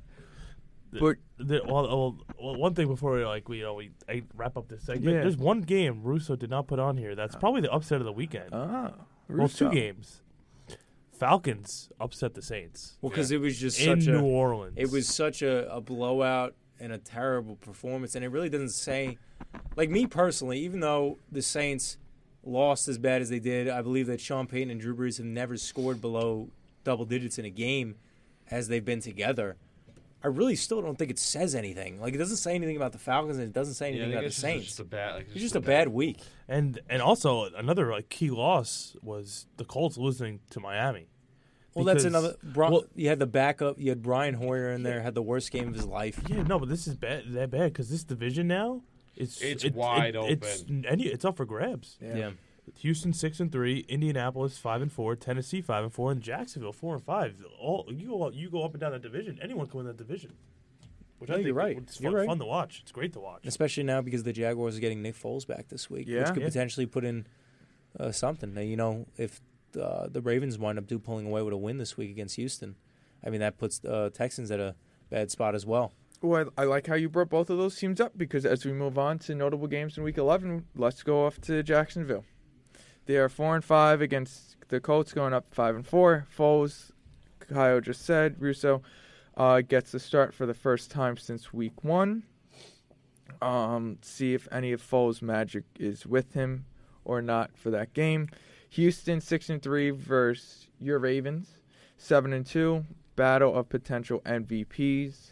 [0.92, 3.92] The- But the- well, well, well, one thing before we, like we you know we
[4.10, 5.16] I wrap up this segment.
[5.16, 5.22] Yeah.
[5.22, 7.16] There's one game Russo did not put on here.
[7.16, 8.50] That's probably the upset of the weekend.
[8.54, 8.94] ah,
[9.30, 10.22] well, two games.
[11.14, 13.38] Falcons upset the Saints well because Yeah.
[13.38, 14.74] it was just in such a New Orleans.
[14.76, 19.18] it was such a, a blowout and a terrible performance, and it really doesn't say.
[19.76, 21.98] Like me personally, even though the Saints
[22.44, 25.26] lost as bad as they did, I believe that Sean Payton and Drew Brees have
[25.26, 26.50] never scored below
[26.84, 27.96] double digits in a game
[28.50, 29.58] as they've been together.
[30.24, 32.00] I really still don't think it says anything.
[32.00, 34.22] Like it doesn't say anything about the Falcons, and it doesn't say anything think about
[34.22, 34.66] the it's just, Saints.
[34.68, 35.16] just a bad.
[35.16, 36.20] Like, It's just a bad week.
[36.48, 41.08] and and also another like key loss was the Colts losing to Miami.
[41.74, 42.36] Well, that's another.
[42.44, 43.80] Bro, well- you had the backup.
[43.80, 45.02] You had Brian Hoyer in there.
[45.02, 46.22] Had the worst game of his life.
[46.28, 48.82] Yeah, no, but this is bad that bad because this division now
[49.16, 51.98] it's It's it- wide it- It's any it's up for grabs.
[52.02, 52.32] Yeah.
[52.80, 56.94] Houston six and three, Indianapolis five and four, Tennessee five and four, and Jacksonville four
[56.96, 57.36] and five.
[57.60, 59.40] All you go you go up and down that division.
[59.42, 60.34] Anyone can win that division.
[61.20, 61.78] Which No, I think you're right.
[61.78, 62.28] It's You're fun, right.
[62.28, 62.80] fun to watch.
[62.82, 63.46] It's great to watch.
[63.46, 66.22] especially now because the Jaguars are getting Nick Foles back this week, Yeah.
[66.22, 66.48] which could Yeah.
[66.48, 67.28] potentially put in
[68.00, 68.54] uh, something.
[68.56, 69.40] Now, you know, if
[69.80, 72.76] uh, the Ravens wind up do pulling away with a win this week against Houston,
[73.24, 74.76] I mean that puts uh, Texans at a
[75.12, 75.94] bad spot as well.
[76.24, 78.72] Well, I I like how you brought both of those teams up because as we
[78.74, 82.24] move on to notable games in Week 11, let's go off to Jacksonville.
[83.06, 86.28] They are four and five against the Colts, going up five and four.
[86.36, 86.92] Foles,
[87.40, 88.82] Kyle just said, Russo.
[89.36, 92.24] uh, gets the start for the first time since week one.
[93.42, 96.66] Um, see if any of Foles' magic is with him
[97.06, 98.30] or not for that game.
[98.70, 101.50] Houston six and three versus your Ravens,
[101.98, 102.86] seven and two.
[103.16, 105.32] Battle of potential MVPs.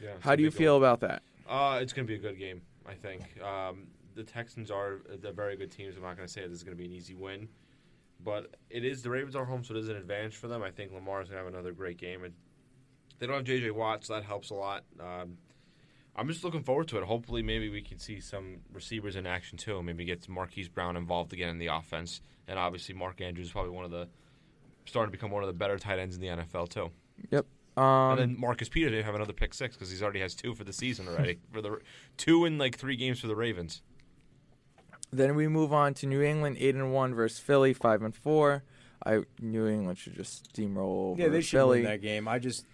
[0.00, 1.22] Yeah, How do you feel about that?
[1.48, 3.22] Uh, it's going to be a good game, I think.
[3.42, 3.88] Um,
[4.18, 5.90] the Texans are a very good team.
[5.90, 7.48] So I'm not going to say this is going to be an easy win,
[8.22, 9.02] but it is.
[9.02, 10.62] The Ravens are home, so it is an advantage for them.
[10.62, 12.34] I think Lamar is going to have another great game, and
[13.18, 13.70] they don't have J.J.
[13.70, 14.84] Watt, so that helps a lot.
[15.00, 15.38] Um,
[16.16, 17.04] I'm just looking forward to it.
[17.04, 19.80] Hopefully, maybe we can see some receivers in action too.
[19.82, 23.70] Maybe get Marquise Brown involved again in the offense, and obviously Mark Andrews is probably
[23.70, 24.08] one of the
[24.84, 26.90] starting to become one of the better tight ends in the NFL too.
[27.30, 27.46] Yep.
[27.76, 30.64] Um, and then Marcus Peters have another pick six because he's already has two for
[30.64, 31.78] the season already for the
[32.16, 33.82] two in like three games for the Ravens.
[35.10, 38.62] Then we move on to New England, eight and one versus Philly, five and four.
[39.06, 41.78] I New England should just steamroll over Yeah, they should Philly.
[41.82, 42.28] win that game.
[42.28, 42.66] I just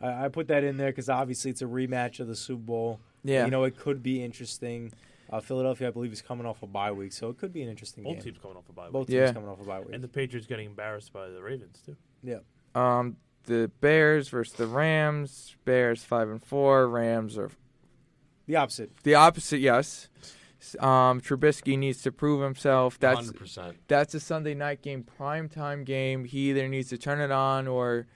[0.00, 3.00] I, I put that in there because obviously it's a rematch of the Super Bowl.
[3.24, 4.92] Yeah, You know, it could be interesting.
[5.30, 7.68] Uh, Philadelphia, I believe, is coming off a bye week, so it could be an
[7.70, 8.18] interesting Both game.
[8.18, 8.92] Both teams coming off a bye week.
[8.92, 9.32] Both teams Yeah.
[9.32, 9.94] coming off a bye week.
[9.94, 11.96] And the Patriots getting embarrassed by the Ravens too.
[12.22, 12.38] yeah.
[12.74, 15.56] um, the Bears versus the Rams.
[15.64, 16.86] Bears five and four.
[16.88, 17.50] Rams are
[18.46, 18.90] The opposite.
[19.04, 19.58] the opposite.
[19.60, 20.08] Yes.
[20.80, 22.98] Um, Trubisky needs to prove himself.
[22.98, 23.76] That's hundred percent.
[23.88, 26.24] that's a Sunday night game, prime time game.
[26.24, 28.06] He either needs to turn it on or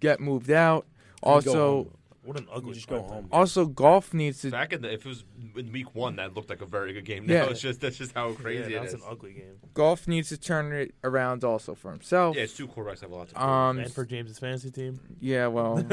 [0.00, 0.86] get moved out.
[1.22, 1.92] Also.
[2.26, 2.74] What an ugly.
[2.74, 3.28] just go primetime home.
[3.32, 4.50] also Goff needs to.
[4.50, 5.24] Back in the if it was
[5.56, 7.24] in week one, that looked like a very good game.
[7.26, 7.44] Now Yeah.
[7.50, 9.00] it's just that's just how crazy yeah, it that's is.
[9.00, 9.56] an ugly game.
[9.74, 12.36] Goff needs to turn it around also for himself.
[12.36, 13.46] Yeah, it's two quarterbacks have a lot to prove.
[13.48, 15.76] Um, and for James's fantasy team, Yeah, well,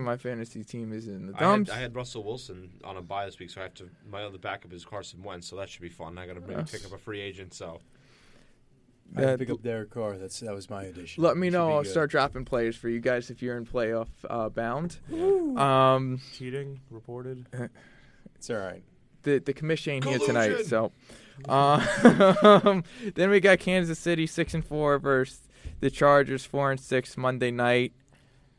[0.00, 1.70] my fantasy team is in the I had, dumps.
[1.70, 3.88] I had Russell Wilson on a bye this week, so I have to.
[4.10, 6.18] My other backup is Carson Wentz, so that should be fun.
[6.18, 6.70] I got to maybe Yes.
[6.70, 7.54] pick up a free agent.
[7.54, 7.80] So
[9.16, 10.18] I had Uh, pick up Derek Carr.
[10.18, 11.22] That's that was my addition.
[11.22, 11.72] Let me know.
[11.72, 11.90] I'll good.
[11.90, 14.98] start dropping players for you guys if you're in playoff uh, bound.
[15.58, 17.46] Um, cheating reported.
[18.36, 18.82] It's all right.
[19.22, 20.92] the the commission ain't here tonight, so.
[21.48, 22.82] Um,
[23.14, 25.40] then we got Kansas City six and four versus
[25.80, 27.92] the Chargers four and six Monday night.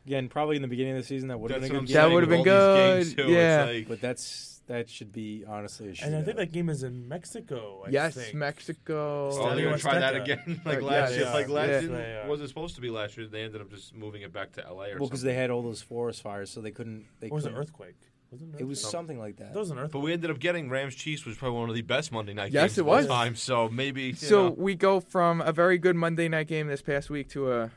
[0.06, 2.30] Again, probably in the beginning of the season that would have been good That would've
[2.30, 3.28] been good, games, too.
[3.28, 3.66] yeah.
[3.66, 6.06] Like, But that's that should be honestly a shootout.
[6.08, 7.84] And I think that game is in Mexico.
[7.86, 8.34] I yes, think.
[8.36, 9.30] Mexico.
[9.34, 11.26] Oh, they're gonna try that again, like last yeah, year.
[11.26, 11.82] they Like last Yeah.
[11.82, 13.28] year wasn't supposed to be last year.
[13.28, 14.72] They ended up just moving it back to L.A.
[14.72, 15.08] or well, something.
[15.08, 17.06] because they had all those forest fires, so they couldn't.
[17.20, 17.96] They Or was it couldn't- earthquake?
[18.32, 18.90] Wasn't It was No.
[18.90, 19.54] something like that.
[19.54, 19.92] That was an earthquake.
[19.92, 22.36] But we ended up getting Rams Chiefs, which was probably one of the best Monday
[22.36, 23.08] night Yes, games it of all was.
[23.08, 23.36] time.
[23.36, 24.56] So maybe you So know.
[24.56, 27.72] we go from a very good Monday night game this past week to a,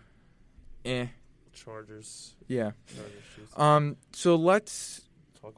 [0.85, 1.07] eh,
[1.55, 2.35] Chargers.
[2.49, 2.73] yeah.
[2.87, 5.02] Chargers Um, so let's Talk about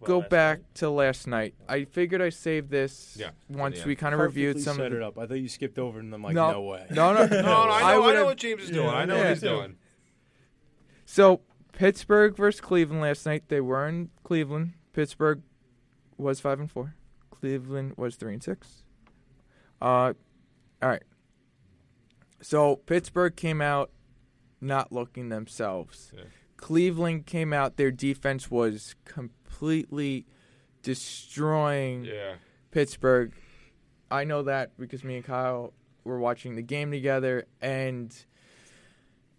[0.05, 0.75] go last back night.
[0.77, 1.55] to last night.
[1.69, 3.85] I figured I saved this Yeah, once yeah.
[3.87, 4.77] we kind of reviewed some.
[4.77, 5.19] set Of the, it up.
[5.19, 6.53] I thought you skipped over, and I'm like, No.
[6.53, 6.87] no, way.
[6.91, 8.87] no, no, no, no, I know, I, would've- know what James is doing.
[8.87, 9.21] Yeah, I know yeah.
[9.21, 9.77] what he's doing.
[11.05, 11.41] So
[11.73, 13.45] Pittsburgh versus Cleveland last night.
[13.49, 14.73] They were in Cleveland.
[14.93, 15.43] Pittsburgh
[16.17, 16.95] was five and four.
[17.31, 18.85] Cleveland was three and six.
[19.83, 20.15] Uh,
[20.83, 21.03] all right.
[22.41, 23.91] So Pittsburgh came out
[24.61, 26.13] not looking themselves.
[26.65, 26.67] Yeah.
[26.69, 27.77] Cleveland came out.
[27.77, 30.27] Their defense was completely
[30.83, 32.35] destroying Yeah.
[32.71, 33.33] Pittsburgh.
[34.11, 35.73] I know that because me and Kyle
[36.05, 38.15] were watching the game together, and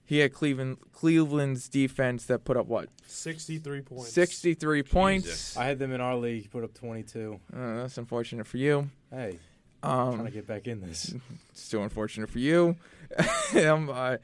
[0.06, 4.12] he had Cleveland Cleveland's defense that put up what 63 points.
[4.12, 5.56] sixty three points.
[5.58, 6.50] I had them in our league.
[6.52, 7.40] Put up 22.
[7.56, 8.90] Uh, that's unfortunate for you.
[9.12, 9.40] Hey,
[9.84, 11.14] i'm trying to Um, get back in this.
[11.52, 12.76] It's still unfortunate for you.
[13.56, 14.18] um, uh,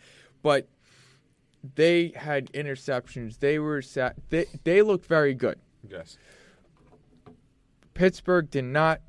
[0.44, 0.68] but
[1.76, 3.40] they had interceptions.
[3.40, 5.60] They were sa- they they looked very good.
[5.88, 6.18] Yes.
[7.94, 9.02] Pittsburgh did not.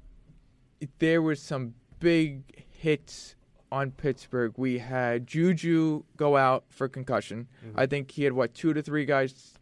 [0.99, 3.37] There was some big hits
[3.71, 4.53] on Pittsburgh.
[4.57, 7.47] We had Juju go out for concussion.
[7.65, 7.79] Mm-hmm.
[7.79, 9.55] I think he had what two to three guys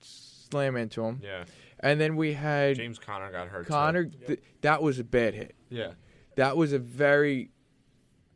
[0.00, 1.44] slam into him, Yeah.
[1.80, 3.66] and then we had James Conner got hurt.
[3.66, 4.04] Conner.
[4.06, 5.54] Th- that was a bad hit.
[5.68, 5.92] Yeah.
[6.36, 7.50] That was a very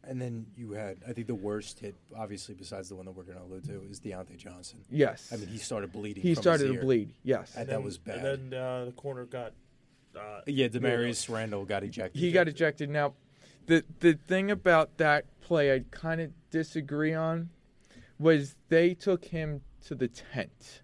[0.08, 3.22] And then you had, I think the worst hit, obviously, besides the one that we're
[3.24, 4.80] going to allude to, is Diontae Johnson.
[4.90, 5.30] yes.
[5.32, 6.22] I mean, he started bleeding.
[6.22, 7.14] he from started his to bleed.
[7.22, 8.24] Yes, And then, that was bad.
[8.24, 9.52] And then uh, the corner got.
[10.16, 12.20] Uh, Yeah, Damarious Randall got ejected.
[12.20, 12.88] he got ejected.
[12.90, 13.14] Now,
[13.66, 17.48] the the thing about that play I kind of disagree on
[18.18, 20.82] was they took him to the tent.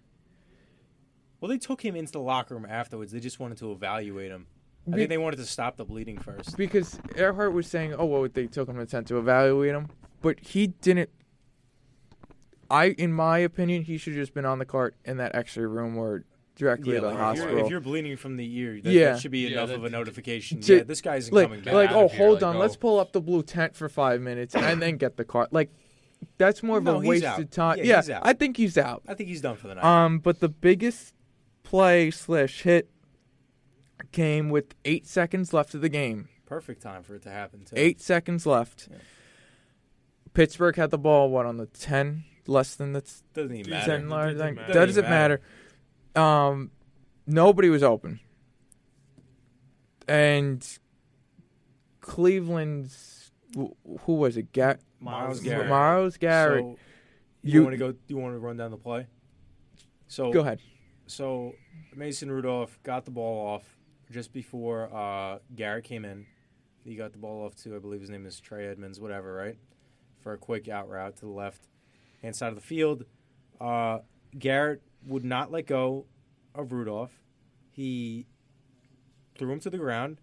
[1.39, 3.11] Well, they took him into the locker room afterwards.
[3.13, 4.47] They just wanted to evaluate him.
[4.87, 6.57] I Be- think they wanted to stop the bleeding first.
[6.57, 9.87] because Earhart was saying, "Oh, well, they took him to the tent to evaluate him,"
[10.21, 11.09] but he didn't.
[12.69, 15.65] I, in my opinion, he should have just been on the cart in that X-ray
[15.65, 16.23] room or
[16.55, 17.65] directly Yeah, to the like, if, you're, hospital.
[17.65, 19.11] if you're bleeding from the ear, that, Yeah.
[19.13, 20.61] that should be Yeah, enough that- of a notification.
[20.61, 21.73] to- yeah, this guy isn't like, coming back.
[21.73, 22.59] like, out oh, of here, hold like, on, oh.
[22.59, 25.51] let's pull up the blue tent for five minutes and then get the cart.
[25.51, 25.69] Like,
[26.37, 27.39] that's more of No, a he's waste out.
[27.39, 27.77] of time.
[27.79, 28.21] Yeah, Yeah, he's out.
[28.25, 29.01] I think he's out.
[29.07, 29.83] I think he's done for the night.
[29.83, 31.13] Um, but the biggest
[31.63, 32.89] play slash hit
[34.11, 36.29] came with eight seconds left of the game.
[36.45, 37.63] Perfect time for it to happen.
[37.65, 37.75] Too.
[37.77, 38.87] Eight seconds left.
[38.91, 38.97] Yeah.
[40.33, 41.29] Pittsburgh had the ball.
[41.29, 42.23] What on the ten?
[42.47, 43.99] Less than the t- doesn't even Doesn't matter.
[43.99, 44.73] ten yard Doesn't matter.
[44.73, 45.41] Doesn't Doesn't matter.
[46.15, 46.71] Um,
[47.27, 48.19] nobody was open,
[50.07, 50.65] and
[52.01, 53.71] Cleveland's wh-
[54.01, 54.51] who was it?
[54.51, 55.69] Ga- Myles Garrett.
[55.69, 56.63] Myles Garrett.
[56.63, 56.77] So,
[57.43, 57.93] you, You- want to go?
[58.07, 59.07] You want to run down the play?
[60.07, 60.59] So Go ahead.
[61.07, 61.53] So
[61.95, 63.77] Mason Rudolph got the ball off
[64.11, 66.25] just before uh, Garrett came in.
[66.83, 69.57] He got the ball off to, I believe his name is Trey Edmunds, whatever, right?
[70.19, 71.61] For a quick out route to the left
[72.21, 73.05] hand side of the field.
[73.59, 73.99] Uh,
[74.37, 76.05] Garrett would not let go
[76.55, 77.11] of Rudolph.
[77.71, 78.27] He
[79.37, 80.21] threw him to the ground,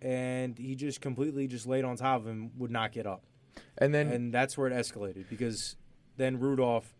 [0.00, 3.24] and he just completely just laid on top of him, would not get up.
[3.76, 5.76] And then And that's where it escalated because
[6.16, 6.94] then Rudolph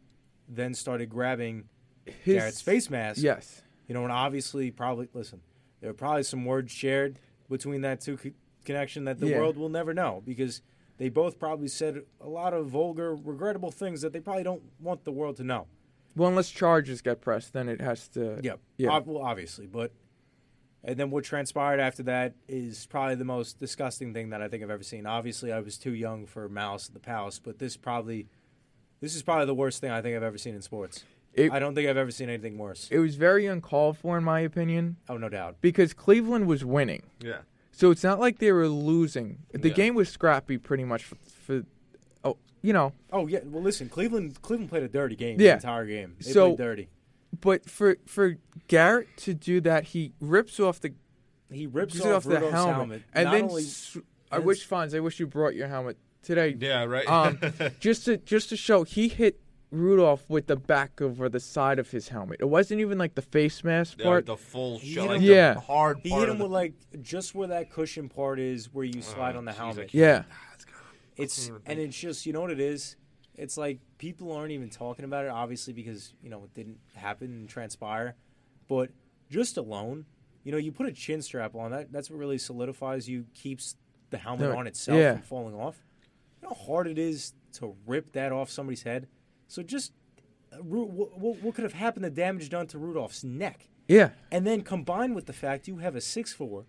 [0.49, 1.69] then started grabbing
[2.05, 3.23] his Garrett's face mask.
[3.23, 3.63] Yes.
[3.87, 5.41] You know, and obviously, probably listen.
[5.81, 7.19] There are probably some words shared
[7.49, 8.31] between that two co-
[8.65, 9.39] connection that the Yeah.
[9.39, 10.63] world will never know because
[10.99, 15.05] they both probably said a lot of vulgar, regrettable things that they probably don't want
[15.05, 15.67] the world to know.
[16.17, 18.41] Well, unless charges get pressed, then it has to.
[18.43, 18.91] Yeah, Yeah.
[18.91, 19.93] Ob- well, obviously, but
[20.85, 24.63] and then what transpired after that is probably the most disgusting thing that I think
[24.63, 25.07] I've ever seen.
[25.07, 28.27] Obviously, I was too young for Malice at the Palace, but this probably
[29.01, 31.05] this is probably the worst thing I think I've ever seen in sports.
[31.39, 32.89] It, I don't think I've ever seen anything worse.
[32.91, 35.57] it was very uncalled for, in my opinion, Oh, no doubt.
[35.61, 37.03] because Cleveland was winning.
[37.21, 37.39] Yeah.
[37.73, 39.39] So it's not like they were losing.
[39.53, 39.75] The Yeah.
[39.75, 41.63] game was scrappy pretty much for, for
[42.25, 45.51] oh, you know, Oh yeah, well listen, Cleveland Cleveland played a dirty game Yeah.
[45.51, 46.17] the entire game.
[46.21, 46.89] They So- played dirty.
[47.41, 48.37] but for for
[48.67, 50.93] Garrett to do that, he rips off the
[51.53, 53.97] He rips rips off, off the Rudolph's helmet, helmet, and Not then only, s-
[54.33, 56.57] I and wish s- Fonz, I wish you brought your helmet today.
[56.59, 57.07] Yeah, right.
[57.09, 57.39] Um,
[57.81, 59.41] just to just to show he hit
[59.71, 62.39] Rudolph with the back over the side of his helmet.
[62.41, 64.27] It wasn't even like the face mask Yeah, part.
[64.27, 65.55] the full He shot, hit like him- the Yeah.
[65.61, 68.85] hard he hit of him the- with like just where that cushion part is, where
[68.85, 69.77] you uh, slide Oh, on the jeez, I helmet.
[69.77, 70.23] can't- yeah,
[71.17, 72.97] It's and it's just you know what it is.
[73.35, 77.27] It's like people aren't even talking about it, obviously because you know it didn't happen
[77.29, 78.15] and transpire.
[78.69, 78.91] But
[79.31, 80.07] just alone,
[80.45, 81.93] you know, you put a chin strap on that.
[81.93, 83.77] That's what really solidifies you, keeps
[84.11, 85.13] the helmet No, on itself yeah.
[85.15, 85.85] from falling off.
[86.41, 89.09] You know how hard it is to rip that off somebody's head.
[89.49, 89.93] So just
[90.53, 92.05] uh, Ru- what, what, what could have happened?
[92.05, 93.69] The damage done to Rudolph's neck.
[93.89, 94.11] yeah.
[94.31, 96.65] And then combined with the fact you have a 6'4,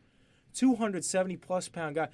[0.53, 2.07] 270 plus pound guy.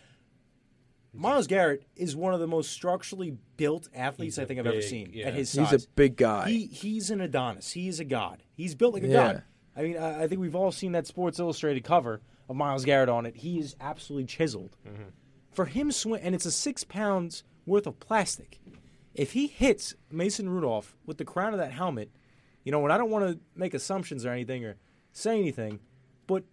[1.14, 4.68] Myles Garrett is one of the most structurally built athletes He's I a think I've
[4.68, 5.28] ever seen yeah.
[5.28, 5.72] at his size.
[5.72, 6.50] He's a big guy.
[6.50, 7.72] he, he's an Adonis.
[7.72, 8.44] He is a god.
[8.54, 9.14] He's built like a Yeah.
[9.34, 9.44] god.
[9.78, 13.08] I mean, I, I think we've all seen that Sports Illustrated cover of Myles Garrett
[13.10, 13.38] on it.
[13.38, 14.76] He is absolutely chiseled.
[14.86, 15.04] Mm-hmm.
[15.54, 18.60] For him swing, and it's a six pounds worth of plastic.
[19.16, 22.12] If he hits Mason Rudolph with the crown of that helmet,
[22.64, 24.76] you know, and I don't want to make assumptions or anything or
[25.14, 25.80] say anything,
[26.28, 26.44] but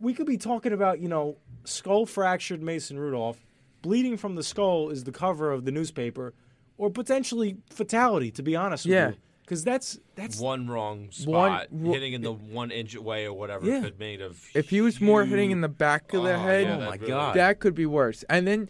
[0.00, 3.44] we could be talking about, you know, skull fractured Mason Rudolph,
[3.82, 6.34] bleeding from the skull is the cover of the newspaper,
[6.78, 9.08] or potentially fatality, to be honest with Yeah.
[9.10, 9.16] you.
[9.42, 13.32] Because that's that's one wrong One- spot, wo- hitting in the one inch away or
[13.32, 13.80] whatever Yeah.
[13.80, 14.40] could made of.
[14.54, 16.88] if he was more hitting in the back of the Oh, head, yeah, Oh, that
[16.88, 17.34] my really- God.
[17.36, 18.22] that could be worse.
[18.30, 18.68] And then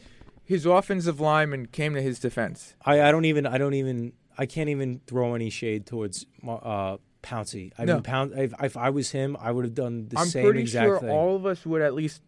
[0.51, 2.75] his offensive lineman came to his defense.
[2.85, 6.97] I, I don't even I don't even I can't even throw any shade towards uh,
[7.23, 7.71] Pouncey.
[7.79, 7.95] I No.
[7.95, 8.33] mean, Pounce.
[8.37, 10.99] If, if I was him, I would have done the I'm same pretty exact sure
[11.01, 11.11] thing.
[11.11, 12.23] all of us would at least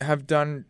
[0.00, 0.64] have done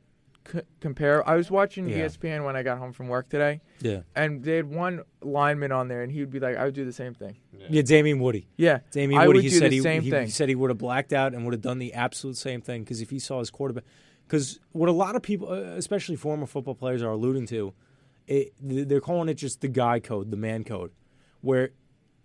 [0.52, 1.26] c- compare.
[1.28, 2.06] I was watching Yeah.
[2.06, 5.86] ESPN when I got home from work today, yeah, and they had one lineman on
[5.86, 7.36] there, and he would be like, "I would do the same thing."
[7.70, 7.82] yeah.
[7.82, 8.48] Damien Woody.
[8.56, 9.36] Yeah, Damien I Woody.
[9.38, 10.28] would he do said the he, same he thing.
[10.30, 13.00] said he would have blacked out and would have done the absolute same thing because
[13.02, 13.84] if he saw his quarterback,
[14.28, 17.72] because what a lot of people, uh, especially former football players, are alluding to,
[18.26, 20.92] it, they're calling it just the guy code, the man code,
[21.40, 21.70] where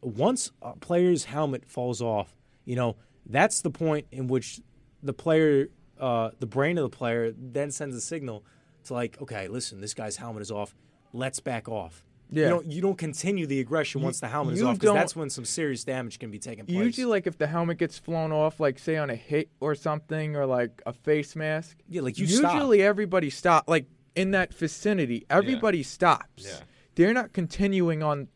[0.01, 2.35] once a player's helmet falls off,
[2.65, 4.59] you know that's the point in which
[5.01, 8.43] the player, uh, the brain of the player, then sends a signal
[8.83, 10.75] to like, okay, listen, this guy's helmet is off,
[11.13, 12.03] let's back off.
[12.33, 12.43] Yeah.
[12.45, 14.95] You don't, you don't continue the aggression once the helmet is you off because don't-
[14.95, 16.77] that's when some serious damage can be taken place.
[16.77, 20.35] Usually, like if the helmet gets flown off, like say on a hit or something,
[20.35, 21.77] or like a face mask.
[21.87, 22.53] Yeah, like you stop.
[22.55, 23.69] usually everybody stop.
[23.69, 23.85] Like
[24.15, 26.43] in that vicinity, everybody stops.
[26.45, 26.59] Yeah.
[26.95, 28.27] They're not continuing on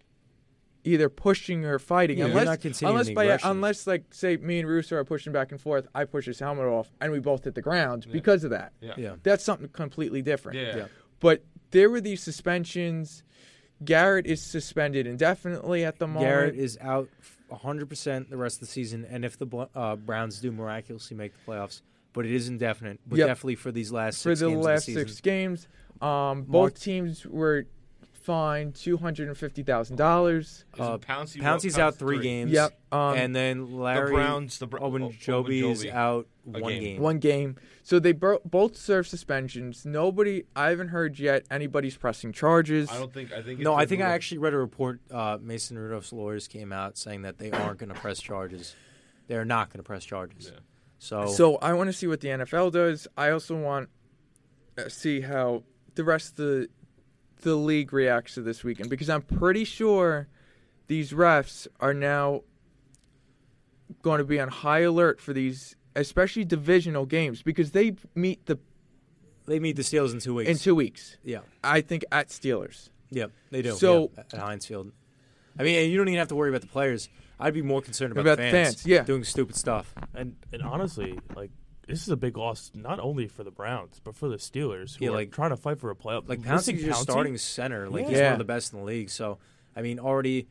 [0.83, 3.49] either pushing or fighting Yeah, they're unless not continuing unless the by aggression.
[3.51, 6.65] unless like say me and Russo are pushing back and forth, I push his helmet
[6.65, 8.71] off and we both hit the ground because of that.
[8.79, 8.93] Yeah.
[8.97, 9.15] Yeah.
[9.23, 10.57] That's something completely different.
[10.59, 10.77] Yeah.
[10.77, 10.85] Yeah.
[11.19, 13.23] But there were these suspensions.
[13.83, 16.25] Garrett is suspended indefinitely at the moment.
[16.25, 17.09] Garrett is out
[17.51, 21.51] 100% the rest of the season, and if the uh, Browns do miraculously make the
[21.51, 21.81] playoffs,
[22.13, 23.27] but it is indefinite, but Yep.
[23.27, 25.67] definitely for these last for six the games last the six games.
[26.01, 27.65] Um, Mark- both teams were
[28.27, 30.65] fined two hundred and fifty thousand dollars.
[30.77, 32.51] Uh, Pouncey, Pouncey's out three games.
[32.51, 32.77] Yep.
[32.91, 36.81] Um, and then Larry Browns- the Br- Owen O- Joby is out A one game.
[36.83, 37.01] game.
[37.01, 37.55] one game.
[37.83, 39.85] So they bro- both serve suspensions.
[39.85, 42.89] Nobody, I haven't heard yet anybody's pressing charges.
[42.91, 43.31] I don't think.
[43.31, 43.61] I think.
[43.61, 44.99] No, I think I actually read a report.
[45.09, 48.75] Uh, Mason Rudolph's lawyers came out saying that they aren't going to press charges.
[49.27, 50.51] They're not going to press charges.
[50.53, 50.59] Yeah.
[50.99, 53.07] So, So I want to see what the NFL does.
[53.15, 53.87] I also want
[54.75, 55.63] to see how
[55.95, 56.69] the rest of the
[57.41, 60.27] the league reacts to this weekend because I'm pretty sure
[60.87, 62.41] these refs are now
[64.01, 68.57] going to be on high alert for these, especially divisional games because they meet the
[69.45, 70.49] they meet the Steelers in two weeks.
[70.49, 71.17] in two weeks.
[71.23, 72.89] yeah, I think at Steelers.
[73.09, 73.71] yeah, they do.
[73.71, 74.91] So- yeah, at Heinz Field.
[75.59, 77.09] I mean, you don't even have to worry about the players.
[77.39, 79.03] I'd be more concerned about, About the the fans, fans, yeah.
[79.03, 79.93] doing stupid stuff.
[80.13, 81.49] And and honestly, like
[81.87, 85.05] this is a big loss not only for the Browns but for the Steelers who
[85.05, 86.27] Yeah, are trying to fight for a playoff.
[86.29, 87.89] Like Missing Pouncey's just starting center.
[87.89, 89.09] Like he's one of the best in the league.
[89.09, 89.37] So,
[89.75, 90.47] I mean, already,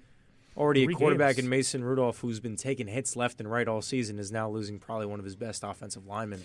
[0.57, 1.45] already Three a quarterback games.
[1.45, 4.79] in Mason Rudolph who's been taking hits left and right all season is now losing
[4.79, 6.43] probably one of his best offensive linemen.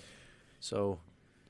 [0.59, 0.99] So,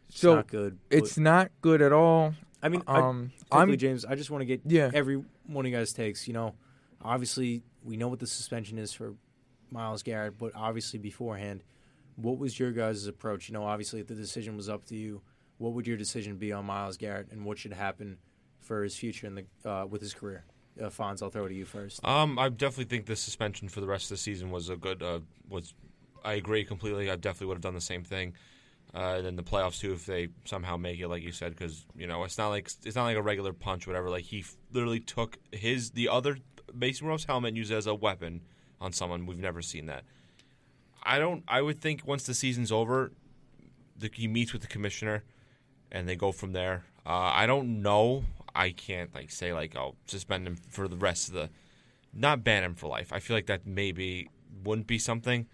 [0.09, 0.77] it's So not good.
[0.89, 2.33] it's But, not good at all.
[2.63, 4.91] I mean, I, Um, quickly, I'm James, I just want to get Yeah.
[4.93, 6.27] every one of you guys takes.
[6.27, 6.53] You know,
[7.01, 9.15] obviously we know what the suspension is for
[9.71, 11.63] Myles Garrett, but obviously beforehand,
[12.21, 13.49] what was your guys' approach?
[13.49, 15.21] You know, obviously if the decision was up to you,
[15.57, 18.17] what would your decision be on Myles Garrett, and what should happen
[18.59, 20.43] for his future in the uh, with his career?
[20.79, 22.03] Uh, Fonz, I'll throw it to you first.
[22.05, 25.03] Um, I definitely think the suspension for the rest of the season was a good.
[25.03, 25.19] Uh,
[25.49, 25.73] was
[26.23, 27.09] I agree completely.
[27.11, 28.33] I definitely would have done the same thing.
[28.93, 32.07] Uh, then the playoffs too, if they somehow make it, like you said, because you
[32.07, 34.09] know it's not like it's not like a regular punch, whatever.
[34.09, 36.37] Like he f- literally took his the other
[36.73, 38.41] Mason Rudolph's helmet and used it as a weapon
[38.79, 39.25] on someone.
[39.25, 40.03] We've never seen that.
[41.03, 41.43] I don't.
[41.47, 43.11] I would think once the season's over,
[43.97, 45.23] the, he meets with the commissioner,
[45.91, 46.85] and they go from there.
[47.05, 48.23] Uh, I don't know.
[48.53, 51.49] I can't like say like I'll suspend him for the rest of the,
[52.13, 53.13] not ban him for life.
[53.13, 54.29] I feel like that maybe
[54.63, 55.47] wouldn't be something.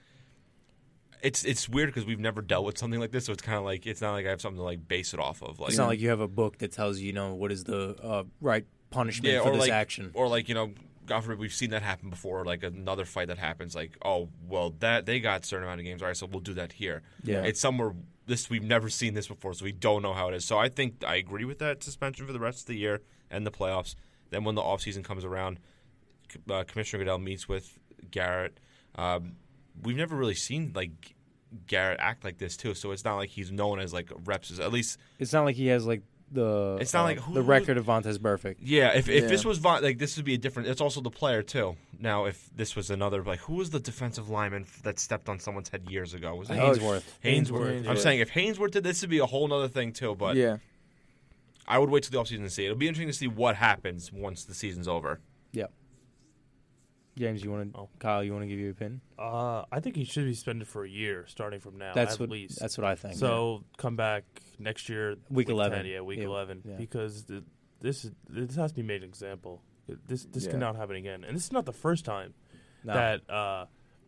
[1.21, 3.63] It's it's weird because we've never dealt with something like this, so it's kind of
[3.63, 5.59] like it's not like I have something to like base it off of.
[5.59, 7.63] Like it's not like you have a book that tells you, you know, what is
[7.63, 10.11] the uh, right punishment yeah, for or this like action.
[10.13, 10.73] or like you know,
[11.07, 12.45] God forbid, we've seen that happen before.
[12.45, 15.85] Like another fight that happens, like oh well, that they got a certain amount of
[15.85, 16.01] games.
[16.01, 17.01] All right, so we'll do that here.
[17.23, 17.41] Yeah.
[17.41, 17.93] it's somewhere
[18.27, 20.45] this we've never seen this before, so we don't know how it is.
[20.45, 23.01] So I think I agree with that suspension for the rest of the year
[23.31, 23.95] and the playoffs.
[24.29, 25.59] Then when the offseason comes around,
[26.49, 27.79] uh, Commissioner Goodell meets with
[28.11, 28.59] Garrett.
[28.95, 29.37] Um,
[29.81, 31.15] we've never really seen like
[31.65, 34.59] Garrett act like this too, so it's not like he's known as like reps.
[34.59, 37.41] At least It's not like he has like the It's not uh, like who- the
[37.41, 38.57] record of Vontaze Burfict.
[38.61, 40.67] Yeah, if, if this was Von, like this would be a different.
[40.69, 41.75] It's also the player too.
[41.99, 45.69] Now, if this was another like who was the defensive lineman that stepped on someone's
[45.69, 46.35] head years ago?
[46.35, 47.03] Was it Oh, Haynesworth.
[47.23, 47.83] Haynesworth?
[47.83, 47.87] Haynesworth.
[47.87, 50.15] I'm saying if Haynesworth did this, would be a whole other thing too.
[50.15, 50.57] But yeah.
[51.67, 52.65] I would wait till the offseason to see.
[52.65, 55.19] It'll be interesting to see what happens once the season's over.
[57.17, 57.79] James, you want to?
[57.79, 57.89] Oh.
[57.99, 59.01] Kyle, you want to give your opinion?
[59.17, 61.93] Uh, I think he should be suspended for a year, starting from now.
[61.93, 62.29] That's at what.
[62.29, 62.59] least.
[62.59, 63.15] That's what I think.
[63.15, 64.23] so come back
[64.59, 65.77] next year, Week 11.
[65.79, 66.75] 10, yeah, week Yeah, eleven, yeah.
[66.77, 67.25] because
[67.81, 69.61] this is this has to be made an example.
[70.07, 70.51] This this Yeah.
[70.51, 72.33] cannot happen again, and this is not the first time
[72.83, 72.93] No.
[72.93, 73.65] that uh,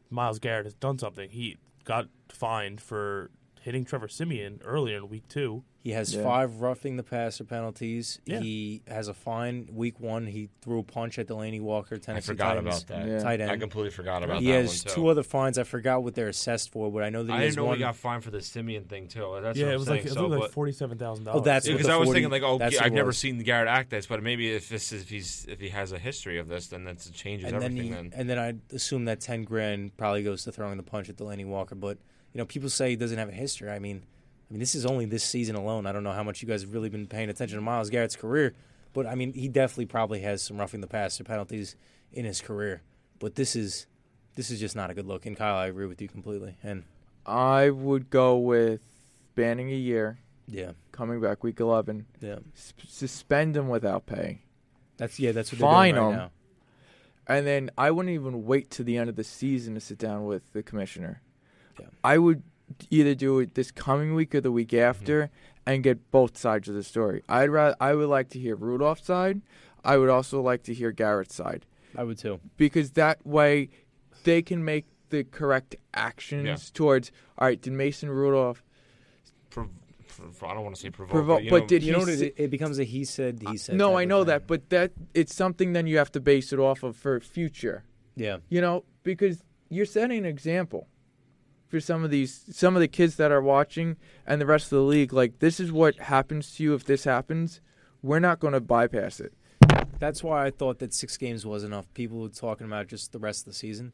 [0.10, 1.30] Myles Garrett has done something.
[1.30, 3.32] He got fined for
[3.62, 5.64] hitting Trevor Siemian earlier in week two.
[5.82, 6.24] He has Yeah.
[6.24, 8.20] five roughing the passer penalties.
[8.26, 8.42] Yeah.
[8.42, 9.70] He has a fine.
[9.72, 12.68] Week one, he threw a punch at Delanie Walker, I forgot Titans.
[12.84, 13.08] about that.
[13.08, 13.20] Yeah.
[13.20, 15.02] Tight I completely forgot about He that has one too.
[15.02, 15.58] two other fines.
[15.58, 17.70] I forgot what they're assessed for, but I know that he I has didn't know
[17.70, 17.78] one.
[17.78, 19.40] he got fined for the Siemian thing too.
[19.42, 19.98] That's yeah, what it I'm was saying.
[20.00, 21.46] like it so, was like but- forty seven thousand Oh, dollars.
[21.46, 23.08] that's Yeah, because the I was 40 thinking like, oh, that's yeah, what I've never
[23.08, 23.18] was.
[23.18, 26.00] seen Garrett act this, but maybe if this is if he's if he has a
[26.00, 27.88] history of this, then that's it changes and then, everything.
[27.88, 31.10] he, then and then I assume that ten grand probably goes to throwing the punch
[31.10, 31.76] at Delanie Walker.
[31.76, 32.00] But
[32.34, 33.70] you know, people say he doesn't have a history.
[33.70, 34.04] I mean,
[34.50, 35.86] I mean, this is only this season alone.
[35.86, 38.16] I don't know how much you guys have really been paying attention to Myles Garrett's
[38.16, 38.56] career,
[38.94, 41.76] but I mean, he definitely probably has some roughing the passer penalties
[42.12, 42.82] in his career.
[43.20, 43.86] But this is
[44.36, 45.26] this is just not a good look.
[45.26, 46.56] And Kyle, I agree with you completely.
[46.64, 46.84] And
[47.26, 48.82] I would go with
[49.36, 54.40] banning a year, yeah, coming back week 11, yeah, s- suspend him without pay.
[54.98, 56.12] that's yeah, that's what Fine they're him.
[56.16, 56.32] now.
[57.28, 60.26] And then I wouldn't even wait to the end of the season to sit down
[60.26, 61.22] with the commissioner.
[61.80, 61.88] Yeah.
[62.04, 62.44] I would
[62.90, 64.90] either do it this coming week or the week mm-hmm.
[64.90, 65.30] after
[65.66, 67.24] and get both sides of the story.
[67.30, 69.42] I'd rather I would like to hear Rudolph's side.
[69.84, 71.66] I would also like to hear Garrett's side
[71.98, 72.40] I would too.
[72.58, 73.70] because that way
[74.24, 76.58] they can make the correct actions Yeah.
[76.74, 78.64] towards all right, did Mason Rudolph
[79.50, 79.70] prov-
[80.08, 82.00] prov- I don't want to say provoke, Provoke, but, you but know, did You know
[82.00, 82.14] he what?
[82.14, 83.76] s- It, it becomes a he said, he said.
[83.76, 86.84] No, I know that, but that it's something then you have to base it off
[86.84, 87.84] of for future.
[88.16, 90.88] yeah, You know, because you're setting an example
[91.70, 93.96] for some of these some of the kids that are watching
[94.28, 97.04] and the rest of the league like this is what happens to you if this
[97.06, 97.62] happens.
[98.02, 99.34] We're not going to bypass it.
[100.00, 101.86] That's why I thought that six games was enough.
[101.94, 103.92] People were talking about just the rest of the season.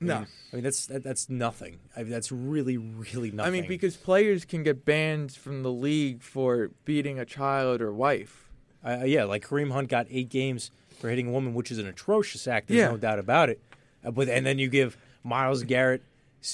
[0.00, 0.14] I No.
[0.20, 1.80] mean, I mean that's that, that's nothing.
[1.96, 3.48] I mean, that's really really nothing.
[3.48, 7.92] I mean, because players can get banned from the league for beating a child or
[7.92, 8.48] wife.
[8.84, 11.86] Uh, yeah, like Kareem Hunt got eight games for hitting a woman, which is an
[11.88, 12.68] atrocious act.
[12.68, 12.90] There's Yeah.
[12.90, 13.60] no doubt about it.
[14.04, 16.02] Uh, but and then you give Myles Garrett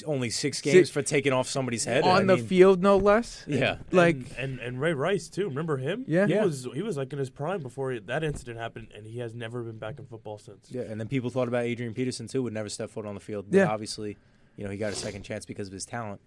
[0.07, 3.45] only six games for taking off somebody's head on I the mean, field, no less.
[3.47, 5.49] Yeah, Like, and, and and Ray Rice too.
[5.49, 6.05] Remember him?
[6.09, 6.27] Yeah.
[6.27, 6.45] he Yeah.
[6.45, 9.35] was he was like in his prime before he, that incident happened, and he has
[9.35, 10.69] never been back in football since.
[10.71, 10.83] yeah.
[10.83, 13.47] And then people thought about Adrian Peterson too, would never step foot on the field.
[13.51, 13.67] But Yeah.
[13.69, 14.17] obviously,
[14.57, 16.21] you know, he got a second chance because of his talent.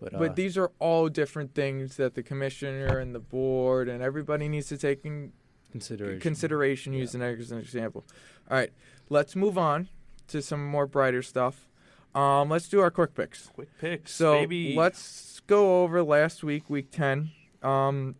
[0.00, 4.00] But, uh, but these are all different things that the commissioner and the board and
[4.02, 5.32] everybody needs to take in
[5.72, 6.20] consideration.
[6.20, 8.04] consideration using that as an example.
[8.50, 8.70] All right,
[9.08, 9.88] let's move on
[10.28, 11.67] to some more brighter stuff.
[12.18, 13.46] Um, let's do our quick picks.
[13.48, 14.74] Quick picks, So baby.
[14.76, 17.30] let's go over last week, week ten.
[17.62, 18.16] Um,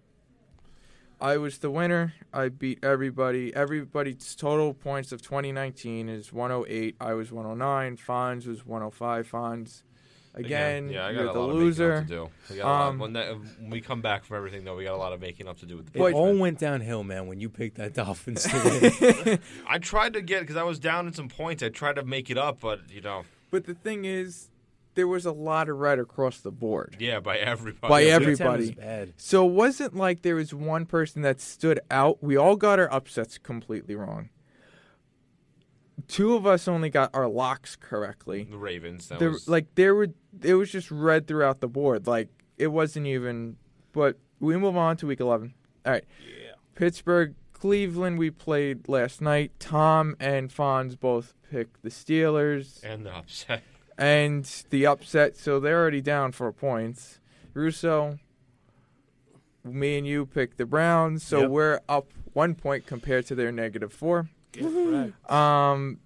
[1.21, 2.15] I was the winner.
[2.33, 3.55] I beat everybody.
[3.55, 6.95] Everybody's total points of 2019 is 108.
[7.01, 7.97] I was 109.
[7.97, 9.29] Fonz was 105.
[9.29, 9.83] Fonz,
[10.35, 11.93] again, yeah, I got you're a the lot loser.
[11.95, 12.55] of making up to do.
[12.55, 14.85] We got a lot- Um, when, that, when we come back from everything, though, we
[14.85, 17.27] got a lot of making up to do with the it all went downhill, man,
[17.27, 19.39] when you picked that Dolphins to win.
[19.67, 21.65] I tried to get because I was down in some points.
[21.65, 24.51] I tried to make it up, but you know, But the thing is,
[24.95, 26.97] there was a lot of red across the board.
[26.99, 27.89] yeah, by everybody.
[27.91, 28.75] By Yeah, every- Week 10 was everybody.
[28.87, 29.13] bad.
[29.17, 32.23] So it wasn't like there was one person that stood out.
[32.23, 34.31] We all got our upsets completely wrong.
[36.07, 38.45] Two of us only got our locks correctly.
[38.45, 39.09] the Ravens.
[39.09, 40.09] That There, was like there were,
[40.43, 42.07] it was just red throughout the board.
[42.07, 43.57] Like it wasn't even.
[43.93, 45.55] But we move on to week eleven.
[45.85, 46.05] All right.
[46.25, 46.53] Yeah.
[46.77, 48.19] Pittsburgh, Cleveland.
[48.19, 49.53] We played last night.
[49.59, 53.63] Tom and Fonz both picked the Steelers and the upset.
[53.97, 55.37] and the upset.
[55.37, 57.21] So they're already down four points.
[57.55, 58.19] Russo,
[59.65, 61.51] me and you picked the Browns, so Yep.
[61.51, 64.29] we're up one point compared to their negative four.
[64.53, 65.31] Get wrecked.
[65.31, 65.99] Um,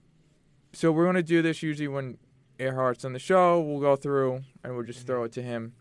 [0.73, 2.19] so we're gonna do this usually when
[2.59, 3.61] Earhart's on the show.
[3.61, 5.75] We'll go through and we'll just throw it to him.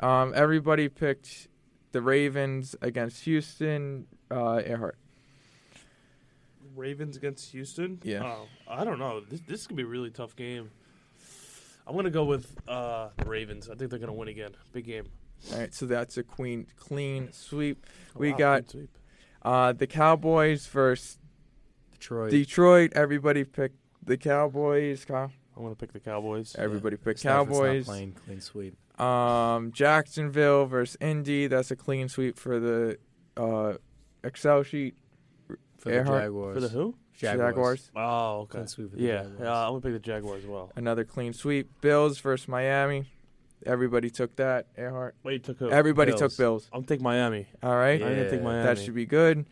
[0.00, 1.48] Um, everybody picked
[1.92, 4.06] the Ravens against Houston.
[4.30, 4.96] Uh, Earhart.
[6.76, 8.00] Ravens against Houston.
[8.04, 8.22] Yeah.
[8.24, 9.20] Oh, I don't know.
[9.20, 10.70] This this is gonna be a really tough game.
[11.86, 13.68] I'm gonna go with uh, the Ravens.
[13.70, 14.50] I think they're gonna win again.
[14.72, 15.04] Big game.
[15.52, 17.86] All right, so that's a queen clean sweep.
[18.14, 18.90] We Wow, got sweep.
[19.42, 21.18] uh, the Cowboys versus
[21.92, 22.30] Detroit.
[22.30, 22.92] Detroit.
[22.94, 25.04] Everybody picked the Cowboys.
[25.04, 25.30] Kyle.
[25.56, 26.54] I'm gonna pick the Cowboys.
[26.58, 27.84] Everybody picked Stafford's not Cowboys.
[27.86, 29.00] playing clean sweep.
[29.00, 31.46] Um, Jacksonville versus Indy.
[31.46, 32.98] That's a clean sweep for the
[33.36, 33.74] uh,
[34.24, 34.96] Excel sheet.
[35.86, 36.16] For Earhart.
[36.16, 36.54] the Jaguars.
[36.54, 36.94] For the who?
[37.18, 37.48] Jaguars.
[37.54, 37.90] Jaguars.
[37.96, 38.50] Oh, okay.
[38.52, 39.38] Clean sweep for the Yeah, Jaguars.
[39.40, 39.62] yeah.
[39.64, 40.72] I'm gonna pick the Jaguars as well.
[40.76, 41.80] Another clean sweep.
[41.80, 43.06] Bills versus Miami.
[43.64, 44.66] Everybody took that.
[44.76, 45.14] Earhart.
[45.22, 45.70] Wait, took who?
[45.70, 46.68] Everybody took Bills.
[46.72, 47.46] I'm take Miami.
[47.62, 48.00] All right.
[48.02, 48.62] I'm gonna take Yeah, Miami.
[48.64, 49.46] That should be good.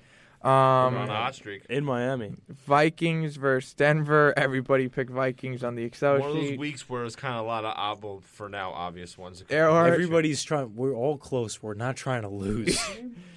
[0.44, 1.64] We're on Um, a hot streak.
[1.70, 2.34] in Miami.
[2.66, 4.34] Vikings versus Denver.
[4.36, 7.48] Everybody picked Vikings on the Excel One of those weeks where it's kind of a
[7.48, 9.42] lot of obvious, for now, obvious ones.
[9.48, 9.90] Earhart.
[9.94, 10.76] Everybody's trying.
[10.76, 11.62] We're all close.
[11.62, 12.78] We're not trying to lose.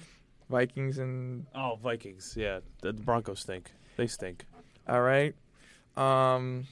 [0.48, 2.34] Vikings and Oh, Vikings.
[2.36, 3.70] Yeah, the the Broncos stink.
[3.96, 4.44] They stink.
[4.88, 5.34] all right.
[5.96, 6.66] Um,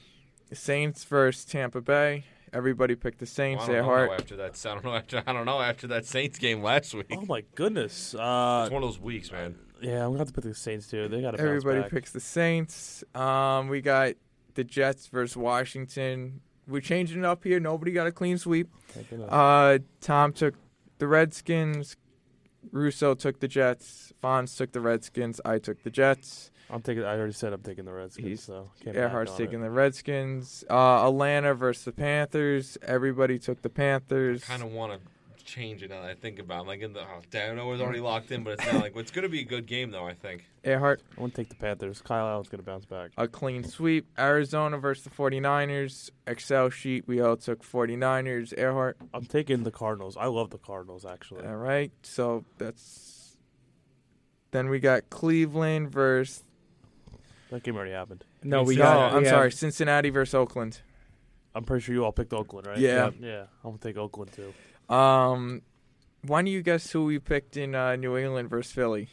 [0.53, 2.23] Saints versus Tampa Bay.
[2.53, 3.63] Everybody picked the Well, Saints.
[3.63, 4.11] I don't know Earhart.
[4.21, 4.65] after that.
[4.65, 5.23] I don't know after.
[5.27, 7.07] I don't know after that Saints game last week.
[7.11, 8.15] Oh my goodness.
[8.15, 9.55] Uh, it's one of those weeks, man.
[9.81, 11.07] yeah, I'm gonna have to pick the Saints too.
[11.09, 11.91] They got to Everybody back.
[11.91, 13.03] picks the Saints.
[13.13, 14.13] Um, we got
[14.55, 16.39] the Jets versus Washington.
[16.67, 17.59] We're changing it up here.
[17.59, 18.69] Nobody got a clean sweep.
[19.29, 20.55] Uh, Tom took
[20.99, 21.95] the Redskins.
[22.71, 24.13] Russo took the Jets.
[24.23, 25.39] Fonz took the Redskins.
[25.45, 26.51] I took the Jets.
[26.69, 27.03] I'm taking.
[27.03, 28.27] I already said I'm taking the Redskins.
[28.27, 29.63] He's- so can't Earhart's taking it.
[29.63, 30.65] the Redskins.
[30.69, 32.77] Uh, Atlanta versus the Panthers.
[32.81, 34.43] Everybody took the Panthers.
[34.43, 34.99] kind of want to
[35.47, 36.65] change it now that I think about.
[36.65, 36.67] it.
[36.67, 38.95] Like in the, oh, damn, I know it's already locked in, but it's not like
[38.95, 40.05] it's going to be a good game though.
[40.05, 40.45] I think.
[40.63, 42.01] Earhart, I'm gonna take the Panthers.
[42.01, 43.11] Kyle Allen's gonna bounce back.
[43.17, 44.05] a clean sweep.
[44.19, 46.09] Arizona versus the 49ers.
[46.27, 48.53] Excel sheet, we all took 49ers.
[48.57, 48.97] Earhart.
[49.13, 50.17] I'm taking the Cardinals.
[50.17, 51.47] I love the Cardinals actually.
[51.47, 51.91] All right.
[52.03, 53.37] So that's.
[54.51, 56.43] Then we got Cleveland versus.
[57.49, 58.25] That game already happened.
[58.43, 59.13] no, we no, got.
[59.13, 59.51] I'm we sorry.
[59.53, 60.81] Cincinnati versus Oakland.
[61.55, 62.77] I'm pretty sure you all picked Oakland, right?
[62.77, 63.09] Yeah.
[63.19, 63.45] Yeah.
[63.63, 64.53] I'm gonna take Oakland too.
[64.89, 65.61] Um,
[66.23, 69.09] why don't you guess who we picked in uh, New England versus Philly?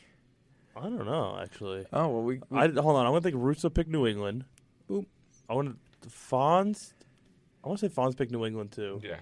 [0.76, 1.86] I don't know actually.
[1.92, 3.06] Oh well, we, we I hold on.
[3.06, 4.44] I'm gonna think Russo picked New England.
[4.90, 5.06] Boop.
[5.48, 6.92] I want to Fonz.
[7.62, 9.00] I want to say Fonz picked New England too.
[9.02, 9.16] Yeah.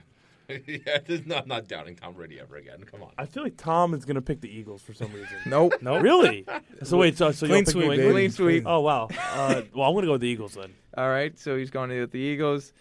[0.67, 2.83] yeah, there's no, I'm not doubting Tom Brady ever again.
[2.85, 3.13] Come on.
[3.17, 5.37] I feel like Tom is gonna pick the Eagles for some reason.
[5.47, 5.75] nope.
[5.83, 6.47] No, really?
[6.83, 7.93] So wait, so, so you Clean pick sweep, New.
[7.93, 8.13] England?
[8.13, 8.65] Clean sweep.
[8.67, 9.09] Oh wow.
[9.35, 10.73] Uh, well, I'm gonna go with the Eagles then.
[10.97, 12.73] All right, so he's going to with the Eagles.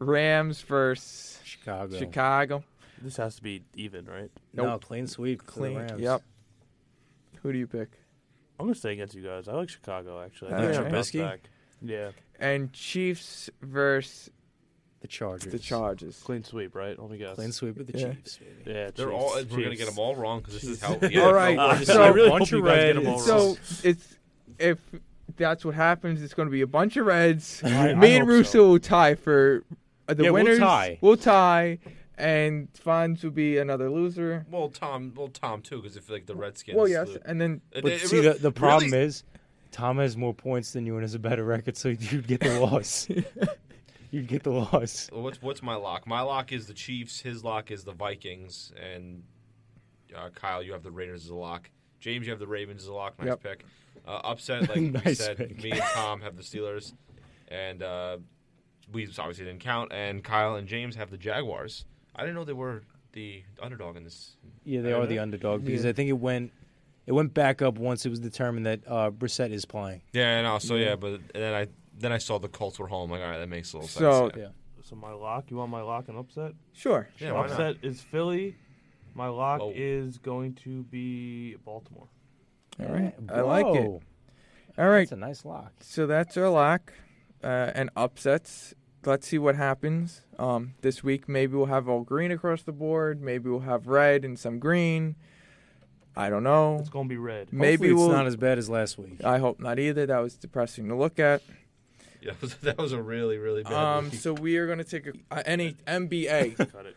[0.00, 1.98] Rams versus Chicago.
[1.98, 2.64] Chicago.
[3.02, 4.30] This has to be even, right?
[4.54, 5.42] No, clean sweep.
[5.42, 5.76] for Clean.
[5.76, 6.00] Rams.
[6.00, 6.22] Yep.
[7.42, 7.88] Who do you pick?
[8.60, 9.48] I'm gonna stay against you guys.
[9.48, 10.52] I like Chicago actually.
[10.52, 10.80] I think yeah.
[10.90, 11.20] Trubisky?
[11.20, 11.40] back.
[11.84, 14.30] Yeah, And Chiefs versus
[15.00, 15.50] The Chargers.
[15.52, 16.20] the Chargers.
[16.22, 16.96] clean sweep, right?
[16.96, 17.34] Let me guess.
[17.34, 18.12] Clean sweep with the Yeah.
[18.14, 18.36] Chiefs.
[18.38, 18.50] Baby.
[18.66, 19.34] Yeah, They're Chiefs, all.
[19.50, 20.94] We're gonna get them all wrong because this is how.
[20.94, 21.12] Chiefs.
[21.12, 23.18] Yeah, All right, Uh, so- I really bunch hope you of guys get them all
[23.18, 23.56] So wrong.
[23.82, 24.16] it's
[24.60, 24.78] if
[25.36, 27.62] that's what happens, it's going to be a bunch of Reds.
[27.64, 28.68] I- I Me and hope Russo so.
[28.68, 29.64] will tie for
[30.06, 30.58] uh, the Yeah, we'll winners.
[30.60, 30.98] tie.
[31.00, 31.78] We'll tie,
[32.22, 34.46] and Fonz will be another loser.
[34.50, 35.12] Well, Tom.
[35.16, 36.76] Well, Tom too, because if like the Redskins.
[36.76, 39.24] Well, yes, lo- and then But it see, really- the, the problem really- is,
[39.72, 42.60] Tom has more points than you and has a better record, so you'd get the
[42.60, 43.08] loss.
[44.10, 45.08] you'd get the loss.
[45.12, 46.06] Well, What's what's my lock?
[46.06, 47.20] My lock is the Chiefs.
[47.20, 48.72] His lock is the Vikings.
[48.80, 49.22] And
[50.14, 51.70] uh, Kyle, you have the Raiders as a lock.
[52.00, 53.18] James, you have the Ravens as a lock.
[53.18, 53.42] Nice Yep.
[53.42, 53.64] pick.
[54.06, 55.62] Uh, upset, like we said, pick.
[55.62, 56.92] me and Tom have the Steelers,
[57.48, 58.16] and uh,
[58.92, 59.92] we obviously didn't count.
[59.92, 61.84] And Kyle and James have the Jaguars.
[62.16, 62.82] I didn't know they were
[63.12, 64.36] the underdog in this.
[64.64, 65.90] Yeah, they are the underdog because Yeah.
[65.90, 66.52] I think it went
[67.06, 70.02] it went back up once it was determined that uh, Brissett is playing.
[70.12, 71.66] Yeah, and also So yeah, but then I
[71.98, 73.10] then I saw the Colts were home.
[73.10, 74.32] Like, all right, that makes a little So- sense.
[74.36, 74.42] yeah.
[74.44, 74.48] Yeah.
[74.84, 75.50] So my lock.
[75.50, 76.52] You want my lock and upset?
[76.72, 77.08] sure.
[77.18, 77.50] Yeah, why not?
[77.52, 78.56] upset is Philly.
[79.14, 79.72] My lock Whoa.
[79.74, 82.08] is going to be Baltimore.
[82.80, 83.82] All right, I like it.
[83.84, 84.00] Whoa,
[84.78, 85.72] All right, That's a nice lock.
[85.80, 86.92] so that's our lock
[87.44, 88.74] uh, and upsets.
[89.04, 91.28] Let's see what happens um, this week.
[91.28, 93.20] Maybe we'll have all green across the board.
[93.20, 95.16] Maybe we'll have red and some green.
[96.14, 96.76] I don't know.
[96.78, 97.52] It's going to be red.
[97.52, 98.06] Maybe Hopefully we'll.
[98.10, 99.24] it's not as bad as last week.
[99.24, 100.06] I hope not either.
[100.06, 101.42] That was depressing to look at.
[102.20, 103.72] Yeah, that was, that was a really really bad.
[103.72, 104.20] Um, week.
[104.20, 106.56] so we are going to take a, uh, any MBA.
[106.72, 106.96] Cut it.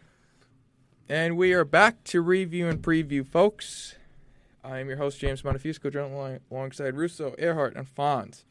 [1.10, 3.96] and we are back to review and preview, folks.
[4.64, 8.44] I am your host James Montefusco, joined alongside Russo, Earhart, and Fonz.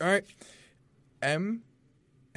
[0.00, 0.24] All right,
[1.20, 1.62] M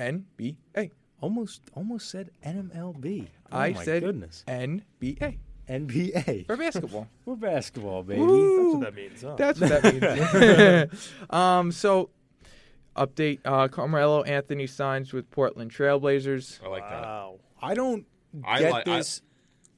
[0.01, 0.91] N B A
[1.21, 3.27] Almost almost said NMLB.
[3.51, 4.43] Oh I my said- goodness.
[4.47, 5.37] N B A
[5.69, 6.47] NBA.
[6.47, 7.07] for basketball.
[7.23, 8.19] For basketball, baby.
[8.21, 8.73] Woo!
[8.73, 9.21] That's what that means.
[9.21, 9.35] Huh?
[9.37, 11.13] That's what that means.
[11.29, 12.09] um, so
[12.97, 16.59] update: uh, Carmelo Anthony signs with Portland Trailblazers.
[16.65, 17.03] I like that.
[17.03, 17.39] wow.
[17.61, 18.05] I don't
[18.43, 19.21] I get like- I- this.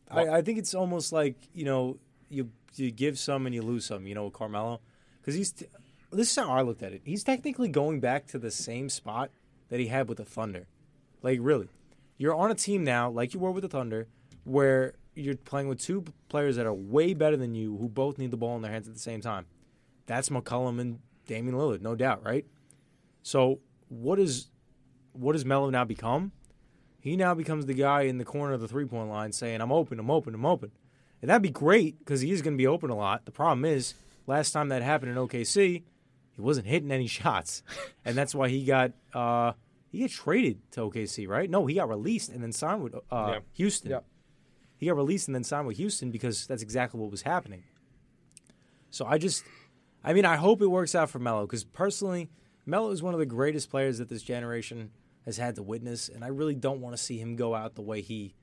[0.10, 1.98] I, I, think it's almost like you know
[2.30, 4.06] you you give some and you lose some.
[4.08, 4.80] You know, with Carmelo,
[5.20, 5.66] because he's t-
[6.12, 7.02] this is how I looked at it.
[7.04, 9.32] He's technically going back to the same spot
[9.74, 10.68] that he had with the Thunder.
[11.24, 11.68] Like really,
[12.20, 14.08] you're on a team now, like you were with the Thunder,
[14.44, 18.30] where you're playing with two players that are way better than you, who both need
[18.30, 19.48] the ball in their hands at the same time.
[20.06, 22.46] That's McCollum and Damian Lillard, no doubt, right?
[23.24, 24.52] So what is
[25.14, 26.34] what does Melo now become?
[27.00, 29.72] He now becomes the guy in the corner of the three point line saying, I'm
[29.72, 30.70] open, I'm open, I'm open.
[31.20, 33.26] And that'd be great because he is going to be open a lot.
[33.26, 33.96] The problem is,
[34.28, 35.82] last time that happened in OKC,
[36.36, 37.64] he wasn't hitting any shots.
[38.06, 39.54] and that's why he got uh,
[39.94, 41.50] he got traded to OKC, right?
[41.50, 43.40] No, he got released and then signed with uh, Yeah.
[43.54, 43.92] Houston.
[43.92, 44.06] Yep.
[44.78, 47.64] He got released and then signed with Houston because that's exactly what was happening.
[48.90, 49.44] So I just,
[50.04, 52.30] I mean, I hope it works out for Melo because personally,
[52.66, 54.90] Melo is one of the greatest players that this generation
[55.26, 57.82] has had to witness, and I really don't want to see him go out the
[57.82, 58.34] way he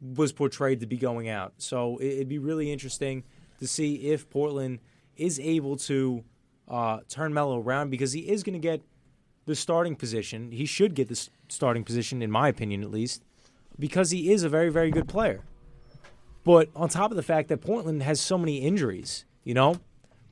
[0.00, 1.54] was portrayed to be going out.
[1.58, 3.24] So it- it'd be really interesting
[3.58, 4.80] to see if Portland
[5.16, 6.24] is able to
[6.68, 8.80] uh, turn Melo around because he is going to get
[9.46, 10.52] the starting position.
[10.52, 13.22] He should get the starting position, in my opinion, at least,
[13.78, 15.42] because he is a very, very good player.
[16.44, 19.76] But on top of the fact that Portland has so many injuries, you know,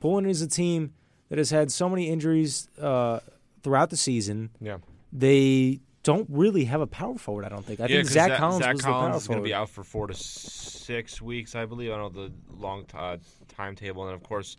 [0.01, 0.93] Portland is a team
[1.29, 3.21] that has had so many injuries uh,
[3.63, 4.51] throughout the season.
[4.61, 4.79] Yeah.
[5.13, 7.45] They don't really have a power forward.
[7.45, 7.81] I don't think.
[7.81, 9.55] I yeah, think Zach Zach Collins Zach was the power Collins is going to be
[9.55, 11.93] out for four to six weeks, I believe.
[11.93, 13.19] I don't know the long t- uh,
[13.49, 14.57] timetable, and of course,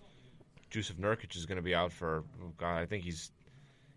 [0.69, 2.23] Joseph Nurkic is going to be out for.
[2.41, 3.31] Oh God, I think he's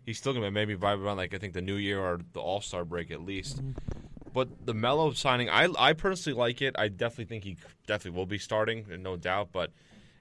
[0.07, 2.61] he's still to maybe by around like I think the New Year or the All
[2.61, 3.57] Star break at least.
[3.57, 3.71] Mm-hmm.
[4.33, 6.75] But the Melo signing, I I personally like it.
[6.79, 9.49] I definitely think he definitely will be starting, no doubt.
[9.51, 9.71] But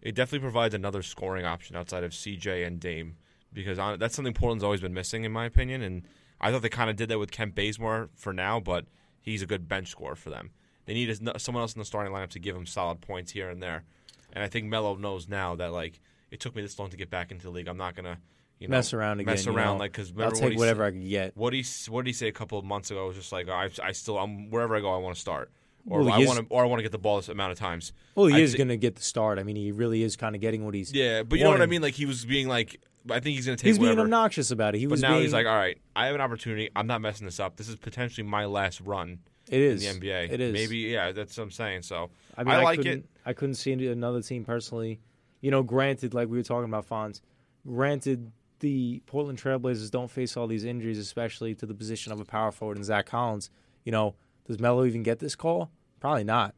[0.02, 3.16] it definitely provides another scoring option outside of CJ and Dame
[3.52, 5.80] because on, that's something Portland's always been missing, in my opinion.
[5.80, 6.02] And
[6.40, 8.84] I thought they kind of did that with Kent Bazemore for now, but
[9.22, 10.50] he's a good bench scorer for them.
[10.84, 13.62] They need someone else in the starting lineup to give him solid points here and
[13.62, 13.84] there.
[14.32, 16.00] And I think Melo knows now that like
[16.30, 17.68] it took me this long to get back into the league.
[17.68, 18.18] I'm not gonna
[18.58, 19.32] you know, mess around again.
[19.32, 19.80] mess you around know.
[19.80, 21.36] like because I'll take whatever I can get.
[21.36, 23.04] what he what did he say a couple of months ago?
[23.04, 25.50] It was just like I, I still I'm wherever I go I want to start
[25.88, 27.58] or Well, I want to or I want to get the ball this amount of
[27.58, 27.92] times.
[28.14, 29.38] Well, he I is thi- going to get the start.
[29.38, 30.92] I mean, he really is kind of getting what he's.
[30.92, 31.82] Yeah, but you know what I mean.
[31.82, 32.80] Like he was being like
[33.10, 34.78] I think he's gonna take He's being obnoxious about it.
[34.78, 36.70] He but was now being, he's like, all right, I have an opportunity.
[36.74, 37.56] I'm not messing this up.
[37.56, 40.32] This is potentially my last run it is in the NBA.
[40.32, 40.52] It is.
[40.52, 41.12] maybe yeah.
[41.12, 41.82] That's what I'm saying.
[41.82, 43.08] So I mean, I, like couldn't, it.
[43.24, 45.00] I couldn't see another team personally.
[45.40, 47.20] You know, granted, like we were talking about Fonz,
[47.66, 52.24] granted, the Portland Trailblazers don't face all these injuries, especially to the position of a
[52.24, 53.50] power forward and Zach Collins.
[53.84, 54.14] You know,
[54.46, 55.70] does Melo even get this call?
[56.00, 56.54] Probably not.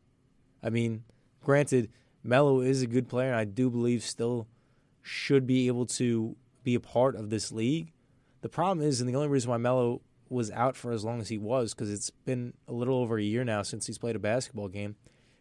[0.62, 1.05] I mean,
[1.43, 1.91] granted,
[2.23, 4.47] Melo is a good player, and I do believe still
[5.03, 7.93] should be able to be a part of this league.
[8.41, 11.29] The problem is, and the only reason why Melo was out for as long as
[11.29, 14.19] he was, because it's been a little over a year now since he's played a
[14.19, 14.97] basketball game,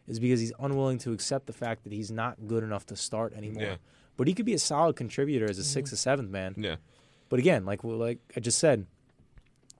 [0.06, 3.34] is because he's unwilling to accept the fact that he's not good enough to start
[3.34, 3.62] anymore.
[3.62, 3.76] Yeah.
[4.18, 5.68] But he could be a solid contributor as a mm-hmm.
[5.68, 6.54] sixth or seventh man.
[6.58, 6.76] Yeah.
[7.30, 8.86] But again, like like I just said,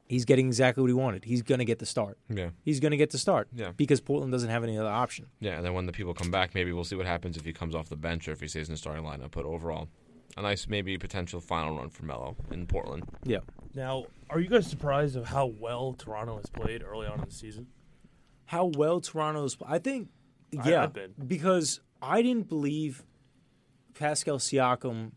[0.09, 1.25] he's getting exactly what he wanted.
[1.25, 2.19] He's going to get the start.
[2.29, 2.51] Yeah.
[2.65, 3.49] He's going to get the start.
[3.53, 3.73] Yeah.
[3.77, 5.27] Because Portland doesn't have any other option.
[5.41, 7.53] Yeah, and then when the people come back, maybe we'll see what happens if he
[7.53, 9.33] comes off the bench or if he stays in the starting lineup.
[9.33, 9.89] But overall,
[10.37, 13.05] a nice maybe potential final run for Melo in Portland.
[13.25, 13.41] Yeah.
[13.75, 17.35] Now, are you guys surprised of how well Toronto has played early on in the
[17.35, 17.67] season?
[18.47, 20.09] How well Toronto's I think
[20.51, 21.13] yeah, I've been.
[21.27, 23.05] because I didn't believe
[23.99, 25.13] Pascal Siakam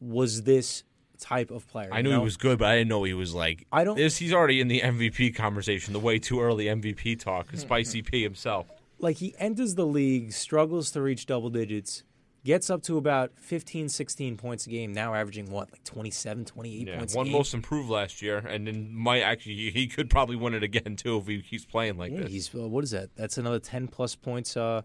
[0.00, 0.84] was this
[1.18, 1.90] type of player.
[1.92, 2.18] I you knew know?
[2.20, 3.66] he was good, but I didn't know he was like.
[3.72, 5.92] I don't- This, he's already in the MVP conversation.
[5.92, 7.48] The way too early MVP talk.
[7.54, 8.66] Spicy P himself.
[8.98, 12.04] like he enters the league, struggles to reach double digits,
[12.44, 16.86] gets up to about 15, 16 points a game, now averaging what, like 27, 28
[16.88, 17.36] Yeah, points one a game.
[17.36, 21.18] most improved last year, and then might actually he, could probably win it again too
[21.18, 22.30] if he keeps playing like yeah, this.
[22.32, 23.10] he's uh, what is that?
[23.16, 24.82] That's another 10 plus points uh,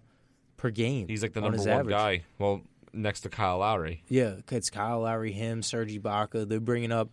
[0.57, 1.07] per game.
[1.07, 1.94] He's like the number his one average.
[1.95, 2.24] guy.
[2.40, 2.62] Well,
[2.95, 4.03] next to Kyle Lowry.
[4.07, 6.47] Yeah, it's Kyle Lowry, him, Serge Ibaka.
[6.47, 7.09] They're bringing up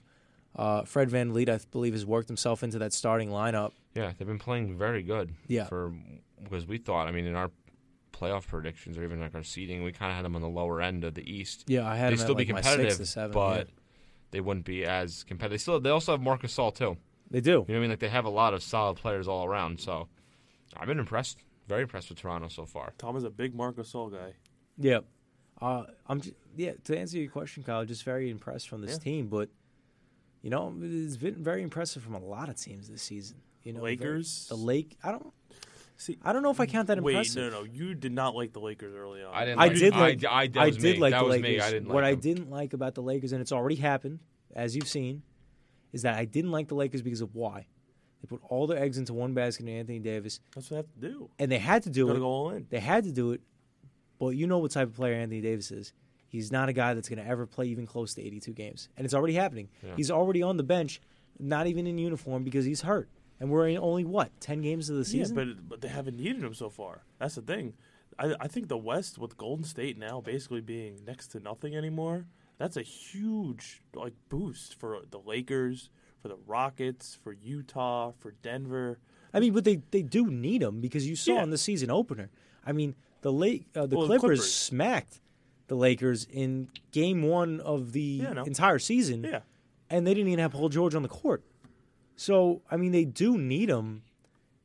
[0.56, 3.72] uh, Fred VanVleet, I believe, has worked himself into that starting lineup.
[3.94, 5.34] Yeah, they've been playing very good.
[5.46, 5.64] Yeah.
[5.64, 5.92] For
[6.42, 7.50] because we thought, I mean, in our
[8.12, 10.80] playoff predictions or even like our seeding, we kind of had them on the lower
[10.80, 11.64] end of the East.
[11.66, 13.74] Yeah, I had They'd still at, be like, my competitive, sixth or but yeah.
[14.30, 15.52] they wouldn't be as competitive.
[15.52, 16.96] They still they also have Marc Gasol too.
[17.30, 17.50] they do.
[17.50, 17.90] You know what I mean?
[17.90, 19.80] Like they have a lot of solid players all around.
[19.80, 20.08] So
[20.76, 21.38] I've been impressed,
[21.68, 22.92] very impressed with Toronto so far.
[22.98, 24.34] Tom is a big Marc Gasol guy.
[24.78, 25.00] Yeah.
[25.62, 28.98] Uh, I'm just, yeah, to answer your question, Kyle, just very impressed from this Yeah.
[28.98, 29.48] team, but
[30.42, 33.36] you know, it's been very impressive from a lot of teams this season.
[33.62, 34.48] You know, very- Lakers?
[34.48, 34.96] the Lake.
[35.04, 35.32] I don't.
[35.96, 37.52] See, I don't know if I count that wait, impressive.
[37.52, 39.32] no, no, you did not like the Lakers early on.
[39.32, 39.60] I didn't.
[39.60, 40.24] I like, did like.
[40.24, 41.00] I, that I was did me.
[41.00, 41.42] like that the Lakers.
[41.48, 41.60] me.
[41.60, 44.18] I didn't like what I didn't like about the Lakers, and it's already happened,
[44.56, 45.22] as you've seen,
[45.92, 47.66] is that I didn't like the Lakers because of why.
[48.20, 51.12] They put all their eggs into one basket in Anthony Davis, That's what they have
[51.12, 51.30] to do.
[51.38, 52.20] and they had to do Gotta it.
[52.20, 52.66] go all in.
[52.68, 53.40] They had to do it,
[54.22, 55.92] but you know what type of player Anthony Davis is.
[56.28, 59.04] He's not a guy that's going to ever play even close to 82 games, and
[59.04, 59.68] it's already happening.
[59.82, 59.94] Yeah.
[59.96, 61.00] He's already on the bench,
[61.40, 63.08] not even in uniform because he's hurt,
[63.40, 65.36] and we're in only what 10 games of the season.
[65.36, 67.02] Yeah, but but they haven't needed him so far.
[67.18, 67.74] That's the thing.
[68.18, 72.26] I I think the West with Golden State now basically being next to nothing anymore.
[72.58, 75.90] That's a huge like boost for the Lakers,
[76.22, 79.00] for the Rockets, for Utah, for Denver.
[79.34, 81.42] I mean, but they, they do need him because you saw Yeah.
[81.42, 82.30] in the season opener.
[82.64, 84.54] I mean, the late uh, the Well, Clippers, Clippers.
[84.54, 85.20] smacked
[85.68, 88.44] the Lakers in Game One of the Yeah, know.
[88.44, 89.40] entire season, Yeah,
[89.90, 91.42] and they didn't even have Paul George on the court.
[92.16, 94.02] So I mean, they do need him.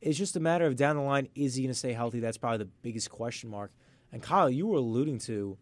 [0.00, 2.20] It's just a matter of down the line, is he going to stay healthy?
[2.20, 3.72] That's probably the biggest question mark.
[4.12, 5.56] And Kyle, you were alluding to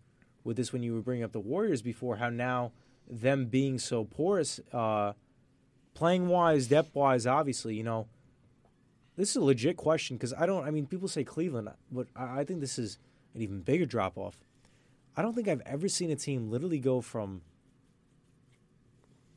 [0.45, 2.73] with this when you were bringing up the Warriors before, how now
[3.09, 5.13] them being so porous, uh,
[5.95, 8.09] playing wise, depth wise, obviously, you know,
[9.17, 10.65] this is a legit question because I don't.
[10.65, 12.99] I mean, people say Cleveland, but I, I think this is
[13.35, 14.37] an even bigger drop off.
[15.17, 17.41] I don't think I've ever seen a team literally go from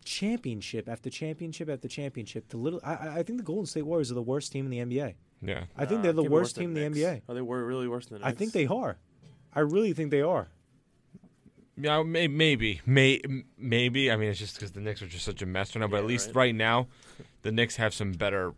[0.04, 2.80] championship after championship after championship to little.
[2.84, 5.16] I, I- I think the Golden State Warriors are the worst team in the NBA.
[5.42, 5.64] Yeah.
[5.78, 6.98] I think Uh, they're the can't worst team in the Knicks.
[6.98, 7.22] NBA.
[7.30, 8.98] Are they were really worse than the I think they are.
[9.54, 10.50] I really think they are.
[11.82, 13.22] Yeah, may, maybe, may,
[13.58, 14.12] maybe.
[14.12, 15.88] I mean, it's just because the Knicks are just such a mess right now.
[15.88, 16.36] But Yeah, at least right.
[16.36, 16.88] right now,
[17.44, 18.54] the Knicks have some better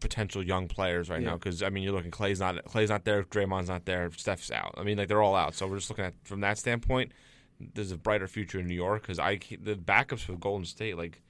[0.00, 1.34] potential young players right now.
[1.34, 4.74] Because I mean, you're looking Clay's not Clay's not there, Draymond's not there, Steph's out.
[4.76, 5.54] I mean, like they're all out.
[5.54, 7.12] So we're just looking at from that standpoint.
[7.74, 11.20] There's a brighter future in New York because I the backups for Golden State like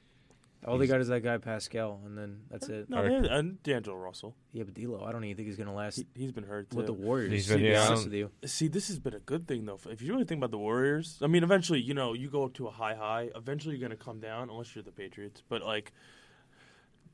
[0.65, 2.89] All they got is that guy Pascal, and then that's it.
[2.91, 3.23] No, All right.
[3.23, 4.37] they- and D'Angelo Russell.
[4.53, 6.71] Yeah, but D'Lo, I don't even think he's going to last He, he's been hurt
[6.71, 6.77] too.
[6.77, 7.33] with the Warriors.
[7.33, 8.31] He's to been- be yeah, I honest with you.
[8.45, 9.79] See, this has been a good thing though.
[9.89, 12.53] If you really think about the Warriors, I mean, eventually, you know, you go up
[12.55, 13.31] to a high high.
[13.35, 15.43] Eventually, you're going to come down, unless you're the Patriots.
[15.49, 15.93] But like,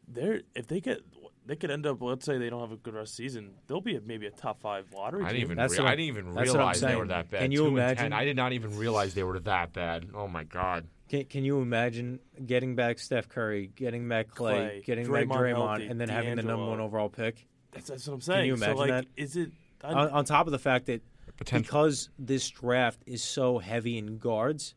[0.09, 1.01] they're if they get,
[1.47, 2.01] they could end up.
[2.01, 4.61] Let's say they don't have a good rest season, they'll be a, maybe a top
[4.61, 5.25] five lottery.
[5.25, 7.41] I didn't even That's rea- what I didn't even that's realize they were that bad.
[7.41, 8.13] Can you Two imagine?
[8.13, 10.09] I did not even realize they were that bad.
[10.15, 10.87] Oh my god.
[11.09, 15.37] Can, can you imagine getting back Steph Curry, getting back Clay, Clay, getting back Draymond
[15.37, 17.47] Draymond, healthy, and then having the number one overall pick?
[17.71, 18.39] That's, that's what I'm saying.
[18.41, 19.07] Can you imagine so like, that?
[19.17, 19.51] is it?
[19.85, 21.03] On, on top of the fact that
[21.37, 21.63] Potential.
[21.63, 24.75] because this draft is so heavy in guards,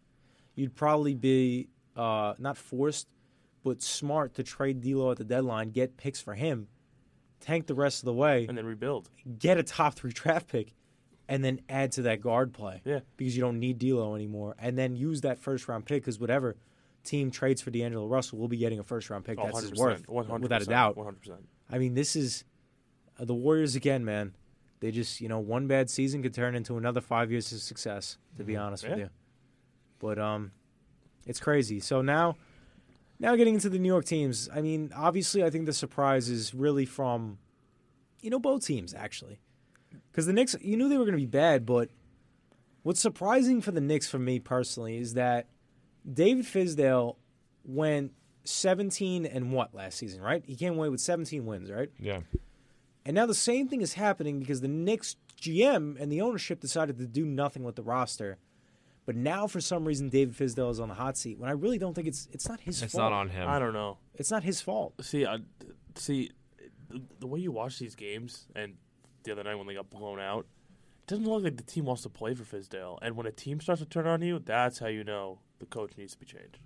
[0.55, 3.07] you'd probably be uh, not forced,
[3.69, 6.69] but smart to trade D'Lo at the deadline, get picks for him,
[7.39, 9.11] tank the rest of the way, and then rebuild.
[9.37, 10.73] get a top three draft pick,
[11.27, 12.81] and then add to that guard play.
[12.83, 13.01] Yeah.
[13.15, 16.55] because you don't need D'Lo anymore, and then use that first round pick because whatever
[17.03, 19.37] team trades for D'Angelo Russell will be getting a first round pick.
[19.39, 20.97] Oh, That's his 100%, worth, 100%, without a doubt.
[20.97, 21.19] 100.
[21.19, 22.45] percent I mean, this is
[23.19, 24.33] uh, the Warriors again, man.
[24.79, 28.17] They just, you know, one bad season could turn into another five years of success.
[28.37, 29.09] To be honest with you,
[29.99, 30.53] but um,
[31.27, 31.79] it's crazy.
[31.79, 32.35] So now,
[33.19, 34.49] now getting into the New York teams.
[34.53, 37.37] I mean, obviously, I think the surprise is really from,
[38.21, 39.39] you know, both teams actually,
[40.11, 40.55] because the Knicks.
[40.61, 41.89] You knew they were going to be bad, but
[42.83, 45.47] what's surprising for the Knicks for me personally is that
[46.11, 47.17] David Fizdale
[47.65, 48.13] went
[48.45, 50.43] 17 and what last season, right?
[50.45, 51.89] He came away with 17 wins, right?
[51.99, 52.21] Yeah.
[53.05, 56.97] And now the same thing is happening because the Knicks GM and the ownership decided
[56.97, 58.37] to do nothing with the roster.
[59.09, 61.39] But now, for some reason, David Fizdale is on the hot seat.
[61.39, 63.05] When I really don't think it's it's not his It's fault.
[63.05, 63.49] not on him.
[63.49, 63.97] I don't know.
[64.13, 65.03] It's not his fault.
[65.03, 65.39] See, I,
[65.95, 66.29] see,
[66.89, 68.75] the, the way you watch these games, and
[69.23, 70.45] the other night when they got blown out,
[71.01, 72.99] it doesn't look like the team wants to play for Fizdale.
[73.01, 75.93] And when a team starts to turn on you, that's how you know the coach
[75.97, 76.59] needs to be changed.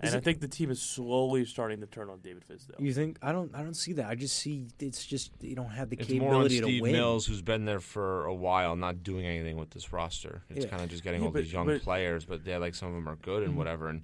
[0.00, 2.80] And Is I think the team is slowly starting to turn on David Fizdale.
[2.80, 4.06] You think I don't I don't see that.
[4.06, 6.82] I just see it's just you don't have the It's more on capability to Steve
[6.82, 6.92] win.
[6.92, 10.42] Mills, who's been there for a while, not doing anything with this roster.
[10.50, 10.70] It's Yeah.
[10.70, 12.88] kind of just getting Yeah, all but- these young but- players, but yeah, like some
[12.88, 13.58] of them are good and Mm-hmm.
[13.58, 13.88] whatever.
[13.88, 14.02] And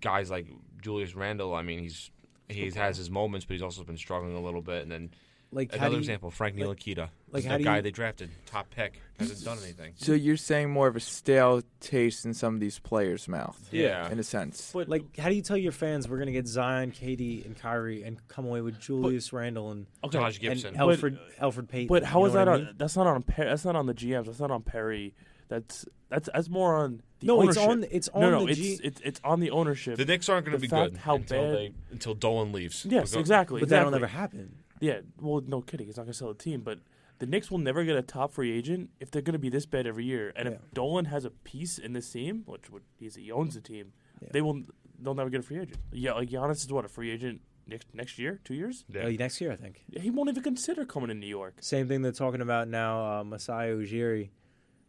[0.00, 0.46] guys like
[0.80, 2.10] Julius Randle, I mean, he's
[2.48, 4.82] he has his moments, but he's also been struggling a little bit.
[4.82, 5.10] And then
[5.50, 7.82] Like how another do you- example, Frank like- Ntilikina, like, like how that guy you-
[7.82, 9.94] they drafted, top pick, hasn't done anything.
[9.96, 14.10] So you're saying more of a stale taste in some of these players' mouth, Yeah.
[14.10, 14.72] in a sense.
[14.74, 17.56] But Like, how do you tell your fans we're going to get Zion, KD, and
[17.56, 20.68] Kyrie and come away with Julius Randle and, okay, Josh Gibson.
[20.74, 21.88] and Alfred uh, Elfrid Payton?
[21.88, 22.74] But how you is that what I on?
[22.76, 23.22] That's not on.
[23.22, 24.26] Per, that's not on the GMs.
[24.26, 25.14] That's not on Perry.
[25.48, 28.60] That's that's that's more on the No, it's on it's on no, no, the it's,
[28.60, 28.78] G.
[28.84, 29.96] it's it's on the ownership.
[29.96, 32.84] The Knicks aren't going to be good how until bad- they until Dolan leaves.
[32.84, 33.60] yes, exactly.
[33.60, 34.56] but that'll never happen.
[34.80, 35.86] Yeah, well, no kidding.
[35.86, 36.78] He's not going to sell the team, but
[37.18, 39.66] the Knicks will never get a top free agent if they're going to be this
[39.66, 40.32] bad every year.
[40.36, 40.54] And Yeah.
[40.54, 43.92] if Dolan has a piece in this team, which would, he's, he owns the team,
[44.22, 44.28] Yeah.
[44.32, 44.62] they will
[45.00, 45.78] they'll never get a free agent.
[45.92, 48.84] Yeah, like Giannis is what a free agent next next year, two years.
[48.92, 49.04] Yeah.
[49.06, 49.84] Uh, next year, I think.
[49.96, 51.54] He won't even consider coming to New York.
[51.60, 53.20] Same thing they're talking about now.
[53.20, 54.30] Uh, Masai Ujiri.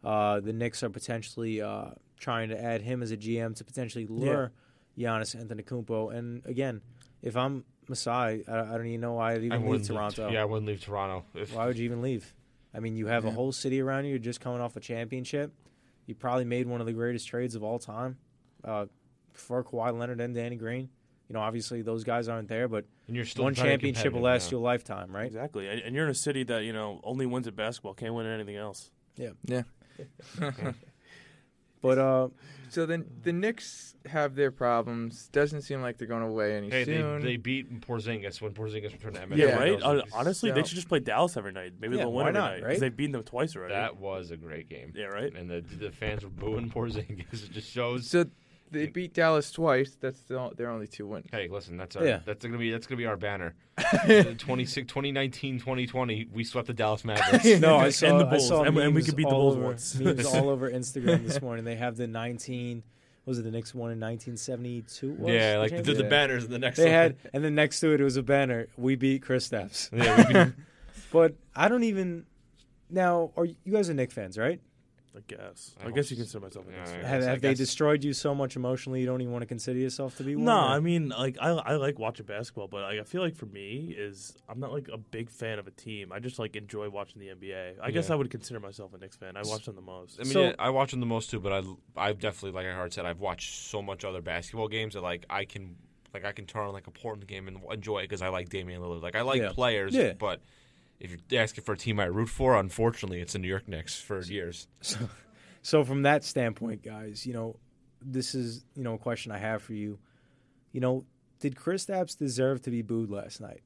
[0.02, 4.06] Uh, the Knicks are potentially uh, trying to add him as a GM to potentially
[4.06, 4.52] lure
[4.98, 6.12] Giannis Antetokounmpo.
[6.16, 6.80] And again,
[7.22, 10.24] if I'm Masai, I, I don't even know why I'd I even leave Toronto.
[10.24, 11.24] Leave, yeah, I wouldn't leave Toronto.
[11.34, 12.32] If, Why would you even leave?
[12.72, 14.10] I mean, you have a whole city around you.
[14.10, 15.52] You're just coming off a championship.
[16.06, 18.16] You probably made one of the greatest trades of all time
[18.64, 18.86] uh,
[19.32, 20.88] for Kawhi Leonard and Danny Green.
[21.28, 24.50] You know, obviously those guys aren't there, but and you're still one championship will last
[24.50, 24.56] yeah.
[24.56, 25.26] you a lifetime, right?
[25.26, 28.14] Exactly, and, and you're in a city that you know only wins at basketball, can't
[28.14, 28.90] win at anything else.
[29.16, 29.30] Yeah.
[29.44, 29.62] Yeah.
[31.82, 32.28] But uh,
[32.68, 35.28] So then the Knicks have their problems.
[35.32, 37.20] Doesn't seem like they're going away any Hey, they, soon.
[37.22, 39.36] they beat Porzingis when Porzingis returned to MLS.
[39.36, 39.56] Yeah, Yeah.
[39.58, 39.82] right.
[39.82, 41.72] Uh, was- honestly, they should just play Dallas every night.
[41.80, 42.80] Maybe Yeah, they'll win why every not, night because right?
[42.80, 43.74] they've beaten them twice already.
[43.74, 44.92] that was a great game.
[44.94, 45.34] yeah, right.
[45.34, 47.26] And the the fans were booing Porzingis.
[47.44, 48.06] It just shows.
[48.08, 48.24] so
[48.70, 49.96] they beat Dallas twice.
[50.00, 51.26] That's the, their only two wins.
[51.30, 52.20] Hey, listen, that's our, Yeah.
[52.24, 53.54] that's gonna be that's gonna be our banner.
[54.06, 57.44] 26 2019 2020 we swept the Dallas Mavericks.
[57.60, 58.48] no, I saw, the I Bulls.
[58.48, 59.94] saw And we- and we could beat the all Bulls over, once.
[59.98, 61.64] memes all over Instagram this morning.
[61.64, 62.82] They have the 19.
[63.26, 65.18] Was it the next one in 1972?
[65.26, 66.10] yeah, like the, the, championship?
[66.10, 66.92] banners in the next They one.
[66.92, 68.66] had, and then next to it, it was a banner.
[68.76, 69.90] We beat Kristaps.
[69.92, 70.54] yeah, we beat,
[71.12, 72.24] But I don't even.
[72.88, 74.60] Now, are you you guys are Knick fans, right?
[75.16, 75.74] I guess.
[75.82, 76.96] I I, guess you consider myself a Yeah, Knicks yeah.
[77.00, 77.04] fan.
[77.10, 80.16] Have, have they destroyed you so much emotionally you don't even want to consider yourself
[80.18, 80.44] to be one?
[80.44, 83.34] No, or- I mean, like I, I like watching basketball, but like, I feel like
[83.34, 86.12] for me is I'm not like a big fan of a team.
[86.12, 87.74] I just like enjoy watching the NBA.
[87.82, 89.36] I guess I would consider myself a Knicks fan.
[89.36, 90.20] I watch them the most.
[90.20, 91.62] I mean, So- yeah, I watch them the most too, but I
[91.96, 95.26] I've definitely like I heard said I've watched so much other basketball games that like
[95.28, 95.74] I can
[96.14, 98.48] like I can turn on like a Portland game and enjoy it because I like
[98.48, 99.02] Damian Lillard.
[99.02, 99.52] Like I like Yeah.
[99.52, 100.12] players, Yeah.
[100.12, 100.40] but
[101.00, 104.00] if you're asking for a team I root for, unfortunately, it's the New York Knicks
[104.00, 104.68] for years.
[104.82, 104.98] So,
[105.62, 107.56] so from that standpoint, guys, you know,
[108.02, 109.98] this is you know a question I have for you.
[110.72, 111.04] You know,
[111.40, 113.62] did Kristaps deserve to be booed last night?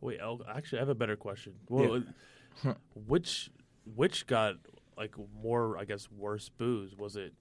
[0.00, 1.54] Wait, I'll, actually, I have a better question.
[1.68, 2.02] Well,
[2.64, 2.74] uh,
[3.06, 3.50] which
[3.94, 4.56] which got
[4.96, 6.96] like more, I guess, worse booze?
[6.96, 7.34] Was it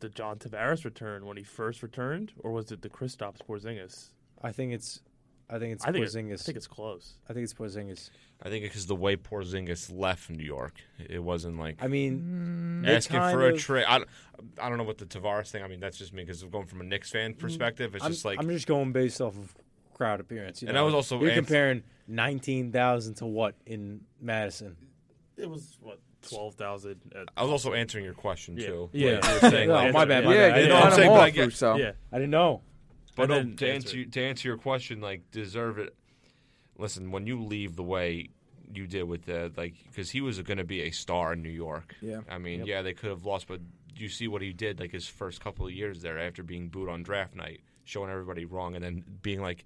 [0.00, 4.10] the John Tavares return when he first returned, or was it the Kristaps Porzingis?
[4.42, 5.00] I think it's,
[5.50, 6.40] I think it's I think it- Porzingis.
[6.40, 7.14] I think it's close.
[7.28, 8.10] I think it's Porzingis.
[8.42, 10.74] I think because the way Porzingis left New York,
[11.08, 13.84] it wasn't like I mean, asking for a trade.
[13.86, 14.10] I, don't-
[14.60, 15.62] I don't know what the Tavares thing.
[15.62, 18.12] I mean, that's just me because going from a Knicks fan perspective, it's Mm, I'm,
[18.12, 19.54] just like I'm just going based off of
[19.94, 20.60] crowd appearance.
[20.62, 20.80] You And know?
[20.82, 24.76] I was also you're ans- comparing nineteen thousand to what in Madison?
[25.36, 27.00] It was what twelve thousand.
[27.36, 28.66] I was also answering your question Yeah.
[28.68, 28.90] too.
[28.92, 29.12] Yeah.
[29.16, 30.42] Like, you were saying, No, like, my bad, yeah, my bad.
[30.42, 31.76] I you didn't know I'm saying, but I off, get- Russo.
[31.76, 32.62] Yeah, I didn't know.
[33.14, 34.12] But no, then oh, to answer answer it.
[34.12, 35.94] to answer your question, like deserve it.
[36.76, 38.30] Listen, when you leave the way
[38.72, 41.50] you did with the like, because he was going to be a star in New
[41.50, 41.94] York.
[42.00, 42.20] Yeah.
[42.28, 42.68] I mean, Yep.
[42.68, 43.60] yeah, they could have lost, but
[43.94, 46.88] you see what he did, like his first couple of years there, after being booed
[46.88, 49.64] on draft night, showing everybody wrong, and then being like,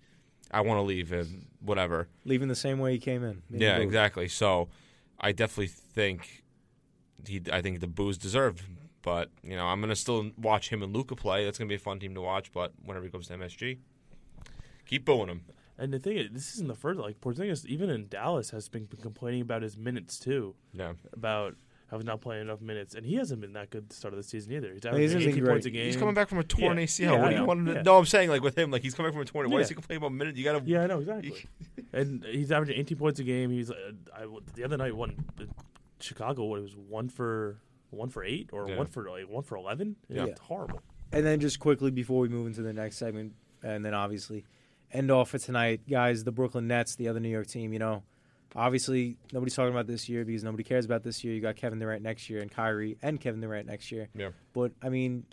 [0.50, 2.08] "I want to leave," and whatever.
[2.26, 3.42] Leaving the same way he came in.
[3.48, 4.28] Yeah, exactly.
[4.28, 4.68] So,
[5.18, 6.44] I definitely think
[7.26, 7.40] he.
[7.50, 8.62] I think the booze deserved.
[9.02, 11.44] But you know, I'm gonna still watch him and Luka play.
[11.44, 12.52] That's gonna be a fun team to watch.
[12.52, 13.78] But whenever he comes to MSG,
[14.86, 15.42] keep booing him.
[15.80, 16.98] And the thing is, this isn't the first.
[16.98, 20.56] Like Porzingis, even in Dallas, has been complaining about his minutes too.
[20.72, 21.54] Yeah, About
[21.88, 24.18] how he's not playing enough minutes, and he hasn't been that good to start of
[24.18, 24.72] the season either.
[24.72, 25.50] He's He averaging hasn't 18 great.
[25.52, 25.86] points a game.
[25.86, 26.82] he's coming back from a torn Yeah.
[26.84, 27.12] ACL.
[27.12, 27.72] Yeah, what do you want him to?
[27.74, 27.82] Yeah.
[27.82, 29.48] No, I'm saying like with him, like he's coming back from a torn.
[29.50, 30.36] Why is he complaining about minutes?
[30.36, 30.62] You gotta.
[30.66, 31.46] Yeah, I know exactly.
[31.92, 33.50] and he's averaging 18 points a game.
[33.50, 34.26] He's uh, I,
[34.56, 35.44] the other night won uh,
[36.00, 36.44] Chicago.
[36.44, 37.60] What it was one for
[37.90, 38.77] one for eight or Yeah.
[38.78, 39.97] one for like one for 11.
[40.09, 40.24] Yeah.
[40.27, 40.82] It's horrible.
[41.12, 43.32] And then just quickly before we move into the next segment,
[43.62, 44.44] and then obviously
[44.93, 46.24] end off for tonight, guys.
[46.24, 47.73] The Brooklyn Nets, the other New York team.
[47.73, 48.02] You know,
[48.55, 51.35] obviously nobody's talking about this year because nobody cares about this year.
[51.35, 54.09] You got Kevin Durant next year and Kyrie and Kevin Durant next year.
[54.15, 54.31] Yeah.
[54.52, 55.24] But I mean,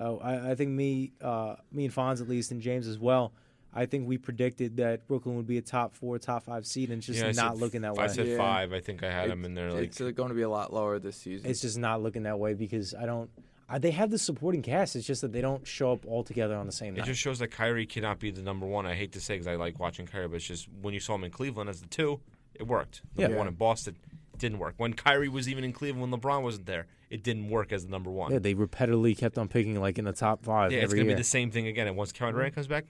[0.00, 3.32] uh, I, I think me, uh, me and Fonz at least, and James as well.
[3.72, 6.98] I think we predicted that Brooklyn would be a top four, top five seed, and
[6.98, 8.04] it's just Yeah, not said- looking that way.
[8.04, 8.36] I said Yeah.
[8.36, 8.72] five.
[8.72, 9.72] I think I had It- him in there.
[9.72, 11.48] Like it's going to be a lot lower this season.
[11.48, 13.30] It's just not looking that way because I don't.
[13.68, 14.96] I, they have the supporting cast.
[14.96, 17.06] It's just that they don't show up all together on the same It night.
[17.06, 18.84] just shows that Kyrie cannot be the number one.
[18.84, 21.14] I hate to say because I like watching Kyrie, but it's just when you saw
[21.14, 22.18] him in Cleveland as the two,
[22.54, 23.02] it worked.
[23.16, 23.38] Number Yeah.
[23.38, 23.96] one in Boston
[24.36, 24.74] didn't work.
[24.78, 27.90] When Kyrie was even in Cleveland, when LeBron wasn't there, it didn't work as the
[27.92, 28.32] number one.
[28.32, 31.08] yeah, they repetitively kept on picking like in the top five Yeah, it's every gonna
[31.10, 31.16] year.
[31.16, 31.86] be the same thing again.
[31.86, 32.86] And once Kevin Durant comes back,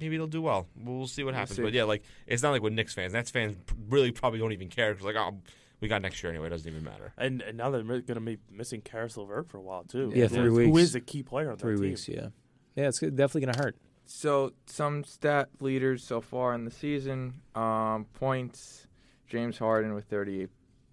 [0.00, 0.66] maybe they'll do well.
[0.76, 1.56] We'll, we'll see what happens.
[1.56, 1.62] see.
[1.62, 3.12] But yeah, like it's not like with Knicks fans.
[3.12, 3.56] Nets fans
[3.88, 5.38] really probably don't even care because like, oh,
[5.80, 6.46] we got next year anyway.
[6.48, 7.12] It doesn't even matter.
[7.16, 10.12] And and now they're going to be missing Caris LeVert for a while too.
[10.14, 10.68] Yeah, Who three is- weeks.
[10.70, 11.90] Who is a key player on Three that team.
[11.90, 12.28] weeks, yeah,
[12.76, 12.88] yeah.
[12.88, 13.76] It's definitely gonna hurt.
[14.06, 18.86] So some stat leaders so far in the season: um, points.
[19.28, 20.48] James Harden with 38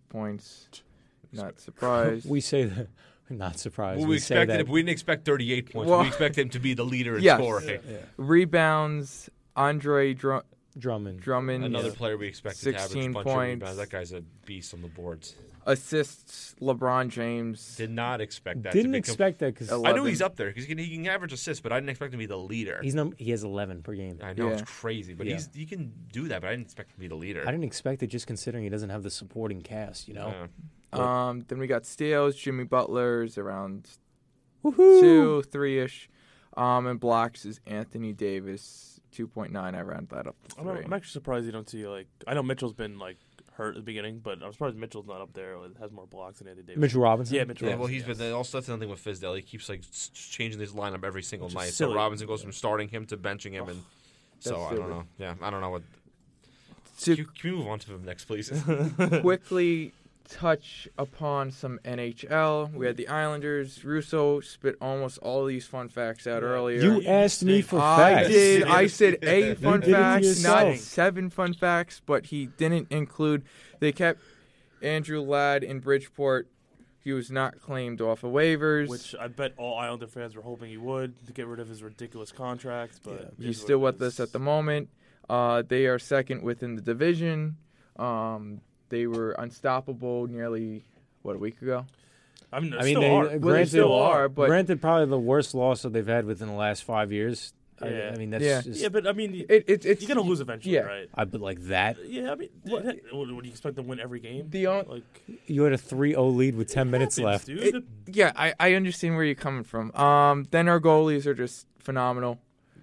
[0.09, 0.69] points.
[1.33, 2.29] Not surprised.
[2.29, 2.87] We say that.
[3.29, 3.99] Not surprised.
[3.99, 4.59] Well, we we say expected that.
[4.61, 4.69] it.
[4.69, 5.89] We didn't expect 38 points.
[5.89, 7.37] Well- we expect him to be the leader in Yes.
[7.39, 7.79] scoring.
[8.17, 9.29] Rebounds.
[9.55, 10.43] Andre Dr-
[10.77, 11.19] Drummond.
[11.21, 11.65] Drummond.
[11.65, 13.37] Another player we expected to average a 16 bunch points.
[13.37, 13.77] of rebounds.
[13.77, 15.35] That guy's a beast on the boards.
[15.65, 16.55] assists.
[16.61, 17.75] LeBron James.
[17.75, 18.71] Did not expect that.
[18.73, 20.95] Didn't to become, expect that because I knew he's up there because he can, he
[20.95, 22.79] can average assists, but I didn't expect him to be the leader.
[22.83, 24.19] he's num- he has 11 per game.
[24.23, 24.53] I know Yeah.
[24.53, 25.33] it's crazy, but Yeah.
[25.33, 26.41] he's he can do that.
[26.41, 27.41] But I didn't expect him to be the leader.
[27.45, 30.07] I didn't expect it just considering he doesn't have the supporting cast.
[30.07, 30.47] You know.
[30.93, 31.27] Yeah.
[31.29, 32.35] Um, then we got steals.
[32.35, 33.87] Jimmy Butler's around
[34.63, 34.99] Woohoo!
[35.01, 36.09] two, three ish.
[36.55, 39.75] Um, and blocks is Anthony Davis, two point nine.
[39.75, 40.83] I round that up to I'm, three.
[40.85, 43.17] I'm actually surprised you don't see like I know Mitchell's been like
[43.53, 45.53] hurt at the beginning, but I'm surprised Mitchell's not up there.
[45.65, 46.79] It has more blocks than Anthony Davis.
[46.81, 47.35] Mitchell Robinson.
[47.35, 47.67] Yeah, Mitchell.
[47.67, 48.17] Yeah, well, Robinson, he's yes.
[48.17, 49.35] been also that's another thing with Fizdale.
[49.35, 51.73] He keeps like s- changing his lineup every single Which is night.
[51.73, 51.93] silly.
[51.93, 53.83] So Robinson goes from starting him to benching him, and
[54.39, 54.89] so That's I don't silly.
[54.89, 55.03] know.
[55.19, 55.83] Yeah, I don't know what.
[57.01, 58.49] To Can, you- can we move on to him next, please?
[59.21, 59.93] quickly
[60.29, 62.73] touch upon some NHL.
[62.73, 63.83] We had the Islanders.
[63.83, 66.81] Russo spit almost all these fun facts out earlier.
[66.81, 68.29] You asked me for I facts.
[68.29, 68.63] did.
[68.63, 73.43] I said a fun did facts, not seven fun facts, but he didn't include.
[73.79, 74.19] They kept
[74.81, 76.47] Andrew Ladd in Bridgeport.
[76.99, 78.89] He was not claimed off of waivers.
[78.89, 81.81] Which I bet all Islander fans were hoping he would to get rid of his
[81.81, 84.89] ridiculous contract, but it He's still what with us at the moment.
[85.29, 87.57] Uh, they are second within the division.
[87.97, 90.83] Um, they were unstoppable nearly
[91.21, 91.85] what a week ago.
[92.51, 93.25] I mean, I mean, still they, are.
[93.27, 96.53] uh, they still are, but- granted, probably the worst loss that they've had within the
[96.53, 97.53] last five years.
[97.81, 98.11] I- Yeah.
[98.15, 98.61] I, mean, that's Yeah.
[98.61, 98.79] just.
[98.81, 100.81] yeah, but I mean, It, it, it's you're gonna lose eventually, yeah.
[100.81, 101.09] right?
[101.13, 103.99] I but like that, Yeah, I mean, what, what, do you expect them to win
[103.99, 104.49] every game?
[104.49, 105.03] The on- like
[105.45, 107.45] you had a 3-0 lead with 10 minutes happens, left.
[107.45, 107.75] dude.
[107.75, 107.83] It-
[108.15, 109.91] yeah, I, I understand where you're coming from.
[109.95, 112.39] Um, then our goalies are just phenomenal.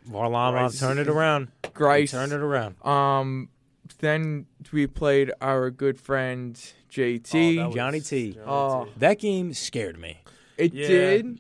[0.09, 0.79] Varlamov Greiss.
[0.81, 1.49] turned it around.
[1.65, 2.11] He Greiss.
[2.11, 2.77] turned it around.
[2.87, 3.49] Um,
[4.01, 6.55] then we played our good friend
[6.91, 7.59] JT.
[7.65, 8.33] Oh, Johnny T.
[8.33, 8.85] Johnny Oh.
[8.87, 8.91] T.
[8.99, 10.21] That game scared me.
[10.57, 10.87] it Yeah.
[10.87, 11.39] did.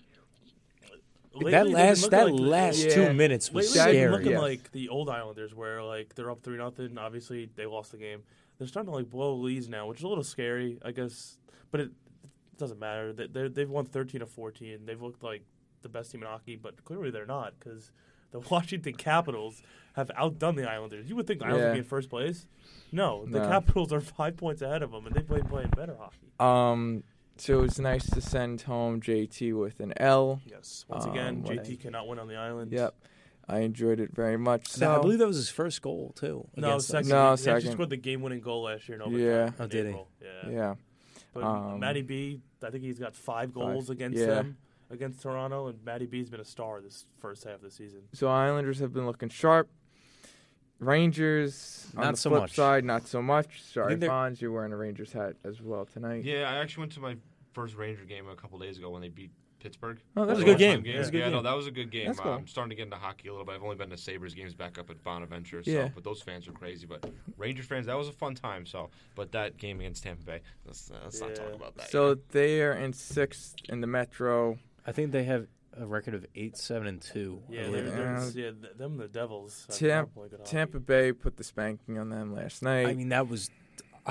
[1.35, 2.95] Lately, that last that like the- last Yeah.
[3.09, 4.11] two minutes was Lately, scary.
[4.13, 4.39] looking yeah.
[4.39, 6.97] like the old Islanders, where like they're up three nothing.
[6.97, 8.23] Obviously, they lost the game.
[8.59, 11.39] They're starting to like blow leads now, which is a little scary, I guess.
[11.73, 11.91] But it,
[12.23, 13.13] it doesn't matter.
[13.13, 14.87] They they're- they've won thirteen of fourteen.
[14.87, 15.43] They've looked like
[15.83, 17.91] the best team in hockey, but clearly they're not because
[18.31, 19.61] the Washington Capitals
[19.95, 21.09] have outdone the Islanders.
[21.09, 21.69] You would think the Islanders Yeah.
[21.71, 22.47] would be in first place.
[22.93, 23.49] No, the No.
[23.49, 26.33] Capitals are five points ahead of them, and they've been playing better hockey.
[26.39, 27.03] Um,
[27.37, 30.41] so it was nice to send home JT with an L.
[30.47, 30.85] Yes.
[30.89, 32.71] Once Um, again, what JT I- cannot win on the island.
[32.73, 32.95] Yep,
[33.49, 34.69] I enjoyed it very much.
[34.69, 36.49] So Now, I believe that was his first goal too.
[36.57, 37.07] No, against us.
[37.07, 37.09] second.
[37.11, 39.21] No, he, he scored the game-winning goal last year in overtime.
[39.21, 39.47] Yeah.
[39.49, 40.01] in Oh, did he?
[40.23, 40.49] Yeah.
[40.51, 40.75] yeah.
[41.33, 44.27] But Um, Matty B, I think he's got five goals against Yeah.
[44.27, 44.57] them
[44.91, 48.03] against Toronto, and Matty B's been a star this first half of the season.
[48.13, 49.69] So Islanders have been looking sharp.
[50.85, 52.55] Rangers on Not the so flip much.
[52.55, 53.63] side, not so much.
[53.63, 56.25] Sorry, think they're- Fonz, you're wearing a Rangers hat as well tonight.
[56.25, 57.17] yeah, I actually went to my
[57.53, 59.31] first Ranger game a couple days ago when they beat
[59.61, 59.99] Pittsburgh.
[60.17, 60.85] Oh, That was a good game.
[60.85, 61.45] Yeah, That was a good yeah, no, game.
[61.45, 62.07] that was a good game.
[62.09, 62.33] That's cool.
[62.33, 63.55] Uh, I'm starting to get into hockey a little bit.
[63.55, 65.63] I've only been to Sabres games back up at Bonaventure.
[65.63, 65.89] So, Yeah.
[65.95, 66.85] but those fans are crazy.
[66.87, 67.09] But
[67.39, 68.67] Ranger fans, that was a fun time.
[68.67, 71.35] So, but that game against Tampa Bay, let's, uh, let's not Yeah.
[71.37, 71.91] talk about that.
[71.91, 72.29] So yet.
[72.31, 74.59] they are in sixth in the Metro.
[74.87, 77.43] I think they have a record of eight, seven, and two.
[77.49, 77.85] Yeah, believe.
[77.93, 78.31] they're, Yeah.
[78.35, 79.67] they're, yeah, them the Devils.
[79.69, 80.51] have Tamp- not played good hockey.
[80.51, 82.87] Tampa Bay put the spanking on them last night.
[82.87, 83.51] I mean, that was.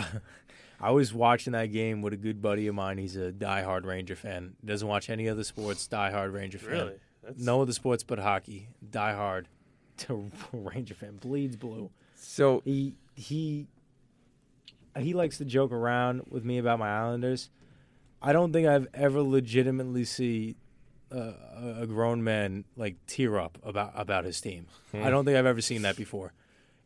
[0.79, 2.97] I was watching that game with a good buddy of mine.
[2.97, 4.55] He's a diehard Ranger fan.
[4.65, 5.87] Doesn't watch any other sports.
[5.87, 6.71] Diehard Ranger fan.
[6.71, 6.95] Really?
[7.23, 8.67] That's, No other sports but hockey.
[8.89, 9.45] Diehard
[9.99, 11.17] to Ranger fan.
[11.17, 11.89] Bleeds blue.
[12.15, 13.67] so He he
[14.97, 17.49] he likes to joke around with me about my Islanders.
[18.21, 20.55] I don't think I've ever legitimately see
[21.17, 24.67] a- a grown man like tear up about about his team.
[24.93, 26.33] I don't think I've ever seen that before.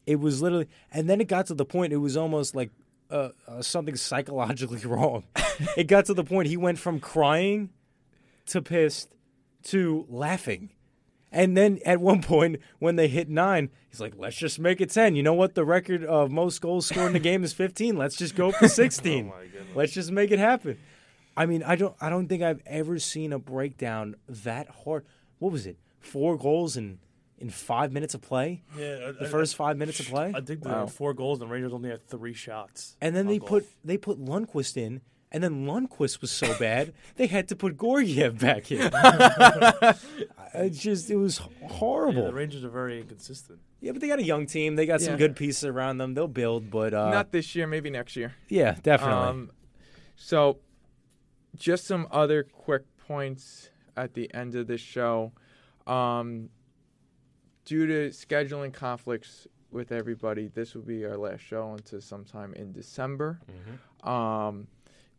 [0.05, 1.91] It was literally, and then it got to the point.
[1.93, 2.71] It was almost like
[3.11, 5.23] uh, uh, something psychologically wrong.
[5.75, 7.69] it got to the point he went from crying
[8.47, 9.13] to pissed
[9.63, 10.69] to laughing.
[11.29, 14.89] And then at one point, when they hit nine, he's like, let's just make it
[14.91, 15.15] 10.
[15.17, 15.55] You know what?
[15.55, 17.97] The record of most goals scored in the game is 15.
[17.97, 19.29] Let's just go for 16.
[19.35, 19.39] Oh
[19.75, 20.77] let's just make it happen.
[21.38, 25.05] I mean, I don't I don't think I've ever seen a breakdown that hard.
[25.39, 25.77] What was it?
[25.99, 26.99] Four goals in
[27.39, 28.64] in 5 minutes of play?
[28.76, 30.34] Yeah, The first 5 minutes of play?
[30.35, 30.85] I think they Wow.
[30.88, 32.97] had four goals, and the Rangers only had three shots.
[32.99, 33.47] And then they goal.
[33.49, 35.01] put they put Lundqvist in,
[35.31, 38.80] and then Lundqvist was so bad they had to put Georgiev back in.
[40.55, 42.26] it just it was Yeah, horrible.
[42.26, 43.59] the Rangers are very inconsistent.
[43.81, 44.76] Yeah, but they got a young team.
[44.76, 46.15] They got some good pieces around them.
[46.15, 48.34] They'll build, but uh, not this year, maybe next year.
[48.49, 49.14] yeah, definitely.
[49.30, 49.51] Um,
[50.15, 50.57] so,
[51.57, 55.31] just some other quick points at the end of this show.
[55.85, 56.49] Um,
[57.65, 62.71] due to scheduling conflicts with everybody, this will be our last show until sometime in
[62.71, 63.39] December.
[64.03, 64.67] Um,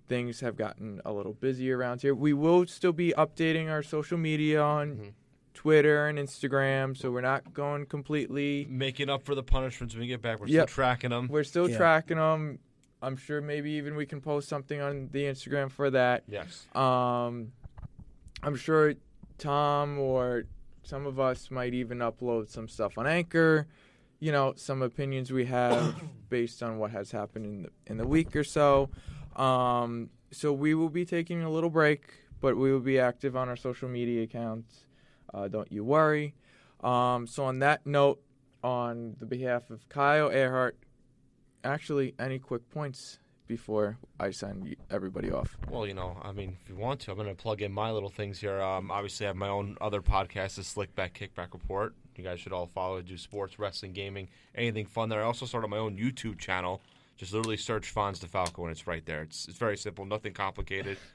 [0.09, 2.15] things have gotten a little busy around here.
[2.15, 5.13] We will still be updating our social media on
[5.55, 8.67] Twitter and Instagram, so we're not going completely.
[8.71, 10.69] making up for the punishments when we get back, we're Yep.
[10.69, 11.27] still tracking them.
[11.29, 11.77] We're still Yeah.
[11.77, 12.59] tracking them.
[13.03, 16.25] I'm sure maybe even we can post something on the Instagram for that.
[16.27, 16.67] Yes.
[16.75, 17.53] Um,
[18.43, 18.95] I'm sure
[19.39, 20.45] Tom or
[20.83, 23.67] some of us might even upload some stuff on Anchor.
[24.21, 25.95] You know, some opinions we have
[26.29, 28.91] based on what has happened in the in the week or so.
[29.37, 32.03] Um, so we will be taking a little break,
[32.41, 34.85] but we will be active on our social media accounts.
[35.33, 36.35] Uh, don't you worry.
[36.83, 38.21] Um, so on that note,
[38.63, 40.77] on the behalf of Kyle Earhart,
[41.65, 45.57] actually, any quick points before I sign everybody off?
[45.71, 47.91] Well, you know, I mean, if you want to, I'm going to plug in my
[47.91, 48.61] little things here.
[48.61, 51.95] Um, obviously, I have my own other podcast, the Slickback Kickback Report.
[52.17, 52.99] You guys should all follow.
[52.99, 55.23] I do sports, wrestling, gaming, anything fun there.
[55.23, 56.83] I also started my own YouTube channel.
[57.17, 59.23] Just literally search Fonz DeFalco, and it's right there.
[59.23, 60.99] It's it's very simple, nothing complicated.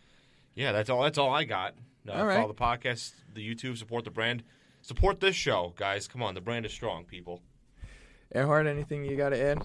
[0.56, 1.02] Yeah, that's all.
[1.02, 1.74] That's all I got.
[2.07, 2.36] Uh, All right.
[2.36, 4.44] Follow the podcast, the YouTube, support the brand,
[4.82, 6.07] support this show, guys.
[6.07, 7.41] Come on, the brand is strong, people.
[8.36, 9.64] Earhart, anything you got to add?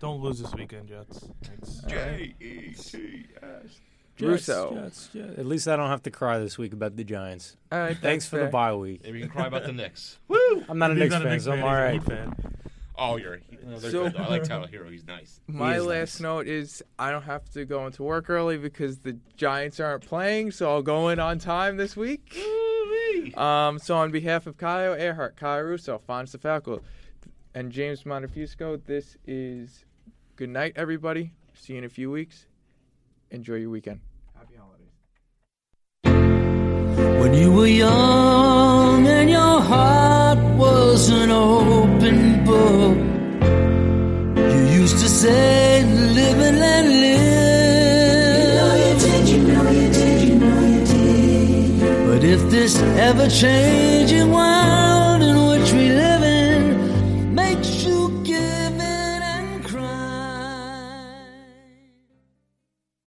[0.00, 1.28] Don't lose this weekend, Jets.
[1.44, 1.80] Thanks.
[1.88, 3.80] J E T S.
[4.20, 4.74] Russo.
[4.74, 5.38] Jets, Jets.
[5.38, 7.56] At least I don't have to cry this week about the Giants.
[7.70, 8.46] All right, Thanks that's for fair.
[8.46, 9.02] the bye week.
[9.04, 10.18] Maybe you can cry about the Knicks.
[10.28, 10.64] Woo!
[10.68, 11.86] I'm not a He's Knicks not fan, Knicks so I'm all right.
[11.86, 12.18] all he's a right.
[12.24, 12.54] Heat fan.
[13.00, 13.34] Oh, you're.
[13.34, 14.16] a Heat- no, they're So- good.
[14.16, 14.90] I like Tyler Herro.
[14.90, 15.40] He's nice.
[15.46, 16.20] My He last nice.
[16.20, 20.50] note is I don't have to go into work early because the Giants aren't playing,
[20.50, 22.36] so I'll go in on time this week.
[23.36, 26.80] Um, so on behalf of Kyle Earhart, Kyle Russo, Fonz DeFalco,
[27.54, 29.84] and James Montefusco, this is
[30.38, 31.32] good night, everybody.
[31.54, 32.46] See you in a few weeks.
[33.32, 33.98] Enjoy your weekend.
[34.36, 34.94] Happy holidays.
[37.20, 42.96] When you were young and your heart was an open book,
[44.54, 45.82] you used to say,
[46.14, 48.38] live and let live.
[48.38, 52.06] You know you did, you know you did, you know you did.
[52.06, 54.87] But if this ever changing world